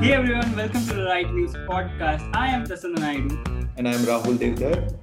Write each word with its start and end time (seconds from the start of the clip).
Hey 0.00 0.14
everyone, 0.14 0.56
welcome 0.56 0.80
to 0.86 0.94
the 0.94 1.04
Right 1.04 1.30
News 1.30 1.52
podcast. 1.68 2.34
I 2.34 2.46
am 2.46 2.64
Prasanna 2.64 3.00
Naidu. 3.00 3.36
And 3.76 3.86
I 3.86 3.92
am 3.92 4.00
Rahul 4.00 4.38
Devdar. 4.38 4.96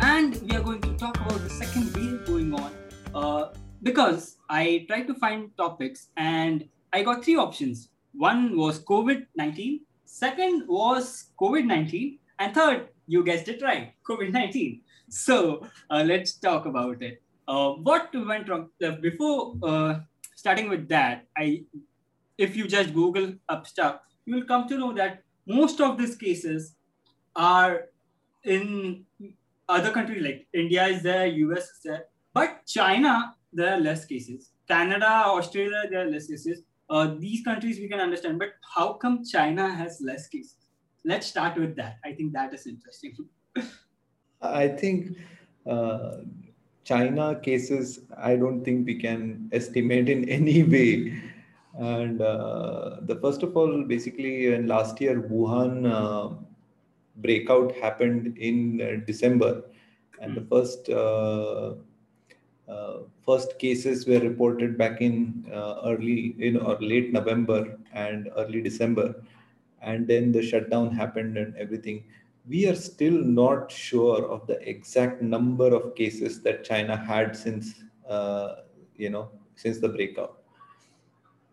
And 0.00 0.42
we 0.42 0.56
are 0.56 0.60
going 0.60 0.80
to 0.80 0.92
talk 0.96 1.14
about 1.18 1.38
the 1.44 1.48
second 1.48 1.94
wave 1.94 2.26
going 2.26 2.52
on. 2.54 2.72
Uh, 3.14 3.54
because 3.84 4.38
I 4.48 4.86
tried 4.88 5.06
to 5.06 5.14
find 5.14 5.56
topics 5.56 6.08
and 6.16 6.68
I 6.92 7.04
got 7.04 7.24
three 7.24 7.36
options. 7.36 7.90
One 8.12 8.56
was 8.56 8.82
COVID 8.82 9.26
19, 9.36 9.82
second 10.04 10.66
was 10.66 11.26
COVID 11.40 11.64
19, 11.66 12.18
and 12.40 12.52
third, 12.52 12.88
you 13.06 13.22
guessed 13.22 13.46
it 13.46 13.62
right, 13.62 13.94
COVID 14.02 14.32
19. 14.32 14.80
So 15.10 15.64
uh, 15.90 16.02
let's 16.04 16.32
talk 16.32 16.66
about 16.66 17.02
it. 17.02 17.22
Uh, 17.46 17.74
what 17.74 18.12
went 18.12 18.48
wrong? 18.48 18.70
Uh, 18.84 18.96
before 19.00 19.54
uh, 19.62 20.00
starting 20.34 20.68
with 20.68 20.88
that, 20.88 21.26
I 21.38 21.66
if 22.36 22.56
you 22.56 22.66
just 22.66 22.92
Google 22.92 23.34
up 23.48 23.66
stuff, 23.66 24.00
you 24.30 24.36
will 24.36 24.48
come 24.50 24.68
to 24.68 24.78
know 24.78 24.92
that 24.92 25.22
most 25.46 25.80
of 25.80 25.98
these 25.98 26.14
cases 26.16 26.74
are 27.34 27.86
in 28.44 29.04
other 29.68 29.90
countries 29.90 30.22
like 30.22 30.46
India 30.52 30.86
is 30.86 31.02
there, 31.02 31.26
US 31.26 31.64
is 31.70 31.80
there, 31.84 32.04
but 32.32 32.64
China 32.66 33.34
there 33.52 33.74
are 33.74 33.80
less 33.80 34.04
cases. 34.04 34.50
Canada, 34.68 35.10
Australia 35.38 35.82
there 35.90 36.06
are 36.06 36.10
less 36.10 36.28
cases. 36.28 36.62
Uh, 36.88 37.14
these 37.18 37.42
countries 37.42 37.80
we 37.80 37.88
can 37.88 38.00
understand, 38.00 38.38
but 38.38 38.52
how 38.76 38.92
come 38.92 39.24
China 39.24 39.68
has 39.74 40.00
less 40.00 40.28
cases? 40.28 40.56
Let's 41.04 41.26
start 41.26 41.58
with 41.58 41.74
that. 41.76 41.98
I 42.04 42.12
think 42.12 42.32
that 42.34 42.54
is 42.54 42.66
interesting. 42.66 43.16
I 44.42 44.68
think 44.68 45.18
uh, 45.66 46.18
China 46.84 47.34
cases, 47.40 48.00
I 48.16 48.36
don't 48.36 48.64
think 48.64 48.86
we 48.86 48.94
can 48.94 49.48
estimate 49.52 50.08
in 50.08 50.28
any 50.28 50.62
way. 50.62 51.20
And 51.78 52.20
uh, 52.20 52.96
the 53.02 53.16
first 53.16 53.42
of 53.42 53.56
all, 53.56 53.84
basically, 53.84 54.52
in 54.52 54.66
last 54.66 55.00
year, 55.00 55.22
Wuhan 55.22 55.86
uh, 55.86 56.34
breakout 57.16 57.74
happened 57.76 58.36
in 58.38 58.80
uh, 58.80 59.04
December, 59.06 59.62
and 60.20 60.36
the 60.36 60.40
hmm. 60.40 60.48
first 60.48 60.88
uh, 60.88 61.74
uh, 62.68 62.98
first 63.24 63.58
cases 63.58 64.06
were 64.06 64.20
reported 64.20 64.76
back 64.76 65.00
in 65.00 65.44
uh, 65.52 65.80
early 65.84 66.34
in 66.38 66.56
or 66.56 66.76
late 66.80 67.12
November 67.12 67.78
and 67.92 68.28
early 68.36 68.60
December, 68.60 69.22
and 69.80 70.08
then 70.08 70.32
the 70.32 70.42
shutdown 70.42 70.94
happened 70.94 71.36
and 71.36 71.56
everything. 71.56 72.02
We 72.48 72.66
are 72.66 72.74
still 72.74 73.22
not 73.22 73.70
sure 73.70 74.26
of 74.28 74.46
the 74.48 74.58
exact 74.68 75.22
number 75.22 75.66
of 75.66 75.94
cases 75.94 76.42
that 76.42 76.64
China 76.64 76.96
had 76.96 77.36
since 77.36 77.74
you 78.96 79.08
know 79.08 79.30
since 79.54 79.78
the 79.78 79.88
breakout 79.88 80.39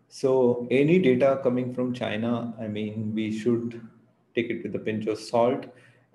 so 0.08 0.66
any 0.70 0.98
data 0.98 1.40
coming 1.42 1.74
from 1.74 1.92
China, 1.92 2.54
I 2.58 2.66
mean, 2.66 3.12
we 3.14 3.30
should 3.38 3.80
take 4.34 4.50
it 4.50 4.62
with 4.62 4.74
a 4.74 4.78
pinch 4.78 5.06
of 5.06 5.18
salt. 5.18 5.66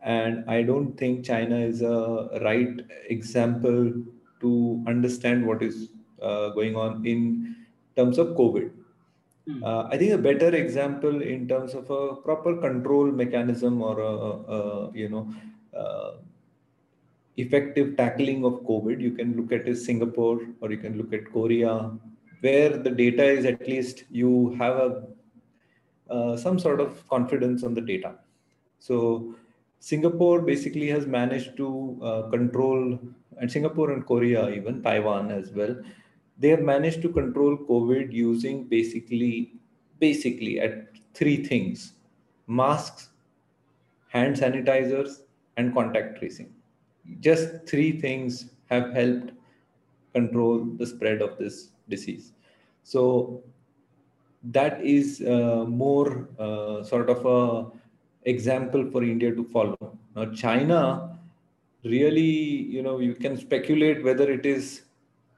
And 0.01 0.49
I 0.49 0.63
don't 0.63 0.97
think 0.97 1.25
China 1.25 1.57
is 1.57 1.81
a 1.81 2.39
right 2.43 2.81
example 3.09 3.93
to 4.41 4.83
understand 4.87 5.45
what 5.45 5.61
is 5.61 5.89
uh, 6.21 6.49
going 6.49 6.75
on 6.75 7.05
in 7.05 7.55
terms 7.95 8.17
of 8.17 8.29
COVID. 8.29 8.71
Hmm. 9.47 9.63
Uh, 9.63 9.83
I 9.83 9.97
think 9.97 10.11
a 10.11 10.17
better 10.17 10.53
example 10.55 11.21
in 11.21 11.47
terms 11.47 11.73
of 11.73 11.89
a 11.89 12.15
proper 12.15 12.57
control 12.57 13.11
mechanism 13.11 13.81
or 13.81 13.99
a, 13.99 14.13
a 14.57 14.91
you 14.93 15.09
know 15.09 15.33
uh, 15.77 16.11
effective 17.37 17.97
tackling 17.97 18.45
of 18.45 18.61
COVID, 18.63 18.99
you 19.01 19.11
can 19.11 19.35
look 19.35 19.51
at 19.51 19.67
is 19.67 19.85
Singapore 19.85 20.41
or 20.61 20.71
you 20.71 20.77
can 20.77 20.97
look 20.97 21.13
at 21.13 21.31
Korea 21.31 21.91
where 22.43 22.77
the 22.85 22.89
data 22.89 23.23
is 23.23 23.45
at 23.45 23.67
least 23.67 24.03
you 24.09 24.55
have 24.59 24.75
a 24.85 25.03
uh, 26.09 26.35
some 26.37 26.59
sort 26.59 26.81
of 26.81 27.07
confidence 27.07 27.63
on 27.63 27.73
the 27.73 27.81
data. 27.81 28.15
So 28.79 29.35
Singapore 29.79 30.41
basically 30.41 30.87
has 30.89 31.07
managed 31.07 31.55
to 31.57 31.99
uh, 32.03 32.21
control, 32.29 32.99
and 33.37 33.51
Singapore 33.51 33.91
and 33.91 34.05
Korea, 34.05 34.49
even 34.49 34.83
Taiwan 34.83 35.31
as 35.31 35.51
well, 35.51 35.75
they 36.37 36.49
have 36.49 36.61
managed 36.61 37.01
to 37.03 37.09
control 37.09 37.57
COVID 37.57 38.11
using 38.11 38.65
basically, 38.65 39.53
basically 39.99 40.59
at 40.59 40.87
three 41.13 41.43
things: 41.43 41.93
masks, 42.47 43.09
hand 44.09 44.35
sanitizers, 44.35 45.21
and 45.57 45.73
contact 45.73 46.19
tracing. 46.19 46.53
Just 47.19 47.65
three 47.65 47.99
things 47.99 48.49
have 48.69 48.93
helped 48.93 49.31
control 50.13 50.65
the 50.77 50.85
spread 50.85 51.21
of 51.21 51.37
this 51.37 51.69
disease. 51.89 52.33
So 52.83 53.43
that 54.43 54.81
is 54.83 55.21
uh, 55.21 55.65
more 55.67 56.27
uh, 56.37 56.83
sort 56.83 57.09
of 57.09 57.25
a 57.25 58.29
example 58.29 58.89
for 58.91 59.03
India 59.03 59.33
to 59.33 59.43
follow. 59.45 59.97
Now, 60.15 60.25
China 60.31 61.17
really, 61.83 62.21
you 62.21 62.81
know, 62.81 62.99
you 62.99 63.15
can 63.15 63.37
speculate 63.37 64.03
whether 64.03 64.29
it 64.31 64.45
is 64.45 64.83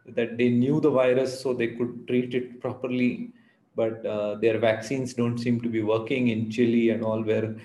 that 0.05 0.37
they 0.37 0.49
knew 0.49 0.79
the 0.79 0.89
virus 0.89 1.39
so 1.41 1.53
they 1.53 1.69
could 1.69 2.07
treat 2.07 2.35
it 2.35 2.61
properly, 2.61 3.31
but 3.75 4.05
uh, 4.05 4.35
their 4.35 4.59
vaccines 4.59 5.13
don't 5.13 5.39
seem 5.39 5.59
to 5.61 5.69
be 5.69 5.81
working 5.81 6.27
in 6.27 6.51
Chile 6.51 6.91
and 6.91 7.03
all, 7.03 7.23
where 7.23 7.55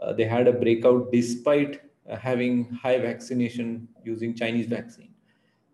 uh, 0.00 0.12
they 0.12 0.24
had 0.24 0.46
a 0.46 0.52
breakout 0.52 1.10
despite 1.10 1.80
having 2.16 2.64
high 2.70 2.98
vaccination 2.98 3.88
using 4.04 4.34
Chinese 4.34 4.66
vaccine. 4.66 5.10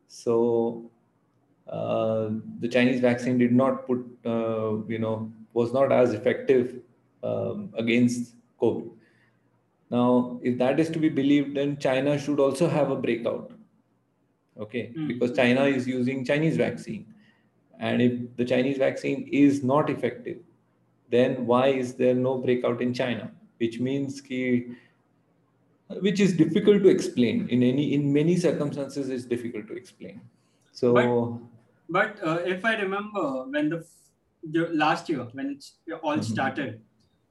So 0.08 0.90
the 1.66 2.68
Chinese 2.70 3.00
vaccine 3.00 3.38
did 3.38 3.52
not 3.52 3.86
put, 3.86 4.04
uh, 4.24 4.84
you 4.86 4.98
know, 4.98 5.32
was 5.52 5.72
not 5.72 5.92
as 5.92 6.12
effective 6.12 6.80
um, 7.22 7.70
against 7.76 8.34
COVID. 8.60 8.90
Now, 9.90 10.40
if 10.42 10.58
that 10.58 10.80
is 10.80 10.90
to 10.90 10.98
be 10.98 11.08
believed, 11.08 11.56
then 11.56 11.76
China 11.78 12.18
should 12.18 12.40
also 12.40 12.68
have 12.68 12.90
a 12.90 12.96
breakout. 12.96 13.52
Okay, 14.58 14.92
mm. 14.96 15.08
because 15.08 15.36
China 15.36 15.64
is 15.64 15.86
using 15.86 16.24
Chinese 16.24 16.56
vaccine. 16.56 17.06
And 17.80 18.00
if 18.00 18.36
the 18.36 18.44
Chinese 18.44 18.78
vaccine 18.78 19.28
is 19.32 19.64
not 19.64 19.90
effective, 19.90 20.38
then 21.10 21.46
why 21.46 21.68
is 21.68 21.94
there 21.94 22.14
no 22.14 22.38
breakout 22.38 22.80
in 22.80 22.94
China? 22.94 23.30
Which 23.58 23.80
means 23.80 24.20
ki, 24.20 24.66
which 26.00 26.20
is 26.20 26.36
difficult 26.36 26.82
to 26.82 26.88
explain 26.88 27.48
in 27.48 27.62
any 27.62 27.94
in 27.94 28.12
many 28.12 28.36
circumstances 28.36 29.10
it's 29.10 29.24
difficult 29.24 29.66
to 29.68 29.74
explain 29.74 30.20
so 30.72 30.94
but, 30.94 31.04
but 31.88 32.18
uh, 32.22 32.38
if 32.44 32.64
I 32.64 32.76
remember 32.76 33.44
when 33.48 33.68
the, 33.68 33.86
the 34.50 34.68
last 34.68 35.08
year 35.08 35.26
when 35.32 35.50
it 35.50 35.64
all 36.02 36.14
mm-hmm. 36.14 36.22
started, 36.22 36.80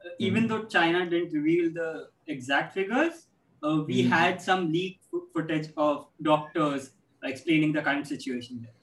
uh, 0.03 0.08
mm-hmm. 0.08 0.09
even 0.19 0.47
though 0.47 0.64
China 0.66 1.09
didn't 1.09 1.34
reveal 1.34 1.72
the 1.74 2.08
exact 2.28 2.74
figures, 2.74 3.28
uh, 3.64 3.84
we 3.88 4.03
mm-hmm. 4.03 4.12
had 4.12 4.41
some 4.41 4.72
leaked 4.72 5.03
footage 5.34 5.69
of 5.78 6.08
doctors 6.22 6.91
explaining 7.24 7.72
the 7.72 7.81
current 7.81 8.08
situation 8.08 8.59
there. 8.62 8.74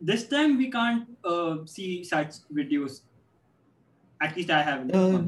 This 0.00 0.28
time 0.28 0.56
we 0.56 0.70
can't 0.70 1.06
uh, 1.24 1.58
see 1.66 2.04
such 2.04 2.34
videos. 2.52 3.00
At 4.20 4.36
least 4.36 4.50
I 4.50 4.62
haven't. 4.62 4.94
Uh, 4.94 5.22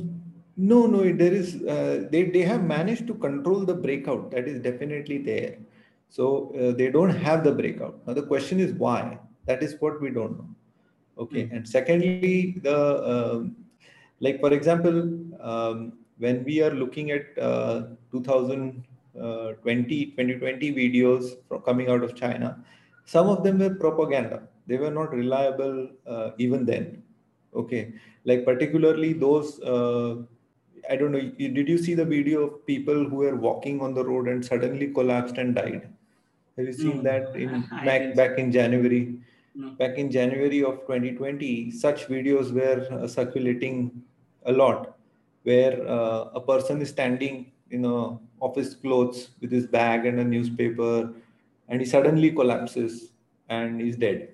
no, 0.57 0.87
no, 0.87 1.03
there 1.13 1.33
is. 1.33 1.63
Uh, 1.63 2.09
they 2.11 2.25
they 2.25 2.43
have 2.43 2.63
managed 2.63 3.07
to 3.09 3.15
control 3.15 3.65
the 3.65 3.75
breakout. 3.75 4.31
That 4.31 4.49
is 4.49 4.61
definitely 4.61 5.19
there. 5.19 5.59
So 6.09 6.53
uh, 6.55 6.73
they 6.77 6.91
don't 6.91 7.11
have 7.11 7.45
the 7.45 7.53
breakout. 7.53 8.07
Now 8.07 8.15
the 8.15 8.23
question 8.23 8.61
is 8.61 8.73
why 8.73 9.19
that 9.47 9.63
is 9.63 9.77
what 9.81 10.01
we 10.01 10.11
don't 10.11 10.39
know. 10.39 10.49
Okay 11.19 11.45
mm-hmm. 11.45 11.57
and 11.57 11.69
secondly 11.69 12.57
the 12.63 12.79
uh, 13.13 13.43
like 14.21 14.41
for 14.41 14.53
example 14.53 14.97
um, 15.41 15.93
when 16.19 16.45
we 16.45 16.63
are 16.63 16.71
looking 16.71 17.11
at 17.11 17.39
uh, 17.39 17.83
2020 18.13 20.07
2020 20.07 20.73
videos 20.75 21.37
from 21.49 21.63
coming 21.63 21.89
out 21.91 22.05
of 22.05 22.15
china 22.15 22.57
some 23.05 23.29
of 23.29 23.43
them 23.43 23.59
were 23.59 23.75
propaganda. 23.75 24.43
They 24.69 24.77
were 24.77 24.91
not 24.93 25.13
reliable 25.13 25.89
uh, 26.07 26.31
even 26.39 26.65
then. 26.65 27.03
Okay 27.53 27.93
like 28.25 28.45
particularly 28.45 29.13
those 29.13 29.61
uh, 29.61 30.17
i 30.89 30.97
don't 30.97 31.13
know 31.13 31.21
did 31.39 31.69
you 31.69 31.79
see 31.79 31.95
the 31.95 32.05
video 32.05 32.43
of 32.43 32.67
people 32.67 33.05
who 33.09 33.17
were 33.17 33.37
walking 33.37 33.81
on 33.81 33.95
the 33.95 34.05
road 34.05 34.29
and 34.29 34.45
suddenly 34.45 34.89
collapsed 34.89 35.39
and 35.39 35.55
died? 35.55 35.89
Have 36.57 36.67
you 36.67 36.73
seen 36.73 37.01
mm. 37.01 37.03
that 37.05 37.35
in 37.37 37.65
back 37.85 38.15
back 38.15 38.39
in 38.39 38.53
january 38.53 39.19
no. 39.61 39.71
Back 39.73 39.99
in 39.99 40.11
January 40.11 40.65
of 40.65 40.81
2020, 40.87 41.71
such 41.71 42.07
videos 42.09 42.53
were 42.53 42.87
uh, 42.91 43.07
circulating 43.07 44.03
a 44.47 44.53
lot, 44.53 44.97
where 45.43 45.87
uh, 45.87 46.31
a 46.35 46.41
person 46.41 46.81
is 46.81 46.89
standing 46.89 47.53
in 47.71 47.85
a 47.85 48.19
office 48.41 48.75
clothes 48.75 49.31
with 49.41 49.53
his 49.53 49.67
bag 49.67 50.07
and 50.07 50.19
a 50.19 50.25
newspaper, 50.25 51.13
and 51.69 51.81
he 51.81 51.87
suddenly 51.87 52.31
collapses 52.31 53.13
and 53.51 53.83
is 53.83 53.97
dead. 53.97 54.31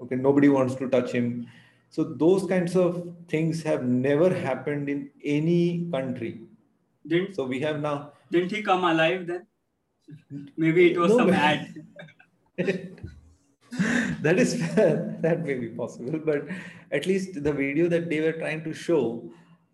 Okay, 0.00 0.16
nobody 0.16 0.48
wants 0.48 0.74
to 0.74 0.88
touch 0.88 1.10
him. 1.10 1.46
So 1.88 2.04
those 2.04 2.46
kinds 2.46 2.76
of 2.76 3.14
things 3.28 3.62
have 3.62 3.84
never 3.84 4.32
happened 4.32 4.88
in 4.88 5.10
any 5.24 5.88
country. 5.90 6.40
Didn't 7.06 7.34
so 7.34 7.44
we 7.44 7.60
have 7.60 7.80
now. 7.80 8.12
Didn't 8.30 8.50
he 8.50 8.62
come 8.62 8.84
alive 8.84 9.26
then? 9.26 9.46
Maybe 10.56 10.92
it 10.92 10.98
was 10.98 11.12
no, 11.12 11.18
some 11.18 11.30
ad. 11.30 11.74
that 14.20 14.38
is 14.38 14.58
that 14.74 15.42
may 15.44 15.54
be 15.54 15.68
possible 15.68 16.18
but 16.18 16.42
at 16.90 17.06
least 17.06 17.42
the 17.44 17.52
video 17.52 17.88
that 17.88 18.10
they 18.10 18.20
were 18.20 18.32
trying 18.32 18.62
to 18.64 18.72
show 18.72 19.22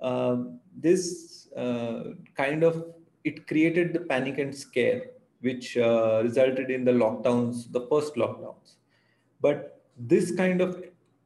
uh, 0.01 0.37
this 0.77 1.49
uh, 1.57 2.05
kind 2.37 2.63
of 2.63 2.85
it 3.25 3.47
created 3.47 3.93
the 3.93 4.01
panic 4.01 4.39
and 4.39 4.55
scare 4.55 5.03
which 5.41 5.77
uh, 5.77 6.21
resulted 6.23 6.71
in 6.71 6.85
the 6.85 6.93
lockdowns 6.93 7.71
the 7.73 7.87
first 7.91 8.15
lockdowns. 8.15 8.75
But 9.41 9.83
this 9.97 10.35
kind 10.35 10.61
of 10.61 10.83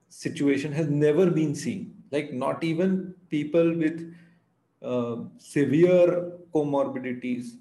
situation 0.09 0.73
has 0.73 0.89
never 0.89 1.31
been 1.31 1.55
seen. 1.55 1.95
Like 2.11 2.33
not 2.33 2.65
even 2.65 3.15
people 3.29 3.75
with 3.77 4.15
uh, 4.83 5.17
severe 5.39 6.33
comorbidities 6.55 7.57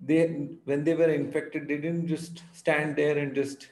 they 0.00 0.22
when 0.64 0.84
they 0.84 0.94
were 0.94 1.08
infected 1.08 1.66
they 1.68 1.78
didn't 1.78 2.06
just 2.06 2.42
stand 2.52 2.96
there 2.96 3.16
and 3.16 3.34
just 3.34 3.68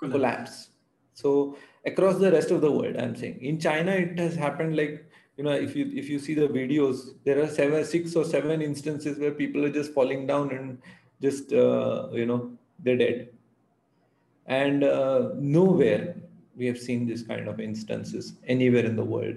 collapse. 0.00 0.12
collapse. 0.12 0.68
So 1.14 1.56
across 1.86 2.18
the 2.18 2.30
rest 2.30 2.50
of 2.50 2.60
the 2.60 2.70
world 2.70 2.96
i'm 2.96 3.16
saying. 3.16 3.38
In 3.40 3.58
china 3.58 3.92
it 3.92 4.18
has 4.18 4.34
happened 4.34 4.76
like 4.76 5.06
you 5.36 5.44
know 5.44 5.52
if 5.52 5.74
you 5.74 5.90
if 5.94 6.08
you 6.08 6.18
see 6.18 6.34
the 6.34 6.48
videos 6.48 7.14
there 7.24 7.42
are 7.42 7.48
seven 7.48 7.84
six 7.84 8.14
or 8.16 8.24
seven 8.24 8.60
instances 8.60 9.18
where 9.18 9.30
people 9.30 9.64
are 9.64 9.70
just 9.70 9.92
falling 9.94 10.26
down 10.26 10.50
and 10.50 10.78
just 11.22 11.52
uh, 11.52 12.08
you 12.12 12.26
know 12.26 12.50
they're 12.82 12.96
dead. 12.96 13.28
And 14.46 14.84
uh, 14.84 15.30
nowhere 15.36 16.16
we 16.56 16.66
have 16.66 16.78
seen 16.78 17.06
this 17.06 17.22
kind 17.22 17.48
of 17.48 17.60
instances 17.60 18.34
anywhere 18.46 18.84
in 18.84 18.96
the 18.96 19.04
world. 19.04 19.36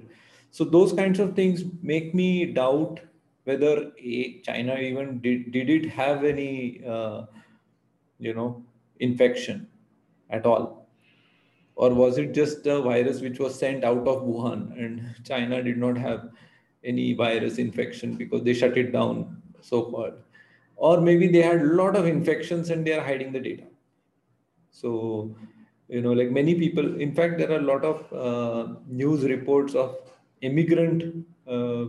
So 0.52 0.64
those 0.64 0.94
kinds 0.94 1.20
of 1.20 1.36
things 1.36 1.64
make 1.82 2.14
me 2.14 2.46
doubt 2.46 3.00
whether 3.46 3.92
a, 4.00 4.40
China 4.42 4.76
even 4.76 5.20
did, 5.20 5.52
did 5.52 5.70
it 5.70 5.90
have 5.90 6.24
any, 6.24 6.82
uh, 6.88 7.24
you 8.20 8.34
know, 8.34 8.64
infection 9.00 9.68
at 10.34 10.46
all? 10.46 10.88
Or 11.76 11.94
was 11.94 12.18
it 12.18 12.34
just 12.34 12.68
a 12.68 12.82
virus 12.82 13.22
which 13.22 13.40
was 13.40 13.58
sent 13.58 13.84
out 13.84 14.08
of 14.08 14.24
Wuhan 14.24 14.78
and 14.78 15.16
China 15.24 15.62
did 15.64 15.78
not 15.78 15.98
have 15.98 16.30
any 16.84 17.14
virus 17.14 17.58
infection 17.58 18.16
because 18.16 18.44
they 18.44 18.54
shut 18.54 18.78
it 18.78 18.92
down 18.92 19.42
so 19.62 19.84
called? 19.84 20.14
Or 20.76 21.00
maybe 21.02 21.28
they 21.28 21.42
had 21.42 21.62
a 21.62 21.74
lot 21.82 21.96
of 21.96 22.06
infections 22.06 22.70
and 22.70 22.86
they 22.86 22.94
are 22.94 23.04
hiding 23.04 23.32
the 23.32 23.40
data. 23.40 23.64
So, 24.72 25.36
you 25.88 26.02
know, 26.02 26.14
like 26.14 26.32
many 26.32 26.56
people, 26.56 27.00
in 27.00 27.14
fact, 27.14 27.38
there 27.38 27.52
are 27.52 27.60
a 27.60 27.70
lot 27.74 27.86
of 27.86 28.14
uh, 28.14 28.74
news 28.88 29.24
reports 29.24 29.76
of 29.76 29.98
immigrant 30.42 31.26
uh, 31.48 31.86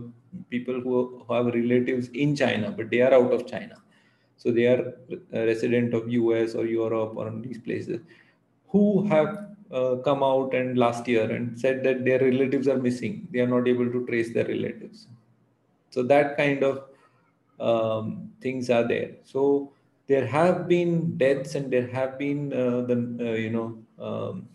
people 0.49 0.79
who 0.81 1.25
have 1.29 1.47
relatives 1.47 2.09
in 2.09 2.35
China, 2.35 2.71
but 2.71 2.89
they 2.89 3.01
are 3.01 3.13
out 3.13 3.33
of 3.33 3.47
China. 3.47 3.75
So 4.37 4.51
they 4.51 4.67
are 4.67 4.93
a 5.33 5.45
resident 5.45 5.93
of 5.93 6.11
US 6.11 6.55
or 6.55 6.65
Europe 6.65 7.13
or 7.15 7.31
these 7.41 7.59
places 7.59 8.01
who 8.69 9.05
have 9.07 9.45
uh, 9.71 9.95
come 9.97 10.23
out 10.23 10.53
and 10.53 10.77
last 10.77 11.07
year 11.07 11.29
and 11.29 11.59
said 11.59 11.83
that 11.83 12.05
their 12.05 12.19
relatives 12.19 12.67
are 12.67 12.77
missing. 12.77 13.27
They 13.31 13.39
are 13.39 13.47
not 13.47 13.67
able 13.67 13.91
to 13.91 14.05
trace 14.05 14.33
their 14.33 14.45
relatives. 14.45 15.07
So 15.89 16.03
that 16.03 16.37
kind 16.37 16.63
of 16.63 16.89
um, 17.59 18.31
things 18.41 18.69
are 18.69 18.87
there. 18.87 19.11
So 19.23 19.71
there 20.07 20.25
have 20.27 20.67
been 20.67 21.17
deaths 21.17 21.55
and 21.55 21.71
there 21.71 21.87
have 21.87 22.17
been 22.19 22.53
uh, 22.53 22.81
the 22.81 23.17
uh, 23.19 23.33
you 23.33 23.49
know. 23.49 23.77
Um, 23.99 24.47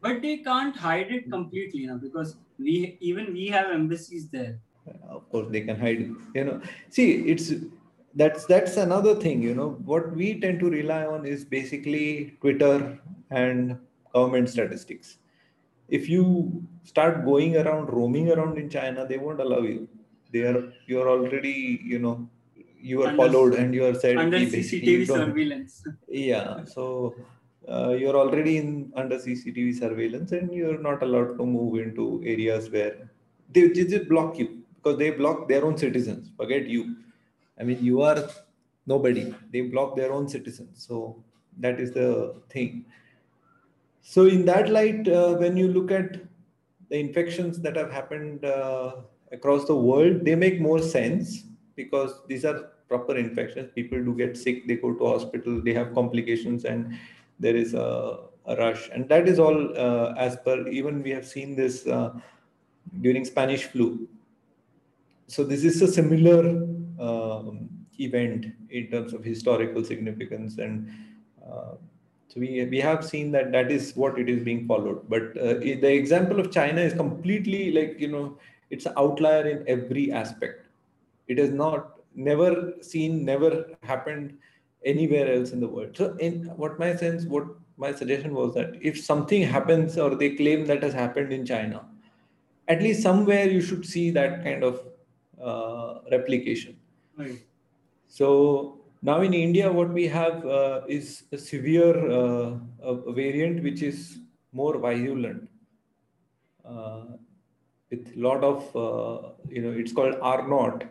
but 0.00 0.22
they 0.22 0.38
can't 0.38 0.76
hide 0.76 1.10
it 1.10 1.30
completely 1.30 1.86
now 1.86 1.96
because 1.96 2.36
we 2.58 2.96
even 3.00 3.32
we 3.32 3.48
have 3.48 3.70
embassies 3.70 4.28
there 4.28 4.58
of 5.08 5.28
course 5.30 5.48
they 5.50 5.60
can 5.60 5.78
hide 5.78 6.10
you 6.34 6.44
know 6.44 6.60
see 6.88 7.08
it's 7.32 7.52
that's 8.14 8.46
that's 8.46 8.76
another 8.76 9.14
thing 9.14 9.42
you 9.42 9.54
know 9.54 9.70
what 9.84 10.10
we 10.14 10.40
tend 10.40 10.58
to 10.60 10.70
rely 10.70 11.04
on 11.04 11.26
is 11.26 11.44
basically 11.44 12.36
twitter 12.40 12.98
and 13.30 13.78
government 14.12 14.48
statistics 14.48 15.18
if 15.88 16.08
you 16.08 16.62
start 16.84 17.24
going 17.24 17.56
around 17.56 17.86
roaming 17.86 18.30
around 18.32 18.58
in 18.58 18.68
china 18.68 19.06
they 19.06 19.18
won't 19.18 19.40
allow 19.40 19.60
you 19.60 19.88
they 20.32 20.40
are 20.40 20.72
you're 20.86 21.08
already 21.08 21.80
you 21.84 21.98
know 21.98 22.28
you 22.80 23.02
are 23.02 23.08
under, 23.08 23.22
followed 23.22 23.54
and 23.54 23.74
you 23.74 23.84
are 23.84 23.94
said 23.94 24.16
under 24.16 24.38
cctv 24.38 25.06
surveillance 25.06 25.84
yeah 26.08 26.64
so 26.64 27.14
uh, 27.68 27.90
you're 27.90 28.16
already 28.16 28.56
in 28.56 28.90
under 28.96 29.16
cctv 29.16 29.78
surveillance 29.78 30.32
and 30.32 30.52
you're 30.52 30.80
not 30.80 31.02
allowed 31.02 31.36
to 31.36 31.44
move 31.44 31.78
into 31.78 32.22
areas 32.24 32.70
where 32.70 33.10
they, 33.52 33.68
they 33.68 33.84
just 33.84 34.08
block 34.08 34.38
you 34.38 34.62
because 34.76 34.98
they 34.98 35.10
block 35.10 35.48
their 35.48 35.64
own 35.64 35.76
citizens. 35.76 36.30
Forget 36.36 36.66
you. 36.66 36.96
I 37.60 37.64
mean, 37.64 37.82
you 37.82 38.02
are 38.02 38.28
nobody. 38.86 39.34
They 39.52 39.62
block 39.62 39.96
their 39.96 40.12
own 40.12 40.28
citizens. 40.28 40.84
So 40.86 41.22
that 41.58 41.80
is 41.80 41.92
the 41.92 42.34
thing. 42.50 42.84
So 44.02 44.26
in 44.26 44.44
that 44.46 44.70
light, 44.70 45.08
uh, 45.08 45.34
when 45.34 45.56
you 45.56 45.68
look 45.68 45.90
at 45.90 46.20
the 46.88 46.98
infections 46.98 47.60
that 47.60 47.76
have 47.76 47.92
happened 47.92 48.44
uh, 48.44 48.96
across 49.32 49.66
the 49.66 49.74
world, 49.74 50.24
they 50.24 50.34
make 50.34 50.60
more 50.60 50.80
sense 50.80 51.44
because 51.76 52.22
these 52.26 52.44
are 52.44 52.70
proper 52.88 53.16
infections. 53.16 53.70
People 53.74 54.02
do 54.02 54.14
get 54.14 54.36
sick, 54.36 54.66
they 54.66 54.76
go 54.76 54.94
to 54.94 55.06
hospital, 55.06 55.60
they 55.60 55.74
have 55.74 55.94
complications, 55.94 56.64
and 56.64 56.96
there 57.38 57.54
is 57.54 57.74
a, 57.74 58.20
a 58.46 58.56
rush. 58.56 58.88
And 58.92 59.08
that 59.10 59.28
is 59.28 59.38
all 59.38 59.76
uh, 59.76 60.14
as 60.16 60.36
per 60.36 60.66
even 60.68 61.02
we 61.02 61.10
have 61.10 61.26
seen 61.26 61.54
this 61.54 61.86
uh, 61.86 62.14
during 63.02 63.26
Spanish 63.26 63.64
flu 63.64 64.08
so 65.28 65.44
this 65.44 65.62
is 65.62 65.82
a 65.82 65.86
similar 65.86 66.66
um, 66.98 67.68
event 68.00 68.46
in 68.70 68.90
terms 68.90 69.12
of 69.12 69.24
historical 69.24 69.84
significance 69.84 70.58
and 70.58 70.90
uh, 71.44 71.74
so 72.28 72.40
we, 72.40 72.64
we 72.66 72.78
have 72.78 73.04
seen 73.04 73.32
that 73.32 73.52
that 73.52 73.70
is 73.72 73.96
what 73.96 74.18
it 74.18 74.28
is 74.28 74.44
being 74.44 74.66
followed. 74.68 75.08
But 75.08 75.36
uh, 75.38 75.54
the 75.54 75.90
example 75.90 76.38
of 76.38 76.52
china 76.52 76.80
is 76.82 76.92
completely 76.92 77.72
like 77.72 77.98
you 77.98 78.08
know 78.08 78.38
it's 78.70 78.84
an 78.84 78.92
outlier 78.98 79.48
in 79.48 79.64
every 79.66 80.12
aspect. 80.12 80.66
It 81.26 81.38
has 81.38 81.50
not 81.50 82.00
never 82.14 82.74
seen 82.82 83.24
never 83.24 83.70
happened 83.82 84.36
anywhere 84.84 85.32
else 85.32 85.52
in 85.52 85.60
the 85.60 85.68
world. 85.68 85.96
So 85.96 86.16
in 86.20 86.44
what 86.56 86.78
my 86.78 86.94
sense 86.96 87.24
what 87.24 87.46
my 87.78 87.94
suggestion 87.94 88.34
was 88.34 88.54
that 88.54 88.76
if 88.82 89.00
something 89.00 89.42
happens 89.42 89.96
or 89.96 90.14
they 90.14 90.34
claim 90.34 90.66
that 90.66 90.82
has 90.82 90.92
happened 90.92 91.32
in 91.32 91.46
china 91.46 91.84
at 92.66 92.82
least 92.82 93.02
somewhere 93.02 93.48
you 93.48 93.60
should 93.60 93.86
see 93.86 94.10
that 94.10 94.42
kind 94.44 94.62
of 94.62 94.82
uh, 95.40 96.00
replication. 96.10 96.77
So 98.08 98.80
now 99.02 99.20
in 99.20 99.34
India, 99.34 99.70
what 99.70 99.90
we 99.90 100.08
have 100.08 100.46
uh, 100.46 100.80
is 100.88 101.24
a 101.32 101.38
severe 101.38 102.10
uh, 102.10 102.56
a 102.82 103.12
variant 103.12 103.62
which 103.62 103.82
is 103.82 104.18
more 104.52 104.78
virulent 104.78 105.48
with 107.90 108.12
a 108.14 108.16
lot 108.16 108.44
of 108.44 108.62
you 109.48 109.62
know 109.62 109.70
it's 109.70 109.92
called 109.92 110.16
R 110.20 110.48
naught. 110.48 110.84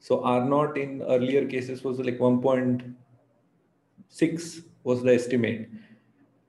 So 0.00 0.22
R 0.24 0.44
naught 0.44 0.76
in 0.78 1.02
earlier 1.02 1.46
cases 1.46 1.82
was 1.82 1.98
like 1.98 2.18
1.6 2.18 4.62
was 4.84 5.02
the 5.02 5.14
estimate. 5.14 5.68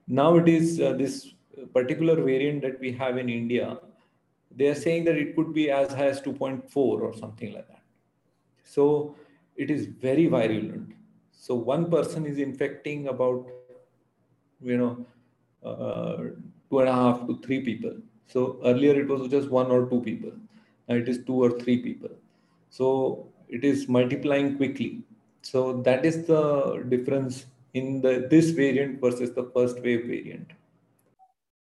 Now 0.08 0.36
it 0.38 0.48
is 0.48 0.80
uh, 0.80 0.94
this 0.94 1.34
particular 1.74 2.16
variant 2.16 2.62
that 2.62 2.80
we 2.80 2.92
have 2.92 3.18
in 3.18 3.30
India 3.30 3.80
they 4.58 4.68
are 4.68 4.76
saying 4.76 5.06
that 5.06 5.18
it 5.18 5.36
could 5.36 5.54
be 5.54 5.70
as 5.70 5.94
high 5.94 6.08
as 6.08 6.20
2.4 6.22 6.76
or 6.76 7.16
something 7.16 7.54
like 7.54 7.68
that. 7.68 7.84
So 8.64 9.16
it 9.58 9.72
is 9.72 9.86
very 9.86 10.28
virulent. 10.28 10.94
So 11.32 11.56
one 11.56 11.90
person 11.90 12.26
is 12.26 12.38
infecting 12.38 13.08
about, 13.08 13.46
you 14.62 14.78
know, 14.78 15.06
uh, 15.64 16.18
two 16.70 16.80
and 16.80 16.90
a 16.90 16.94
half 16.94 17.26
to 17.28 17.40
three 17.40 17.62
people. 17.62 17.96
So 18.28 18.60
earlier 18.64 19.00
it 19.00 19.08
was 19.08 19.30
just 19.30 19.50
one 19.50 19.72
or 19.72 19.90
two 19.90 20.02
people. 20.02 20.32
Now 20.88 20.96
it 20.96 21.08
is 21.08 21.24
two 21.26 21.44
or 21.44 21.60
three 21.60 21.82
people. 21.82 22.10
So 22.70 23.28
it 23.48 23.64
is 23.64 23.88
multiplying 23.88 24.58
quickly. 24.58 25.04
So 25.42 25.82
that 25.84 26.06
is 26.06 26.26
the 26.26 26.86
difference 26.90 27.46
in 27.74 28.02
the 28.02 28.28
this 28.30 28.50
variant 28.50 29.00
versus 29.00 29.32
the 29.34 29.44
first 29.54 29.82
wave 29.82 30.06
variant. 30.06 30.52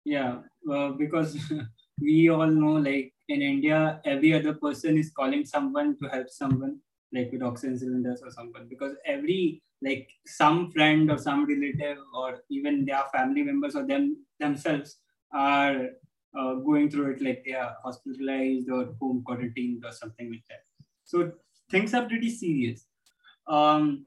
Yeah, 0.04 0.42
uh, 0.72 0.90
because 0.90 1.38
we 2.02 2.30
all 2.30 2.48
know 2.48 2.74
like 2.74 3.14
in 3.28 3.42
India, 3.42 4.02
every 4.06 4.34
other 4.34 4.54
person 4.54 4.98
is 4.98 5.12
calling 5.12 5.46
someone 5.46 5.98
to 5.98 6.08
help 6.10 6.30
someone, 6.30 6.80
like 7.15 7.31
with 7.31 7.41
oxygen 7.43 7.77
cylinders 7.77 8.22
or 8.22 8.31
someone, 8.31 8.67
because 8.67 8.95
every 9.05 9.62
like 9.81 10.10
some 10.25 10.72
friend 10.72 11.12
or 11.12 11.17
some 11.17 11.45
relative 11.45 11.98
or 12.13 12.43
even 12.50 12.86
their 12.86 13.03
family 13.13 13.43
members 13.43 13.75
or 13.75 13.86
them 13.86 14.25
themselves 14.39 15.00
are 15.31 15.89
uh, 16.38 16.55
going 16.55 16.89
through 16.89 17.12
it, 17.12 17.22
like 17.22 17.43
they 17.45 17.53
are 17.53 17.75
hospitalized 17.84 18.69
or 18.69 18.93
home 19.01 19.24
quarantined 19.25 19.84
or 19.86 19.91
something 19.91 20.31
like 20.31 20.43
that. 20.50 20.63
So 21.03 21.34
things 21.69 21.93
are 21.93 22.07
pretty 22.07 22.29
serious. 22.29 22.88
Um, 23.48 24.05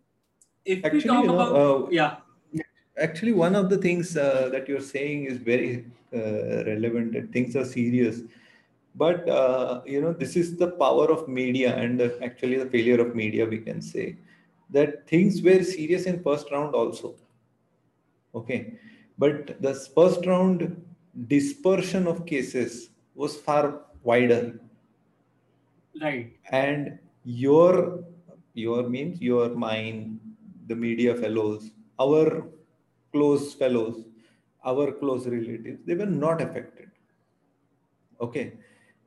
if 0.64 0.84
Actually, 0.84 0.98
we 0.98 1.04
talk 1.04 1.22
you 1.22 1.28
know, 1.28 1.34
about 1.34 1.56
uh, 1.56 1.90
yeah 1.90 2.16
actually 2.98 3.32
one 3.32 3.54
of 3.54 3.70
the 3.70 3.78
things 3.78 4.16
uh, 4.16 4.48
that 4.50 4.68
you're 4.68 4.80
saying 4.80 5.24
is 5.24 5.38
very 5.38 5.86
uh, 6.12 6.64
relevant 6.64 7.14
and 7.16 7.32
things 7.32 7.54
are 7.56 7.64
serious 7.64 8.22
but 8.95 9.28
uh, 9.28 9.83
you 9.87 10.00
know 10.00 10.12
this 10.12 10.37
is 10.37 10.57
the 10.57 10.71
power 10.73 11.11
of 11.11 11.28
media 11.28 11.76
and 11.76 12.00
the, 12.00 12.18
actually 12.23 12.57
the 12.57 12.66
failure 12.66 13.00
of 13.00 13.14
media 13.14 13.47
we 13.47 13.59
can 13.59 13.80
say 13.80 14.16
that 14.71 15.07
things 15.09 15.40
were 15.42 15.62
serious 15.62 16.04
in 16.04 16.23
first 16.23 16.50
round 16.50 16.75
also. 16.75 17.14
Okay? 18.35 18.75
But 19.16 19.61
the 19.62 19.75
first 19.75 20.26
round 20.26 20.85
dispersion 21.26 22.07
of 22.07 22.26
cases 22.26 22.90
was 23.14 23.37
far 23.37 23.80
wider. 24.02 24.61
Right. 26.00 26.37
And 26.50 26.99
your 27.25 28.04
your 28.54 28.88
means 28.88 29.21
your 29.21 29.50
mine 29.50 30.21
the 30.66 30.75
media 30.75 31.14
fellows 31.14 31.71
our 32.00 32.47
close 33.12 33.54
fellows 33.54 34.04
our 34.64 34.92
close 34.92 35.26
relatives 35.26 35.80
they 35.85 35.95
were 35.95 36.07
not 36.07 36.40
affected. 36.40 36.90
Okay 38.21 38.54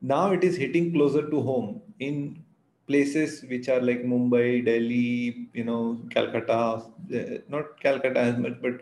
now 0.02 0.32
it 0.32 0.44
is 0.44 0.56
hitting 0.56 0.92
closer 0.92 1.22
to 1.30 1.40
home 1.40 1.80
in 2.00 2.42
places 2.86 3.44
which 3.48 3.68
are 3.68 3.80
like 3.80 4.02
mumbai 4.12 4.64
delhi 4.64 5.48
you 5.54 5.64
know 5.64 6.00
calcutta 6.10 6.58
uh, 6.58 7.38
not 7.48 7.80
calcutta 7.80 8.20
as 8.20 8.38
much 8.38 8.56
but 8.60 8.80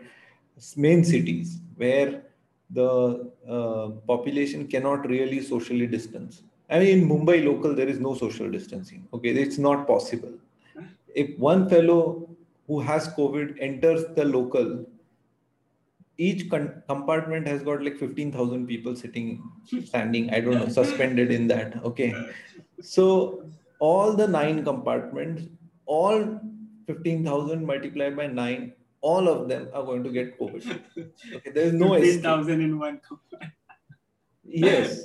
main 0.75 1.03
cities 1.03 1.59
where 1.75 2.23
the 2.71 3.31
uh, 3.47 3.89
population 4.13 4.67
cannot 4.67 5.07
really 5.07 5.41
socially 5.41 5.87
distance 5.87 6.43
I 6.71 6.79
mean, 6.79 6.99
in 6.99 7.09
Mumbai 7.09 7.43
local, 7.43 7.75
there 7.75 7.89
is 7.89 7.99
no 7.99 8.15
social 8.15 8.49
distancing. 8.49 9.05
Okay, 9.13 9.29
it's 9.29 9.57
not 9.57 9.85
possible. 9.87 10.31
If 11.13 11.37
one 11.37 11.69
fellow 11.69 12.29
who 12.67 12.79
has 12.79 13.09
COVID 13.09 13.57
enters 13.59 14.05
the 14.15 14.23
local, 14.23 14.85
each 16.17 16.49
con- 16.49 16.83
compartment 16.87 17.47
has 17.47 17.63
got 17.63 17.83
like 17.83 17.97
15,000 17.97 18.67
people 18.67 18.95
sitting, 18.95 19.43
standing, 19.85 20.29
I 20.33 20.39
don't 20.39 20.55
know, 20.55 20.67
suspended 20.67 21.31
in 21.31 21.47
that. 21.47 21.83
Okay. 21.83 22.13
So 22.81 23.49
all 23.79 24.13
the 24.13 24.27
nine 24.27 24.63
compartments, 24.63 25.43
all 25.85 26.39
15,000 26.87 27.65
multiplied 27.65 28.15
by 28.15 28.27
nine, 28.27 28.73
all 29.01 29.27
of 29.27 29.49
them 29.49 29.69
are 29.73 29.83
going 29.83 30.03
to 30.03 30.11
get 30.11 30.39
COVID. 30.39 30.79
Okay, 31.35 31.51
there 31.51 31.65
is 31.65 31.73
no 31.73 31.93
15,000 31.95 32.61
in 32.61 32.77
one 32.77 32.99
compartment. 32.99 33.53
Yes. 34.43 35.03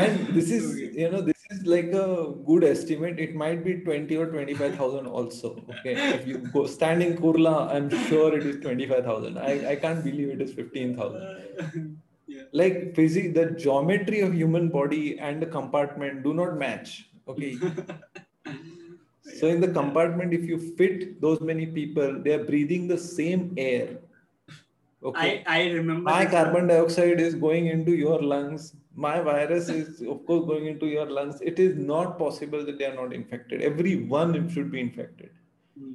And 0.00 0.34
this 0.36 0.50
is 0.56 0.64
you 1.00 1.08
know 1.12 1.20
this 1.20 1.40
is 1.50 1.60
like 1.72 1.92
a 2.02 2.06
good 2.48 2.64
estimate 2.64 3.18
it 3.26 3.34
might 3.42 3.64
be 3.64 3.74
20 3.86 4.16
or 4.16 4.26
25000 4.26 5.06
also 5.06 5.50
okay 5.70 5.94
if 6.16 6.26
you 6.30 6.38
go 6.56 6.66
stand 6.76 7.02
in 7.06 7.16
kurla 7.22 7.54
i'm 7.74 7.88
sure 8.08 8.28
it 8.38 8.46
is 8.50 8.56
25000 8.66 9.38
i 9.50 9.52
i 9.72 9.76
can't 9.84 10.02
believe 10.08 10.30
it 10.36 10.42
is 10.46 10.52
15000 10.54 11.98
yeah. 12.34 12.42
like 12.62 12.76
physics 12.98 13.32
the 13.38 13.46
geometry 13.64 14.20
of 14.26 14.34
human 14.42 14.68
body 14.78 15.04
and 15.18 15.46
the 15.46 15.50
compartment 15.58 16.22
do 16.28 16.34
not 16.42 16.60
match 16.66 16.92
okay 17.32 17.52
so 19.38 19.46
in 19.54 19.60
the 19.66 19.72
compartment 19.80 20.38
if 20.40 20.46
you 20.52 20.60
fit 20.78 21.20
those 21.24 21.40
many 21.52 21.66
people 21.80 22.22
they 22.24 22.32
are 22.38 22.44
breathing 22.52 22.86
the 22.94 23.02
same 23.08 23.52
air 23.70 23.90
Okay. 25.02 25.42
I, 25.46 25.60
I 25.60 25.70
remember. 25.70 26.10
My 26.10 26.26
carbon 26.26 26.66
dioxide 26.66 27.20
is 27.20 27.34
going 27.34 27.66
into 27.66 27.92
your 27.92 28.20
lungs. 28.22 28.74
My 29.00 29.18
virus 29.20 29.68
is, 29.70 30.02
of 30.02 30.26
course, 30.26 30.46
going 30.46 30.66
into 30.66 30.86
your 30.86 31.06
lungs. 31.10 31.40
It 31.40 31.58
is 31.58 31.76
not 31.76 32.18
possible 32.18 32.64
that 32.66 32.78
they 32.78 32.84
are 32.84 32.94
not 32.94 33.14
infected. 33.14 33.62
Everyone 33.62 34.48
should 34.50 34.70
be 34.70 34.80
infected. 34.80 35.30
Hmm. 35.78 35.94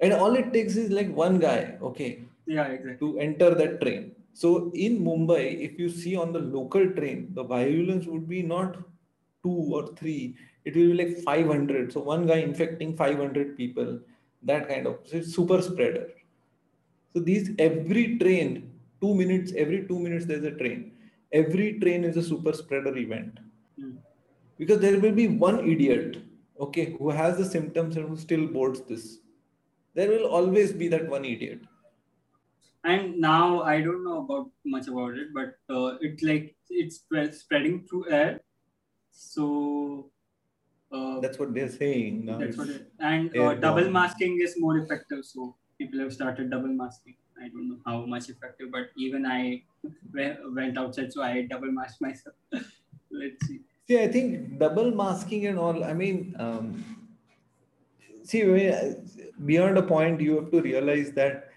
And 0.00 0.14
all 0.14 0.34
it 0.36 0.52
takes 0.54 0.76
is 0.76 0.90
like 0.90 1.14
one 1.14 1.38
guy, 1.38 1.76
okay, 1.82 2.24
yeah, 2.46 2.64
exactly, 2.64 2.96
to 3.00 3.18
enter 3.18 3.54
that 3.54 3.80
train. 3.82 4.12
So 4.32 4.70
in 4.74 4.98
Mumbai, 5.04 5.60
if 5.68 5.78
you 5.78 5.88
see 5.88 6.16
on 6.16 6.32
the 6.32 6.38
local 6.38 6.90
train, 6.92 7.30
the 7.34 7.42
virulence 7.42 8.06
would 8.06 8.28
be 8.28 8.42
not 8.42 8.76
two 9.42 9.60
or 9.76 9.86
three, 9.96 10.34
it 10.64 10.76
will 10.76 10.90
be 10.94 11.04
like 11.04 11.16
500. 11.18 11.92
So 11.92 12.00
one 12.00 12.26
guy 12.26 12.38
infecting 12.38 12.96
500 12.96 13.56
people, 13.56 14.00
that 14.42 14.68
kind 14.68 14.86
of 14.86 14.98
so 15.04 15.20
super 15.22 15.62
spreader. 15.62 16.08
So 17.12 17.20
these 17.20 17.50
every 17.58 18.18
train, 18.18 18.70
two 19.00 19.14
minutes, 19.14 19.52
every 19.56 19.86
two 19.86 19.98
minutes 19.98 20.26
there's 20.26 20.44
a 20.44 20.52
train. 20.52 20.92
Every 21.40 21.78
train 21.80 22.04
is 22.04 22.16
a 22.16 22.22
super 22.22 22.52
spreader 22.52 22.96
event. 22.96 23.38
Mm. 23.78 23.96
Because 24.58 24.80
there 24.80 24.98
will 24.98 25.12
be 25.12 25.28
one 25.28 25.58
idiot, 25.68 26.18
okay, 26.66 26.96
who 26.98 27.10
has 27.10 27.36
the 27.36 27.44
symptoms 27.44 27.96
and 27.96 28.08
who 28.08 28.16
still 28.16 28.46
boards 28.46 28.80
this. 28.90 29.18
There 29.94 30.08
will 30.08 30.26
always 30.26 30.72
be 30.72 30.88
that 30.88 31.08
one 31.08 31.24
idiot. 31.24 31.60
And 32.84 33.18
now 33.20 33.62
I 33.62 33.80
don't 33.82 34.04
know 34.04 34.18
about 34.24 34.50
much 34.64 34.88
about 34.88 35.18
it, 35.18 35.34
but 35.34 35.54
uh, 35.68 35.96
it's 36.00 36.22
like 36.22 36.54
it's 36.70 37.00
spreading 37.40 37.84
through 37.88 38.10
air. 38.10 38.40
So 39.10 40.10
uh, 40.92 41.18
that's 41.20 41.38
what 41.38 41.52
they're 41.52 41.68
saying. 41.68 42.24
Now 42.26 42.38
that's 42.38 42.56
what 42.56 42.68
it, 42.68 42.92
and 43.00 43.36
uh, 43.36 43.54
double 43.54 43.90
masking 43.90 44.38
is 44.40 44.54
more 44.58 44.78
effective. 44.78 45.24
So 45.24 45.56
people 45.78 45.98
have 46.00 46.12
started 46.12 46.50
double 46.50 46.68
masking. 46.82 47.16
I 47.42 47.48
don't 47.48 47.68
know 47.68 47.78
how 47.84 48.06
much 48.06 48.28
effective, 48.28 48.68
but 48.72 48.90
even 48.96 49.26
I 49.26 49.62
went 50.54 50.78
outside, 50.78 51.12
so 51.12 51.22
I 51.22 51.42
double 51.42 51.70
masked 51.70 52.00
myself. 52.00 52.34
Let's 53.10 53.46
see. 53.46 53.60
See, 53.88 54.02
I 54.02 54.08
think 54.08 54.58
double 54.58 54.90
masking 54.90 55.46
and 55.46 55.58
all. 55.58 55.84
I 55.84 55.92
mean, 55.92 56.34
um, 56.38 56.84
see, 58.24 58.42
beyond 59.44 59.78
a 59.78 59.82
point, 59.82 60.20
you 60.20 60.36
have 60.36 60.50
to 60.50 60.60
realize 60.60 61.12
that 61.12 61.50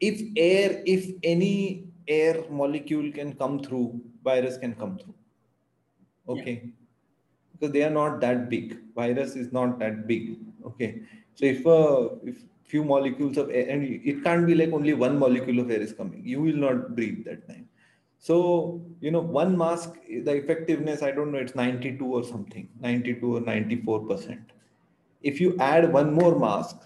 if 0.00 0.20
air, 0.36 0.82
if 0.86 1.10
any 1.22 1.88
air 2.06 2.44
molecule 2.50 3.10
can 3.12 3.34
come 3.34 3.58
through, 3.60 4.00
virus 4.22 4.56
can 4.56 4.74
come 4.74 4.98
through. 4.98 5.14
Okay. 6.28 6.62
Yeah. 6.64 6.70
Because 7.52 7.72
they 7.72 7.82
are 7.82 7.90
not 7.90 8.20
that 8.20 8.50
big. 8.50 8.78
Virus 8.94 9.34
is 9.34 9.52
not 9.52 9.78
that 9.78 10.06
big. 10.06 10.38
Okay. 10.64 11.02
So 11.34 11.44
if 11.46 11.66
uh, 11.66 12.08
if 12.24 12.36
few 12.66 12.84
molecules 12.84 13.36
of 13.36 13.50
air, 13.50 13.68
and 13.68 13.84
it 13.84 14.22
can't 14.24 14.46
be 14.46 14.54
like 14.54 14.72
only 14.72 14.92
one 14.92 15.18
molecule 15.18 15.60
of 15.60 15.70
air 15.70 15.80
is 15.80 15.92
coming. 15.92 16.22
You 16.24 16.40
will 16.40 16.56
not 16.56 16.94
breathe 16.96 17.24
that 17.24 17.46
time. 17.48 17.68
So, 18.18 18.84
you 19.00 19.10
know, 19.10 19.20
one 19.20 19.56
mask, 19.56 19.94
the 20.08 20.34
effectiveness, 20.34 21.02
I 21.02 21.12
don't 21.12 21.30
know, 21.30 21.38
it's 21.38 21.54
92 21.54 22.04
or 22.04 22.24
something, 22.24 22.68
92 22.80 23.36
or 23.36 23.40
94%. 23.40 24.40
If 25.22 25.40
you 25.40 25.56
add 25.58 25.92
one 25.92 26.12
more 26.12 26.38
mask, 26.38 26.76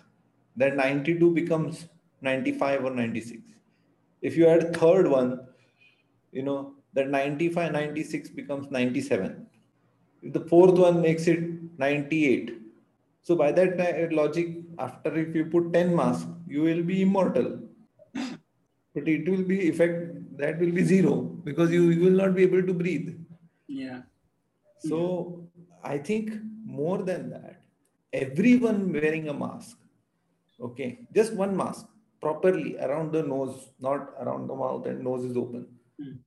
then 0.57 0.77
92 0.77 1.33
becomes 1.33 1.87
95 2.21 2.85
or 2.85 2.91
96. 2.91 3.41
If 4.21 4.37
you 4.37 4.49
add 4.49 4.77
third 4.77 5.09
one, 5.09 5.41
you 6.33 6.43
know, 6.43 6.75
that 6.93 7.09
95, 7.09 7.73
96 7.73 8.31
becomes 8.31 8.71
97. 8.71 9.47
If 10.23 10.33
the 10.33 10.41
fourth 10.41 10.79
one 10.79 11.01
makes 11.01 11.27
it 11.27 11.41
98, 11.79 12.60
so 13.23 13.37
by 13.37 13.53
that 13.53 14.13
logic, 14.13 14.57
after 14.79 15.15
if 15.17 15.35
you 15.35 15.45
put 15.47 15.73
10 15.73 15.95
masks, 15.95 16.27
you 16.47 16.63
will 16.63 16.83
be 16.83 17.03
immortal. 17.03 17.61
But 18.95 19.07
it 19.07 19.29
will 19.29 19.45
be 19.45 19.69
effect 19.69 20.39
that 20.39 20.59
will 20.59 20.73
be 20.73 20.83
zero 20.83 21.17
because 21.45 21.71
you, 21.71 21.91
you 21.91 22.05
will 22.05 22.19
not 22.23 22.35
be 22.35 22.43
able 22.43 22.63
to 22.63 22.73
breathe. 22.73 23.15
Yeah. 23.69 24.01
So 24.79 25.49
I 25.85 25.99
think 25.99 26.33
more 26.65 27.03
than 27.03 27.31
that, 27.31 27.63
everyone 28.13 28.93
wearing 28.93 29.29
a 29.29 29.35
mask. 29.35 29.77
Okay, 30.61 31.07
just 31.15 31.35
one 31.35 31.57
mask 31.57 31.87
properly 32.21 32.79
around 32.79 33.13
the 33.13 33.23
nose, 33.23 33.71
not 33.81 34.13
around 34.21 34.49
the 34.49 34.55
mouth 34.55 34.87
and 34.87 35.05
nose 35.05 35.25
is 35.25 35.37
open. 35.37 35.67
Mm. 36.01 36.19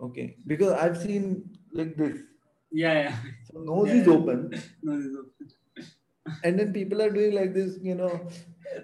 Okay, 0.00 0.36
because 0.46 0.72
I've 0.72 0.96
seen 0.96 1.50
like 1.72 1.96
this. 1.96 2.18
Yeah, 2.70 2.92
yeah. 2.92 3.16
So 3.50 3.60
nose 3.60 3.88
yeah, 3.88 3.94
is 3.94 4.08
open. 4.08 4.50
Nose 4.82 5.04
is 5.04 5.16
open 5.16 5.50
and 6.44 6.58
then 6.58 6.72
people 6.72 7.02
are 7.02 7.10
doing 7.10 7.34
like 7.34 7.54
this 7.54 7.78
you 7.82 7.94
know 7.94 8.28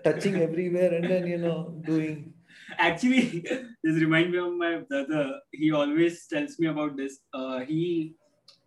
touching 0.03 0.37
everywhere 0.37 0.95
and 0.95 1.11
then 1.11 1.27
you 1.27 1.39
know 1.39 1.75
doing. 1.85 2.33
Actually 2.79 3.41
this 3.83 4.01
reminds 4.01 4.31
me 4.33 4.39
of 4.39 4.53
my 4.53 4.79
brother. 4.89 5.41
He 5.53 5.71
always 5.73 6.27
tells 6.27 6.59
me 6.59 6.69
about 6.69 6.97
this. 6.97 7.19
Uh, 7.33 7.61
he 7.61 8.15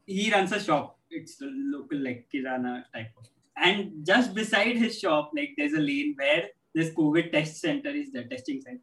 he 0.06 0.32
runs 0.32 0.52
a 0.52 0.60
shop. 0.60 0.98
It's 1.10 1.38
local 1.42 2.04
like 2.04 2.28
kirana 2.34 2.84
type. 2.94 3.12
Of. 3.18 3.28
and 3.58 4.06
just 4.06 4.34
beside 4.34 4.78
his 4.78 5.00
shop 5.00 5.32
like 5.36 5.54
there's 5.58 5.74
a 5.74 5.80
lane 5.80 6.14
where 6.18 6.44
this 6.76 6.90
covid 6.98 7.32
test 7.32 7.60
center 7.60 7.90
is 7.90 8.12
the 8.12 8.24
testing 8.26 8.62
center. 8.62 8.82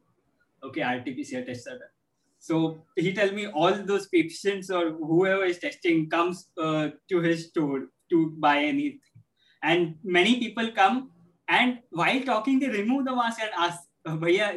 Okay 0.62 0.82
rt-pcr 0.82 1.46
test 1.46 1.64
center. 1.64 1.90
So 2.38 2.84
he 2.96 3.12
tell 3.14 3.32
me 3.32 3.46
all 3.46 3.72
those 3.72 4.06
patients 4.08 4.70
or 4.70 4.90
whoever 4.92 5.44
is 5.44 5.58
testing 5.58 6.10
comes 6.10 6.48
uh, 6.58 6.88
to 7.08 7.20
his 7.20 7.46
store 7.48 7.86
to 8.10 8.34
buy 8.38 8.58
anything 8.58 9.00
and 9.70 9.94
many 10.18 10.36
people 10.44 10.70
come 10.78 11.00
and 11.48 11.78
while 12.02 12.20
talking 12.30 12.60
they 12.60 12.70
remove 12.76 13.04
the 13.08 13.16
mask 13.22 13.40
and 13.46 13.58
ask 13.66 13.80
bhaiya 14.24 14.48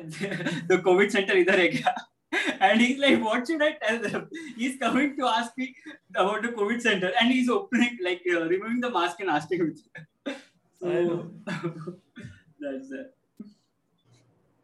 the 0.72 0.78
covid 0.90 1.18
center 1.18 1.36
idhar 1.42 1.58
hai 1.64 1.68
kya 1.76 1.94
and 2.70 2.82
he's 2.86 2.98
like 3.04 3.22
what 3.26 3.48
should 3.48 3.62
i 3.68 3.72
tell 3.82 4.00
them? 4.06 4.24
He's 4.58 4.78
coming 4.80 5.16
to 5.18 5.28
ask 5.28 5.58
me 5.58 5.68
about 6.24 6.42
the 6.48 6.50
covid 6.58 6.82
center 6.88 7.12
and 7.20 7.32
he's 7.32 7.50
opening 7.58 7.98
like 8.08 8.24
uh, 8.34 8.42
removing 8.54 8.82
the 8.82 8.92
mask 8.98 9.22
and 9.22 9.30
asking 9.30 9.68
me. 9.68 10.34
So 10.80 11.32
that's 12.60 12.92
it 12.92 13.14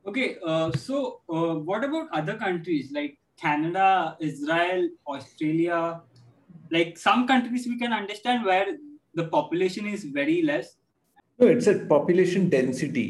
okay 0.08 0.38
uh, 0.46 0.72
so 0.72 1.22
uh, 1.30 1.56
what 1.70 1.84
about 1.84 2.10
other 2.20 2.36
countries 2.36 2.92
like 2.92 3.18
canada 3.42 4.18
israel 4.20 4.90
australia? 5.08 6.02
Like 6.72 6.98
some 6.98 7.28
countries 7.28 7.66
we 7.68 7.78
can 7.78 7.94
understand 7.94 8.46
where 8.46 8.78
the 9.14 9.26
population 9.26 9.88
is 9.88 10.04
very 10.04 10.42
less 10.42 10.76
no 11.40 11.48
it's 11.48 11.68
a 11.68 11.80
population 11.94 12.50
density, 12.50 13.08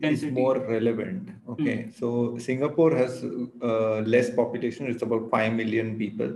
density. 0.00 0.28
is 0.28 0.32
more 0.32 0.58
relevant 0.58 1.30
okay 1.48 1.78
mm. 1.78 1.98
so 1.98 2.36
singapore 2.38 2.94
has 2.94 3.24
uh, 3.62 3.98
less 4.14 4.30
population 4.30 4.86
it's 4.86 5.02
about 5.02 5.30
5 5.30 5.52
million 5.52 5.98
people 5.98 6.32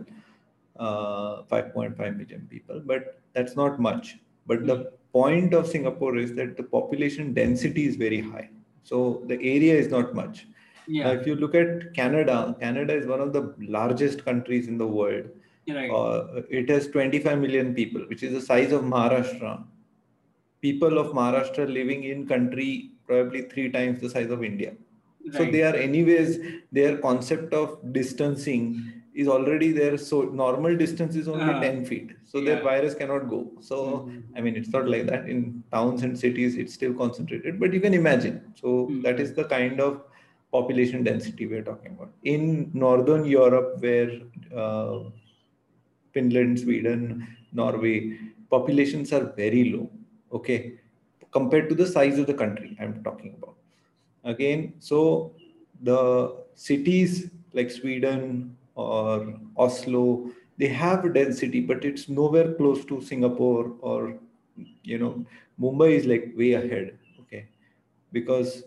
uh, 0.78 1.42
5.5 1.50 1.99
million 2.16 2.47
people, 2.50 2.83
but 2.85 3.21
that's 3.35 3.57
not 3.57 3.78
much. 3.78 4.19
But 4.47 4.66
the 4.66 4.92
point 5.12 5.54
of 5.54 5.66
Singapore 5.66 6.16
is 6.16 6.35
that 6.35 6.57
the 6.57 6.62
population 6.62 7.35
density 7.35 7.87
is 7.87 7.97
very 7.97 8.21
high. 8.21 8.50
So 8.83 9.23
the 9.26 9.37
area 9.37 9.75
is 9.75 9.88
not 9.88 10.14
much. 10.14 10.47
Yeah. 10.88 11.04
Now, 11.04 11.11
if 11.12 11.26
you 11.26 11.37
look 11.37 11.54
at 11.54 11.95
Canada, 11.95 12.57
Canada 12.59 12.95
is 12.95 13.07
one 13.07 13.21
of 13.21 13.33
the 13.33 13.54
largest 13.61 14.25
countries 14.25 14.66
in 14.66 14.78
the 14.78 14.87
world. 14.87 15.26
Right. 15.69 15.90
Uh, 15.90 16.42
it 16.50 16.69
has 16.69 16.88
25 16.88 17.38
million 17.38 17.75
people, 17.75 18.02
which 18.02 18.23
is 18.23 18.33
the 18.33 18.40
size 18.40 18.73
of 18.73 18.83
Maharashtra. 18.83 19.64
People 20.61 20.99
of 20.99 21.09
Maharashtra 21.09 21.73
living 21.73 22.04
in 22.04 22.26
country 22.26 22.90
probably 23.07 23.42
three 23.42 23.71
times 23.71 24.00
the 24.00 24.11
size 24.11 24.31
of 24.31 24.42
India. 24.42 24.75
Right. 25.25 25.35
So 25.35 25.45
they 25.45 25.62
are 25.62 25.75
anyways 25.75 26.38
their 26.73 26.99
concept 26.99 27.52
of 27.54 27.78
distancing 27.92 29.02
is 29.14 29.28
already 29.28 29.73
there. 29.73 29.99
So 29.99 30.23
normal 30.23 30.76
distance 30.76 31.16
is 31.16 31.28
only 31.28 31.52
uh, 31.52 31.61
10 31.61 31.85
feet. 31.85 32.12
So 32.25 32.38
yeah. 32.38 32.54
their 32.54 32.62
virus 32.62 32.95
cannot 32.95 33.28
go. 33.28 33.50
So, 33.61 34.09
mm-hmm. 34.09 34.37
I 34.37 34.40
mean, 34.40 34.57
it's 34.57 34.71
not 34.71 34.88
like 34.88 35.07
that 35.07 35.28
in 35.28 35.62
towns 35.73 36.02
and 36.02 36.19
cities, 36.19 36.57
it's 36.57 36.73
still 36.73 36.95
concentrated, 36.95 37.61
but 37.61 37.73
you 37.73 37.81
can 37.81 37.95
imagine. 37.95 38.52
So 38.61 38.87
mm-hmm. 38.87 39.02
that 39.02 39.21
is 39.21 39.35
the 39.35 39.45
kind 39.45 39.81
of 39.81 40.02
population 40.50 41.02
density 41.02 41.47
we're 41.47 41.62
talking 41.62 41.92
about. 41.92 42.11
In 42.25 42.71
Northern 42.75 43.25
Europe, 43.25 43.81
where 43.81 44.21
uh, 44.57 45.00
Finland, 46.12 46.61
Sweden, 46.61 47.26
Norway, 47.52 48.19
populations 48.50 49.12
are 49.12 49.33
very 49.37 49.71
low. 49.73 49.90
Okay. 50.33 50.75
Compared 51.31 51.69
to 51.69 51.75
the 51.75 51.87
size 51.87 52.19
of 52.19 52.26
the 52.26 52.35
country 52.35 52.76
I'm 52.81 53.02
talking 53.02 53.35
about. 53.38 53.57
Again, 54.25 54.75
so 54.78 55.33
the 55.83 56.37
cities 56.54 57.31
like 57.54 57.71
Sweden, 57.71 58.57
or 58.75 59.35
Oslo, 59.57 60.31
they 60.59 60.69
have 60.69 61.12
density, 61.14 61.61
but 61.61 61.85
it's 61.85 62.09
nowhere 62.09 62.54
close 62.54 62.85
to 62.87 63.00
Singapore 63.00 63.73
or 63.81 64.14
you 64.83 64.99
know 64.99 65.25
Mumbai 65.61 65.92
is 65.92 66.07
like 66.07 66.33
way 66.37 66.52
ahead. 66.52 66.99
Okay, 67.21 67.47
because 68.12 68.64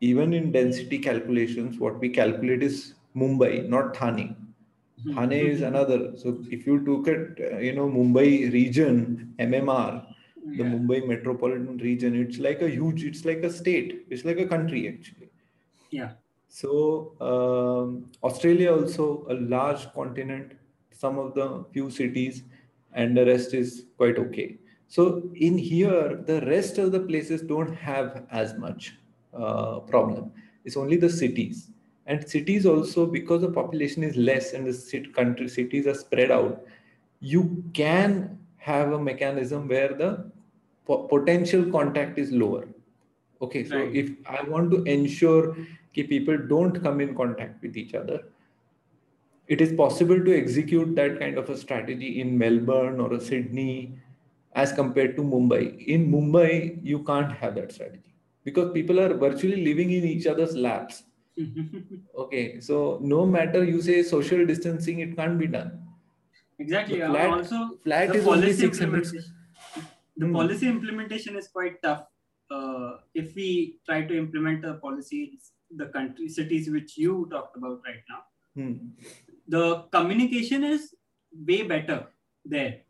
even 0.00 0.32
in 0.32 0.52
density 0.52 0.98
calculations, 0.98 1.78
what 1.78 1.98
we 1.98 2.08
calculate 2.08 2.62
is 2.62 2.94
Mumbai, 3.16 3.68
not 3.68 3.96
Thane. 3.96 4.36
Mm-hmm. 5.06 5.32
Is 5.32 5.62
another. 5.62 6.16
So 6.16 6.42
if 6.50 6.66
you 6.66 6.78
look 6.80 7.08
at 7.08 7.52
uh, 7.52 7.58
you 7.58 7.72
know 7.72 7.88
Mumbai 7.88 8.52
region 8.52 9.34
MMR, 9.38 10.04
the 10.44 10.56
yeah. 10.56 10.64
Mumbai 10.64 11.06
metropolitan 11.06 11.78
region, 11.78 12.14
it's 12.14 12.38
like 12.38 12.60
a 12.60 12.68
huge. 12.68 13.04
It's 13.04 13.24
like 13.24 13.38
a 13.38 13.50
state. 13.50 14.06
It's 14.10 14.24
like 14.24 14.38
a 14.38 14.46
country 14.46 14.88
actually. 14.88 15.30
Yeah. 15.90 16.12
So 16.48 17.14
um, 17.20 18.10
Australia 18.22 18.72
also 18.72 19.26
a 19.30 19.34
large 19.34 19.90
continent, 19.92 20.52
some 20.92 21.18
of 21.18 21.34
the 21.34 21.64
few 21.72 21.90
cities, 21.90 22.42
and 22.92 23.16
the 23.16 23.24
rest 23.24 23.54
is 23.54 23.84
quite 23.96 24.18
okay. 24.18 24.58
So 24.88 25.30
in 25.36 25.56
here, 25.56 26.16
the 26.26 26.40
rest 26.46 26.78
of 26.78 26.90
the 26.90 27.00
places 27.00 27.42
don't 27.42 27.72
have 27.74 28.26
as 28.30 28.58
much 28.58 28.96
uh, 29.32 29.78
problem. 29.80 30.32
It's 30.64 30.76
only 30.76 30.96
the 30.96 31.08
cities, 31.08 31.70
and 32.10 32.28
cities 32.28 32.66
also 32.66 33.06
because 33.06 33.42
the 33.42 33.50
population 33.56 34.02
is 34.02 34.16
less 34.16 34.52
and 34.52 34.66
the 34.66 34.72
city, 34.72 35.10
country 35.10 35.48
cities 35.48 35.86
are 35.86 35.94
spread 35.94 36.32
out. 36.32 36.64
You 37.20 37.64
can 37.72 38.38
have 38.56 38.92
a 38.92 38.98
mechanism 38.98 39.68
where 39.68 39.94
the 39.94 40.30
po- 40.86 41.04
potential 41.04 41.70
contact 41.70 42.18
is 42.18 42.32
lower. 42.32 42.66
Okay, 43.40 43.62
so 43.64 43.76
right. 43.76 43.94
if 43.94 44.10
I 44.26 44.42
want 44.42 44.72
to 44.72 44.82
ensure 44.82 45.54
that 45.94 46.08
people 46.08 46.36
don't 46.36 46.82
come 46.82 47.00
in 47.00 47.14
contact 47.14 47.62
with 47.62 47.76
each 47.76 47.94
other. 47.94 48.24
It 49.46 49.60
is 49.60 49.72
possible 49.72 50.24
to 50.24 50.36
execute 50.36 50.94
that 50.96 51.18
kind 51.18 51.38
of 51.38 51.48
a 51.50 51.56
strategy 51.56 52.20
in 52.20 52.36
Melbourne 52.38 53.00
or 53.00 53.14
a 53.14 53.20
Sydney 53.20 53.98
as 54.54 54.72
compared 54.72 55.16
to 55.16 55.22
Mumbai. 55.22 55.86
In 55.86 56.10
Mumbai, 56.10 56.84
you 56.84 57.04
can't 57.04 57.32
have 57.32 57.54
that 57.56 57.72
strategy 57.72 58.14
because 58.44 58.72
people 58.72 59.00
are 59.00 59.14
virtually 59.14 59.64
living 59.64 59.90
in 59.92 60.04
each 60.04 60.26
other's 60.26 60.56
laps. 60.56 61.04
Okay, 62.16 62.60
so 62.60 62.98
no 63.02 63.26
matter 63.26 63.64
you 63.64 63.80
say 63.82 64.02
social 64.02 64.44
distancing, 64.46 65.00
it 65.00 65.16
can't 65.16 65.38
be 65.38 65.46
done. 65.46 65.82
Exactly. 66.58 66.98
flat, 67.00 67.30
also, 67.30 67.78
flat 67.82 68.14
is 68.14 68.26
only 68.26 68.52
600. 68.52 69.06
The 70.16 70.26
hmm. 70.26 70.32
policy 70.32 70.68
implementation 70.68 71.36
is 71.36 71.48
quite 71.48 71.82
tough. 71.82 72.04
Uh, 72.50 72.98
if 73.14 73.34
we 73.34 73.78
try 73.86 74.02
to 74.02 74.18
implement 74.18 74.64
a 74.64 74.74
policy 74.74 75.38
the 75.76 75.86
country 75.86 76.28
cities 76.28 76.68
which 76.70 76.96
you 76.98 77.28
talked 77.30 77.56
about 77.56 77.80
right 77.86 78.02
now 78.08 78.20
hmm. 78.54 78.74
the 79.48 79.84
communication 79.92 80.64
is 80.64 80.94
way 81.46 81.62
better 81.62 82.06
there 82.44 82.80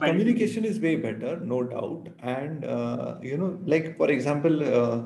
communication 0.00 0.64
is 0.64 0.80
way 0.80 0.96
better 0.96 1.38
no 1.40 1.62
doubt 1.62 2.08
and 2.22 2.64
uh, 2.64 3.16
you 3.22 3.36
know 3.36 3.58
like 3.66 3.96
for 3.96 4.10
example 4.10 4.64
uh, 4.80 5.02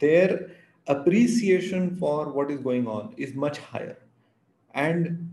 their 0.00 0.50
appreciation 0.88 1.96
for 1.96 2.30
what 2.32 2.50
is 2.50 2.60
going 2.60 2.86
on 2.86 3.12
is 3.16 3.34
much 3.34 3.58
higher 3.58 3.98
and 4.74 5.28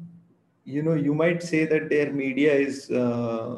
you 0.65 0.81
know 0.81 0.93
you 0.93 1.13
might 1.13 1.43
say 1.43 1.65
that 1.65 1.89
their 1.89 2.11
media 2.11 2.53
is 2.53 2.89
uh, 2.91 3.57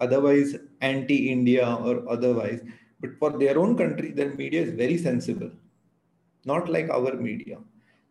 otherwise 0.00 0.56
anti 0.80 1.30
india 1.30 1.66
or 1.84 2.08
otherwise 2.08 2.62
but 3.00 3.16
for 3.18 3.30
their 3.38 3.58
own 3.58 3.76
country, 3.76 4.10
their 4.12 4.34
media 4.34 4.62
is 4.62 4.72
very 4.74 4.98
sensible, 4.98 5.50
not 6.44 6.68
like 6.68 6.90
our 6.90 7.14
media. 7.14 7.58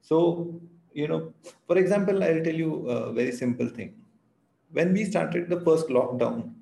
So, 0.02 0.60
you 0.94 1.08
know, 1.08 1.34
for 1.68 1.78
example, 1.78 2.24
I'll 2.24 2.44
tell 2.44 2.56
you 2.56 2.88
a 2.90 3.14
very 3.14 3.32
simple 3.32 3.68
thing. 3.68 3.94
When 4.72 4.94
we 4.94 5.06
started 5.06 5.50
the 5.50 5.62
first 5.62 5.88
lockdown, 5.88 6.54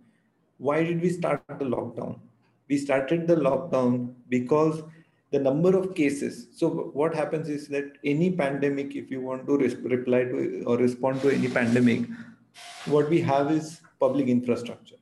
why 0.57 0.83
did 0.83 1.01
we 1.01 1.09
start 1.09 1.43
the 1.47 1.65
lockdown? 1.65 2.19
We 2.67 2.77
started 2.77 3.27
the 3.27 3.35
lockdown 3.35 4.13
because 4.27 4.83
the 5.31 5.39
number 5.39 5.77
of 5.77 5.93
cases. 5.93 6.47
So, 6.55 6.69
what 6.69 7.13
happens 7.13 7.49
is 7.49 7.67
that 7.69 7.97
any 8.03 8.31
pandemic, 8.31 8.95
if 8.95 9.11
you 9.11 9.21
want 9.21 9.45
to 9.47 9.57
re- 9.57 9.75
reply 9.83 10.23
to 10.23 10.63
or 10.65 10.77
respond 10.77 11.21
to 11.21 11.29
any 11.29 11.49
pandemic, 11.49 12.05
what 12.85 13.09
we 13.09 13.21
have 13.21 13.51
is 13.51 13.81
public 13.99 14.27
infrastructure. 14.27 14.95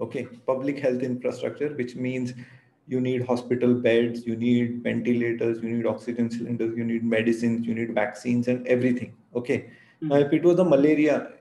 Okay? 0.00 0.24
Public 0.46 0.78
health 0.78 1.02
infrastructure 1.02 1.70
which 1.74 1.96
means 1.96 2.34
you 2.88 3.00
need 3.00 3.26
hospital 3.26 3.74
beds 3.74 4.24
you 4.24 4.36
need 4.36 4.82
ventilators 4.82 5.60
you 5.60 5.68
need 5.68 5.86
oxygen 5.86 6.30
cylinders 6.30 6.76
you 6.76 6.84
need 6.84 7.02
medicines 7.02 7.66
you 7.66 7.74
need 7.74 7.94
vaccines 7.94 8.48
and 8.48 8.66
everything. 8.66 9.14
Okay? 9.34 9.58
Mm-hmm. 9.58 10.08
now 10.08 10.16
if 10.16 10.32
it 10.32 10.44
was 10.44 10.58
a 10.58 10.64
malaria 10.64 11.32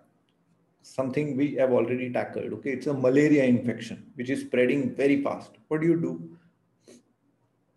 something 0.81 1.35
we 1.35 1.55
have 1.55 1.71
already 1.71 2.11
tackled. 2.11 2.53
Okay? 2.53 2.71
It's 2.71 2.88
a 2.88 2.93
malaria 2.93 3.43
infection 3.43 4.05
which 4.15 4.29
is 4.29 4.41
spreading 4.41 4.95
very 4.95 5.21
fast. 5.21 5.51
What 5.67 5.81
do 5.81 5.88
you 5.88 5.99
do 5.99 6.38